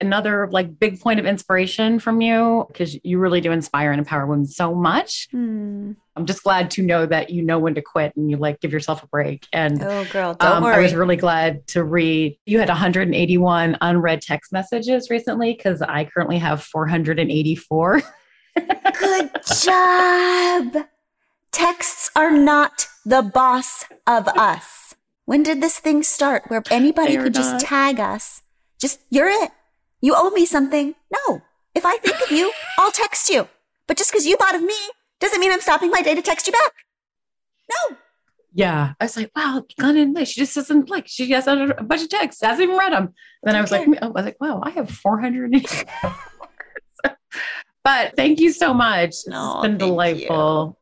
Another 0.00 0.48
like 0.50 0.78
big 0.78 1.00
point 1.00 1.20
of 1.20 1.24
inspiration 1.24 1.98
from 1.98 2.20
you 2.20 2.66
because 2.68 2.98
you 3.04 3.18
really 3.18 3.40
do 3.40 3.52
inspire 3.52 3.92
and 3.92 4.00
empower 4.00 4.26
women 4.26 4.44
so 4.44 4.74
much. 4.74 5.28
Hmm. 5.30 5.92
I'm 6.16 6.26
just 6.26 6.42
glad 6.42 6.70
to 6.72 6.82
know 6.82 7.06
that 7.06 7.30
you 7.30 7.42
know 7.42 7.58
when 7.58 7.74
to 7.76 7.82
quit 7.82 8.14
and 8.16 8.30
you 8.30 8.36
like 8.36 8.60
give 8.60 8.72
yourself 8.72 9.02
a 9.04 9.06
break. 9.06 9.46
And 9.52 9.82
oh, 9.82 10.04
girl, 10.06 10.34
don't 10.34 10.56
um, 10.56 10.64
worry. 10.64 10.74
I 10.74 10.80
was 10.80 10.94
really 10.94 11.16
glad 11.16 11.66
to 11.68 11.84
read. 11.84 12.38
You 12.44 12.58
had 12.58 12.68
181 12.68 13.78
unread 13.80 14.20
text 14.20 14.52
messages 14.52 15.10
recently 15.10 15.54
because 15.54 15.80
I 15.80 16.04
currently 16.04 16.38
have 16.38 16.62
484. 16.62 18.02
Good 18.98 19.30
job. 19.62 20.86
Texts 21.54 22.10
are 22.16 22.32
not 22.32 22.88
the 23.06 23.22
boss 23.22 23.84
of 24.08 24.26
us. 24.26 24.96
When 25.24 25.44
did 25.44 25.62
this 25.62 25.78
thing 25.78 26.02
start 26.02 26.42
where 26.48 26.64
anybody 26.68 27.16
could 27.16 27.32
just 27.32 27.64
tag 27.64 28.00
us? 28.00 28.42
Just, 28.80 28.98
you're 29.08 29.28
it. 29.28 29.52
You 30.00 30.14
owe 30.16 30.30
me 30.30 30.46
something. 30.46 30.96
No. 31.12 31.42
If 31.72 31.86
I 31.86 31.98
think 31.98 32.20
of 32.20 32.32
you, 32.32 32.52
I'll 32.76 32.90
text 32.90 33.30
you. 33.30 33.46
But 33.86 33.96
just 33.96 34.10
because 34.10 34.26
you 34.26 34.36
thought 34.36 34.56
of 34.56 34.62
me 34.62 34.74
doesn't 35.20 35.38
mean 35.38 35.52
I'm 35.52 35.60
stopping 35.60 35.90
my 35.90 36.02
day 36.02 36.16
to 36.16 36.22
text 36.22 36.48
you 36.48 36.52
back. 36.52 36.72
No. 37.70 37.96
Yeah. 38.52 38.94
I 38.98 39.04
was 39.04 39.16
like, 39.16 39.30
wow, 39.36 39.62
Glennon, 39.80 40.26
she 40.26 40.40
just 40.40 40.56
doesn't 40.56 40.90
like, 40.90 41.06
she 41.06 41.30
has 41.30 41.46
a 41.46 41.72
bunch 41.86 42.02
of 42.02 42.08
texts, 42.08 42.42
hasn't 42.42 42.64
even 42.64 42.76
read 42.76 42.92
them. 42.92 43.04
And 43.04 43.14
then 43.44 43.54
I 43.54 43.60
was 43.60 43.70
like, 43.70 43.86
oh, 44.02 44.06
I 44.06 44.08
was 44.08 44.24
like, 44.24 44.40
wow, 44.40 44.60
I 44.60 44.70
have 44.70 44.90
400. 44.90 45.52
but 47.84 48.16
thank 48.16 48.40
you 48.40 48.50
so 48.50 48.74
much. 48.74 49.14
No, 49.28 49.58
it's 49.58 49.68
been 49.68 49.78
delightful. 49.78 50.80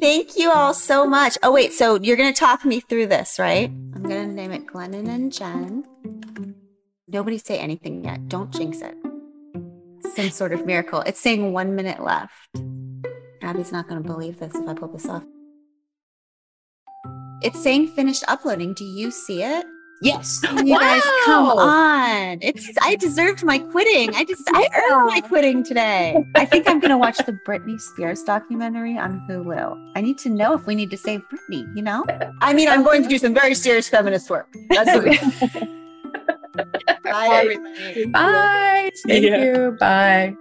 Thank 0.00 0.36
you 0.36 0.50
all 0.50 0.74
so 0.74 1.06
much. 1.06 1.36
Oh, 1.42 1.50
wait. 1.50 1.72
So 1.72 2.00
you're 2.00 2.16
going 2.16 2.32
to 2.32 2.38
talk 2.38 2.64
me 2.64 2.80
through 2.80 3.06
this, 3.08 3.38
right? 3.38 3.68
I'm 3.68 4.02
going 4.02 4.28
to 4.28 4.34
name 4.34 4.52
it 4.52 4.66
Glennon 4.66 5.08
and 5.08 5.32
Jen. 5.32 5.84
Nobody 7.08 7.38
say 7.38 7.58
anything 7.58 8.04
yet. 8.04 8.28
Don't 8.28 8.52
jinx 8.52 8.80
it. 8.80 8.96
Some 10.14 10.30
sort 10.30 10.52
of 10.52 10.66
miracle. 10.66 11.00
It's 11.00 11.20
saying 11.20 11.52
one 11.52 11.74
minute 11.74 12.02
left. 12.02 12.32
Abby's 13.42 13.72
not 13.72 13.88
going 13.88 14.02
to 14.02 14.06
believe 14.06 14.38
this 14.38 14.54
if 14.54 14.68
I 14.68 14.74
pull 14.74 14.88
this 14.88 15.08
off. 15.08 15.24
It's 17.42 17.60
saying 17.60 17.88
finished 17.88 18.24
uploading. 18.28 18.74
Do 18.74 18.84
you 18.84 19.10
see 19.10 19.42
it? 19.42 19.64
Yes. 20.02 20.40
You 20.58 20.74
wow. 20.74 20.80
guys, 20.80 21.02
come 21.24 21.46
on. 21.46 22.38
It's 22.42 22.68
I 22.82 22.96
deserved 22.96 23.44
my 23.44 23.58
quitting. 23.58 24.14
I 24.14 24.24
just 24.24 24.42
I 24.48 24.68
earned 24.76 25.06
my 25.06 25.20
quitting 25.20 25.62
today. 25.62 26.16
I 26.34 26.44
think 26.44 26.68
I'm 26.68 26.80
gonna 26.80 26.98
watch 26.98 27.16
the 27.18 27.38
Britney 27.46 27.80
Spears 27.80 28.22
documentary 28.22 28.98
on 28.98 29.20
Hulu. 29.28 29.92
I 29.94 30.00
need 30.00 30.18
to 30.18 30.28
know 30.28 30.52
if 30.54 30.66
we 30.66 30.74
need 30.74 30.90
to 30.90 30.96
save 30.96 31.22
Britney, 31.32 31.64
you 31.76 31.82
know? 31.82 32.04
I 32.40 32.52
mean, 32.54 32.68
I'm 32.68 32.82
going 32.82 33.02
to 33.02 33.08
do 33.08 33.18
some 33.18 33.34
very 33.34 33.54
serious 33.54 33.88
feminist 33.88 34.28
work. 34.30 34.52
That's 34.70 34.90
what 34.94 35.68
Bye, 37.04 37.28
everybody. 37.30 38.06
Bye. 38.06 38.90
Thank 39.06 39.24
yeah. 39.24 39.44
you. 39.44 39.76
Bye. 39.78 40.34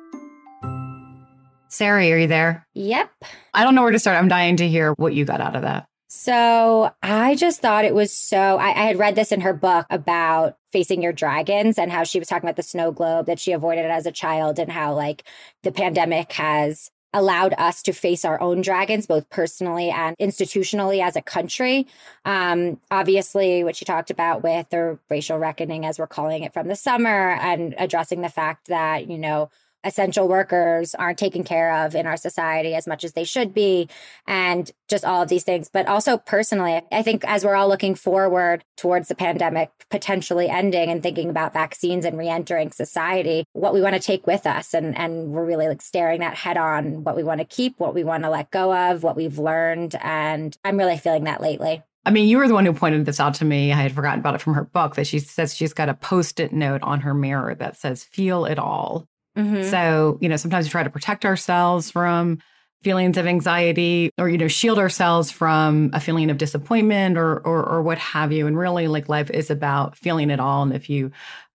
Sari, 1.70 2.12
are 2.12 2.18
you 2.18 2.28
there? 2.28 2.66
Yep. 2.74 3.12
I 3.54 3.64
don't 3.64 3.76
know 3.76 3.84
where 3.84 3.92
to 3.92 4.00
start. 4.00 4.18
I'm 4.18 4.28
dying 4.28 4.58
to 4.58 4.68
hear 4.68 4.94
what 4.94 5.14
you 5.14 5.26
got 5.26 5.42
out 5.42 5.56
of 5.56 5.62
that. 5.64 5.87
So 6.08 6.90
I 7.04 7.36
just 7.36 7.60
thought 7.62 7.84
it 7.84 7.94
was 7.94 8.14
so. 8.14 8.58
I, 8.58 8.70
I, 8.70 8.86
had 8.88 8.98
read 8.98 9.16
this 9.16 9.34
in 9.34 9.42
her 9.42 9.54
book 9.54 9.86
about 9.90 10.58
facing 10.72 11.02
your 11.02 11.12
dragons 11.12 11.78
and 11.78 11.92
how 11.92 12.04
she 12.04 12.18
was 12.18 12.30
talking 12.30 12.48
about 12.48 12.56
the 12.56 12.64
snow 12.64 12.92
globe 12.92 13.26
that 13.26 13.40
she 13.40 13.52
avoided 13.52 13.86
as 13.86 14.06
a 14.06 14.12
child 14.12 14.58
and 14.58 14.72
how 14.72 14.94
like 14.94 15.24
the 15.64 15.72
pandemic 15.72 16.32
has 16.34 16.92
allowed 17.14 17.54
us 17.58 17.82
to 17.82 17.94
face 17.94 18.24
our 18.24 18.40
own 18.40 18.62
dragons 18.62 19.08
both 19.08 19.30
personally 19.30 19.90
and 19.90 20.16
institutionally 20.18 21.02
as 21.02 21.16
a 21.16 21.22
country 21.22 21.88
um, 22.26 22.80
obviously 22.92 23.64
what 23.64 23.76
she 23.76 23.86
talked 23.86 24.12
about 24.12 24.44
with 24.44 24.70
the 24.70 25.00
racial 25.10 25.40
reckoning 25.40 25.86
as 25.86 25.98
we're 25.98 26.06
calling 26.06 26.44
it 26.44 26.54
from 26.54 26.68
the 26.68 26.76
summer 26.76 27.32
and 27.32 27.74
addressing 27.78 28.22
the 28.22 28.30
fact 28.30 28.68
that 28.68 29.10
you 29.10 29.18
know 29.18 29.50
essential 29.88 30.28
workers 30.28 30.94
aren't 30.94 31.18
taken 31.18 31.44
care 31.44 31.74
of 31.86 31.96
in 31.96 32.06
our 32.06 32.18
society 32.18 32.76
as 32.76 32.86
much 32.86 33.04
as 33.04 33.14
they 33.14 33.24
should 33.24 33.54
be, 33.54 33.90
and 34.28 34.70
just 34.88 35.06
all 35.06 35.24
of 35.24 35.30
these 35.30 35.44
things. 35.44 35.70
But 35.70 35.88
also 35.88 36.18
personally, 36.18 36.82
I 36.92 37.02
think 37.02 37.24
as 37.26 37.44
we're 37.44 37.56
all 37.56 37.70
looking 37.70 37.96
forward 37.96 38.64
towards 38.76 39.08
the 39.08 39.16
pandemic 39.16 39.72
potentially 39.90 40.50
ending 40.50 40.92
and 40.92 41.02
thinking 41.02 41.30
about 41.30 41.54
vaccines 41.54 42.06
and 42.06 42.18
re-entering 42.18 42.72
society, 42.72 43.46
what 43.54 43.74
we 43.74 43.82
want 43.82 43.96
to 43.96 44.02
take 44.02 44.28
with 44.28 44.46
us, 44.46 44.74
and 44.74 44.96
and 44.98 45.30
we're 45.30 45.46
really 45.46 45.68
like 45.68 45.82
staring 45.82 46.20
that 46.20 46.36
head 46.36 46.58
on, 46.58 47.04
what 47.04 47.16
we 47.16 47.24
want 47.24 47.40
to 47.40 47.46
keep, 47.46 47.80
what 47.80 47.96
we 47.96 48.04
want 48.04 48.24
to 48.24 48.30
let 48.30 48.52
go 48.52 48.76
of, 48.76 49.02
what 49.02 49.16
we've 49.16 49.40
learned, 49.40 49.96
and 50.02 50.58
I'm 50.66 50.78
really 50.78 50.98
feeling 50.98 51.24
that 51.24 51.42
lately. 51.42 51.82
I 52.06 52.10
mean, 52.10 52.30
you 52.30 52.38
were 52.38 52.48
the 52.48 52.54
one 52.54 52.66
who 52.66 52.72
pointed 52.72 53.06
this 53.06 53.20
out 53.20 53.34
to 53.36 53.46
me. 53.46 53.74
I 53.74 53.76
had 53.76 53.92
forgotten 53.92 54.22
about 54.22 54.36
it 54.36 54.42
from 54.42 54.54
her 54.54 54.64
book 54.64 54.96
that 54.96 55.08
she 55.08 55.20
says 55.20 55.54
she's 55.54 55.74
got 55.74 55.90
a 55.90 55.94
post 55.94 56.40
it 56.40 56.54
note 56.54 56.82
on 56.82 57.02
her 57.02 57.14
mirror 57.14 57.54
that 57.56 57.76
says, 57.76 58.02
feel 58.02 58.46
it 58.46 58.58
all. 58.58 59.10
Mm-hmm. 59.38 59.70
So, 59.70 60.18
you 60.20 60.30
know, 60.30 60.36
sometimes 60.36 60.66
we 60.66 60.70
try 60.72 60.84
to 60.84 60.90
protect 60.90 61.24
ourselves 61.24 61.92
from 61.92 62.40
feelings 62.82 63.18
of 63.18 63.28
anxiety 63.28 64.12
or, 64.18 64.30
you 64.30 64.38
know, 64.38 64.48
shield 64.48 64.80
ourselves 64.80 65.32
from 65.32 65.92
a 65.94 66.00
feeling 66.00 66.30
of 66.30 66.38
disappointment 66.38 67.18
or, 67.18 67.40
or, 67.40 67.64
or 67.64 67.82
what 67.82 67.98
have 67.98 68.32
you. 68.32 68.48
And 68.48 68.58
really, 68.58 68.88
like 68.88 69.10
life 69.10 69.30
is 69.30 69.50
about 69.50 69.98
feeling 69.98 70.30
it 70.30 70.40
all. 70.40 70.64
And 70.64 70.74
if 70.74 70.90
you 70.90 71.12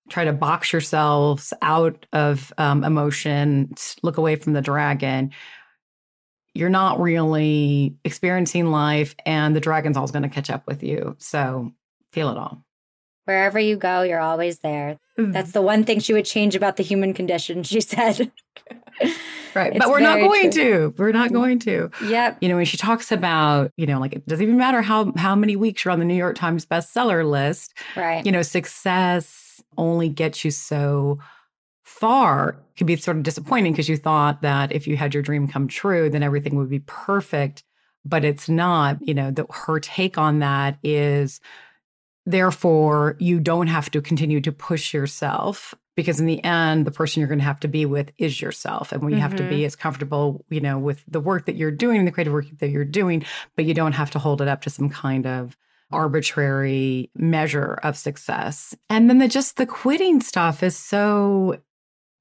try 0.09 0.25
to 0.25 0.33
box 0.33 0.73
yourselves 0.73 1.53
out 1.63 2.07
of 2.13 2.53
um, 2.59 2.85
emotion, 2.85 3.75
look 4.03 4.19
away 4.19 4.37
from 4.37 4.53
the 4.53 4.61
dragon, 4.61 5.33
you're 6.55 6.69
not 6.69 7.01
really 7.01 7.97
experiencing 8.05 8.71
life 8.71 9.15
and 9.25 9.57
the 9.57 9.61
dragon's 9.61 9.97
always 9.97 10.11
going 10.11 10.23
to 10.23 10.29
catch 10.29 10.51
up 10.51 10.67
with 10.67 10.83
you. 10.83 11.17
So 11.19 11.73
feel 12.13 12.29
it 12.31 12.37
all. 12.37 12.63
Wherever 13.25 13.59
you 13.59 13.77
go, 13.77 14.03
you're 14.03 14.21
always 14.21 14.59
there. 14.61 14.99
Mm-hmm. 15.19 15.33
That's 15.33 15.53
the 15.53 15.63
one 15.63 15.85
thing 15.85 16.01
she 16.01 16.13
would 16.13 16.25
change 16.25 16.57
about 16.57 16.77
the 16.77 16.83
human 16.83 17.15
condition, 17.15 17.63
she 17.63 17.81
said. 17.81 18.33
right. 19.55 19.77
but 19.79 19.89
we're 19.89 20.01
not 20.01 20.19
going 20.19 20.51
true. 20.51 20.93
to. 20.93 20.95
We're 20.99 21.13
not 21.13 21.27
mm-hmm. 21.27 21.35
going 21.35 21.59
to. 21.61 21.91
Yep. 22.05 22.39
You 22.41 22.49
know, 22.49 22.57
when 22.57 22.65
she 22.65 22.77
talks 22.77 23.13
about, 23.13 23.71
you 23.77 23.87
know, 23.87 24.01
like 24.01 24.15
it 24.15 24.27
doesn't 24.27 24.43
even 24.43 24.57
matter 24.57 24.83
how 24.83 25.13
how 25.17 25.35
many 25.35 25.57
weeks 25.57 25.85
you're 25.85 25.93
on 25.93 25.99
the 25.99 26.05
New 26.05 26.15
York 26.15 26.37
Times 26.37 26.67
bestseller 26.67 27.29
list. 27.29 27.75
Right. 27.97 28.25
You 28.25 28.33
know, 28.33 28.43
success 28.43 29.63
only 29.77 30.09
gets 30.09 30.45
you 30.45 30.51
so 30.51 31.19
far. 31.83 32.57
It 32.75 32.79
can 32.79 32.87
be 32.87 32.97
sort 32.97 33.17
of 33.17 33.23
disappointing 33.23 33.73
because 33.73 33.89
you 33.89 33.97
thought 33.97 34.43
that 34.43 34.73
if 34.73 34.87
you 34.87 34.97
had 34.97 35.15
your 35.15 35.23
dream 35.23 35.47
come 35.47 35.69
true, 35.69 36.11
then 36.11 36.23
everything 36.23 36.57
would 36.57 36.71
be 36.71 36.81
perfect. 36.81 37.63
But 38.05 38.25
it's 38.25 38.49
not. 38.49 38.99
You 39.07 39.15
know, 39.15 39.31
the, 39.31 39.47
her 39.49 39.79
take 39.79 40.19
on 40.19 40.41
that 40.41 40.79
is 40.83 41.41
Therefore, 42.25 43.17
you 43.19 43.41
don't 43.41 43.67
have 43.67 43.91
to 43.91 44.01
continue 44.01 44.41
to 44.43 44.53
push 44.53 44.95
yourself 44.95 45.75
because 45.97 46.21
in 46.21 46.27
the 46.27 46.43
end, 46.45 46.87
the 46.87 46.91
person 46.91 47.21
you're 47.21 47.29
going 47.29 47.39
to 47.39 47.45
have 47.45 47.61
to 47.61 47.69
be 47.69 47.85
with 47.85 48.13
is 48.17 48.41
yourself. 48.41 48.93
And 48.93 49.03
we 49.03 49.13
mm-hmm. 49.13 49.21
have 49.21 49.37
to 49.37 49.43
be 49.43 49.57
mm-hmm. 49.57 49.67
as 49.67 49.77
comfortable, 49.77 50.45
you 50.49 50.61
know, 50.61 50.79
with 50.79 51.05
the 51.07 51.21
work 51.21 51.47
that 51.47 51.57
you're 51.57 51.71
doing, 51.71 52.05
the 52.05 52.13
creative 52.13 52.33
work 52.33 52.47
that 52.59 52.71
you're 52.71 52.85
doing, 52.85 53.25
but 53.57 53.65
you 53.65 53.75
don't 53.75 53.93
have 53.93 54.11
to 54.13 54.19
hold 54.19 54.41
it 54.41 54.49
up 54.49 54.63
to 54.63 54.71
some 54.71 54.89
kind 54.89 55.27
of 55.27 55.57
arbitrary 55.91 57.11
measure 57.15 57.79
of 57.83 57.97
success. 57.97 58.75
And 58.89 59.11
then 59.11 59.19
the 59.19 59.29
just 59.29 59.57
the 59.57 59.67
quitting 59.67 60.21
stuff 60.21 60.63
is 60.63 60.77
so 60.77 61.61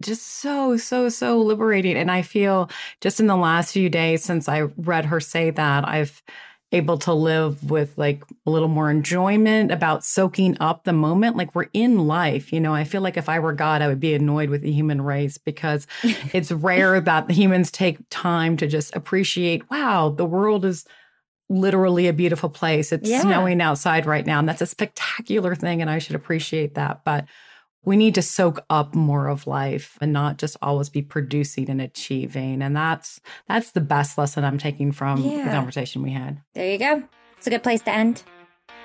just 0.02 0.26
so 0.26 0.78
so 0.78 1.10
so 1.10 1.40
liberating 1.40 1.96
and 1.96 2.10
I 2.10 2.24
feel 2.24 2.72
just 3.02 3.20
in 3.20 3.28
the 3.28 3.36
last 3.36 3.72
few 3.72 3.88
days 3.88 4.24
since 4.24 4.50
I 4.50 4.62
read 4.62 5.06
her 5.06 5.20
say 5.20 5.52
that 5.52 5.88
I've 5.88 6.24
able 6.72 6.98
to 6.98 7.14
live 7.14 7.70
with 7.70 7.98
like 7.98 8.24
a 8.46 8.50
little 8.50 8.70
more 8.70 8.90
enjoyment 8.90 9.72
about 9.72 10.06
soaking 10.06 10.56
up 10.60 10.84
the 10.84 10.94
moment. 10.94 11.36
Like 11.36 11.54
we're 11.54 11.68
in 11.74 12.08
life, 12.08 12.54
you 12.54 12.60
know. 12.60 12.74
I 12.74 12.86
feel 12.86 13.02
like 13.02 13.18
if 13.18 13.28
I 13.28 13.40
were 13.40 13.54
God, 13.54 13.82
I 13.82 13.88
would 13.88 14.00
be 14.00 14.14
annoyed 14.14 14.50
with 14.50 14.62
the 14.62 14.72
human 14.72 15.02
race 15.02 15.38
because 15.38 15.86
it's 16.04 16.52
rare 16.52 17.02
that 17.02 17.28
the 17.28 17.34
humans 17.34 17.72
take 17.72 17.98
time 18.10 18.56
to 18.58 18.68
just 18.68 18.96
appreciate, 18.96 19.70
wow, 19.70 20.10
the 20.10 20.26
world 20.26 20.64
is 20.64 20.86
literally 21.50 22.08
a 22.08 22.14
beautiful 22.14 22.50
place. 22.50 22.94
It's 22.94 23.10
yeah. 23.10 23.22
snowing 23.22 23.62
outside 23.62 24.06
right 24.06 24.26
now. 24.26 24.40
And 24.40 24.48
that's 24.48 24.62
a 24.62 24.66
spectacular 24.66 25.56
thing. 25.56 25.82
And 25.82 25.90
I 25.90 26.00
should 26.00 26.16
appreciate 26.16 26.76
that. 26.76 27.04
But 27.04 27.26
we 27.84 27.98
need 27.98 28.16
to 28.16 28.22
soak 28.22 28.64
up 28.70 28.94
more 28.94 29.28
of 29.28 29.48
life 29.48 29.98
and 30.02 30.14
not 30.14 30.38
just 30.38 30.58
always 30.62 30.90
be 30.90 31.02
producing 31.02 31.70
and 31.70 31.82
achieving. 31.82 32.62
And 32.62 32.76
that's 32.76 33.20
that's 33.48 33.72
the 33.72 33.82
best 33.82 34.18
lesson 34.18 34.44
i'm 34.44 34.58
taking 34.58 34.92
from 34.92 35.22
yeah. 35.22 35.46
the 35.46 35.52
conversation 35.52 36.04
we 36.04 36.12
had. 36.12 36.42
There 36.54 36.72
you 36.72 36.78
go. 36.78 37.04
It's 37.38 37.48
a 37.48 37.50
good 37.50 37.64
place 37.64 37.82
to 37.84 37.92
end. 37.92 38.24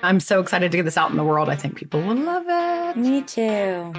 I'm 0.03 0.19
so 0.19 0.39
excited 0.39 0.71
to 0.71 0.77
get 0.77 0.83
this 0.83 0.97
out 0.97 1.09
in 1.11 1.17
the 1.17 1.23
world. 1.23 1.49
I 1.49 1.55
think 1.55 1.75
people 1.75 2.01
will 2.01 2.15
love 2.15 2.45
it. 2.47 2.97
Me 2.97 3.21
too. 3.21 3.93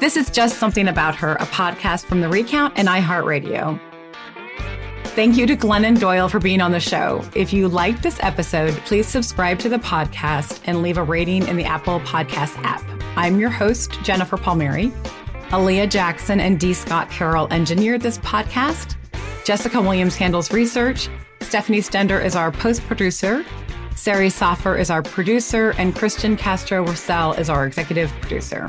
This 0.00 0.16
is 0.16 0.30
just 0.30 0.58
something 0.58 0.88
about 0.88 1.14
her 1.16 1.32
a 1.34 1.46
podcast 1.46 2.06
from 2.06 2.22
the 2.22 2.28
recount 2.28 2.78
and 2.78 2.88
iheartradio 2.88 3.78
Thank 5.14 5.36
you 5.36 5.46
to 5.48 5.56
Glennon 5.56 5.98
Doyle 5.98 6.28
for 6.28 6.38
being 6.38 6.60
on 6.60 6.70
the 6.70 6.78
show. 6.78 7.24
If 7.34 7.52
you 7.52 7.68
liked 7.68 8.02
this 8.02 8.18
episode, 8.22 8.74
please 8.86 9.08
subscribe 9.08 9.58
to 9.58 9.68
the 9.68 9.78
podcast 9.78 10.60
and 10.66 10.82
leave 10.82 10.98
a 10.98 11.02
rating 11.02 11.48
in 11.48 11.56
the 11.56 11.64
Apple 11.64 11.98
Podcast 12.00 12.56
app. 12.62 12.82
I'm 13.16 13.40
your 13.40 13.50
host, 13.50 13.90
Jennifer 14.04 14.36
Palmieri. 14.36 14.92
Aaliyah 15.50 15.90
Jackson 15.90 16.38
and 16.38 16.60
D. 16.60 16.72
Scott 16.72 17.10
Carroll 17.10 17.48
engineered 17.52 18.02
this 18.02 18.18
podcast. 18.18 18.94
Jessica 19.44 19.80
Williams 19.80 20.14
handles 20.14 20.52
research. 20.52 21.08
Stephanie 21.40 21.80
Stender 21.80 22.24
is 22.24 22.36
our 22.36 22.52
post 22.52 22.82
producer. 22.82 23.44
Sari 23.96 24.30
Saffer 24.30 24.76
is 24.76 24.90
our 24.90 25.02
producer, 25.02 25.74
and 25.76 25.94
Christian 25.94 26.36
Castro 26.36 26.84
Russell 26.84 27.32
is 27.32 27.50
our 27.50 27.66
executive 27.66 28.12
producer. 28.20 28.68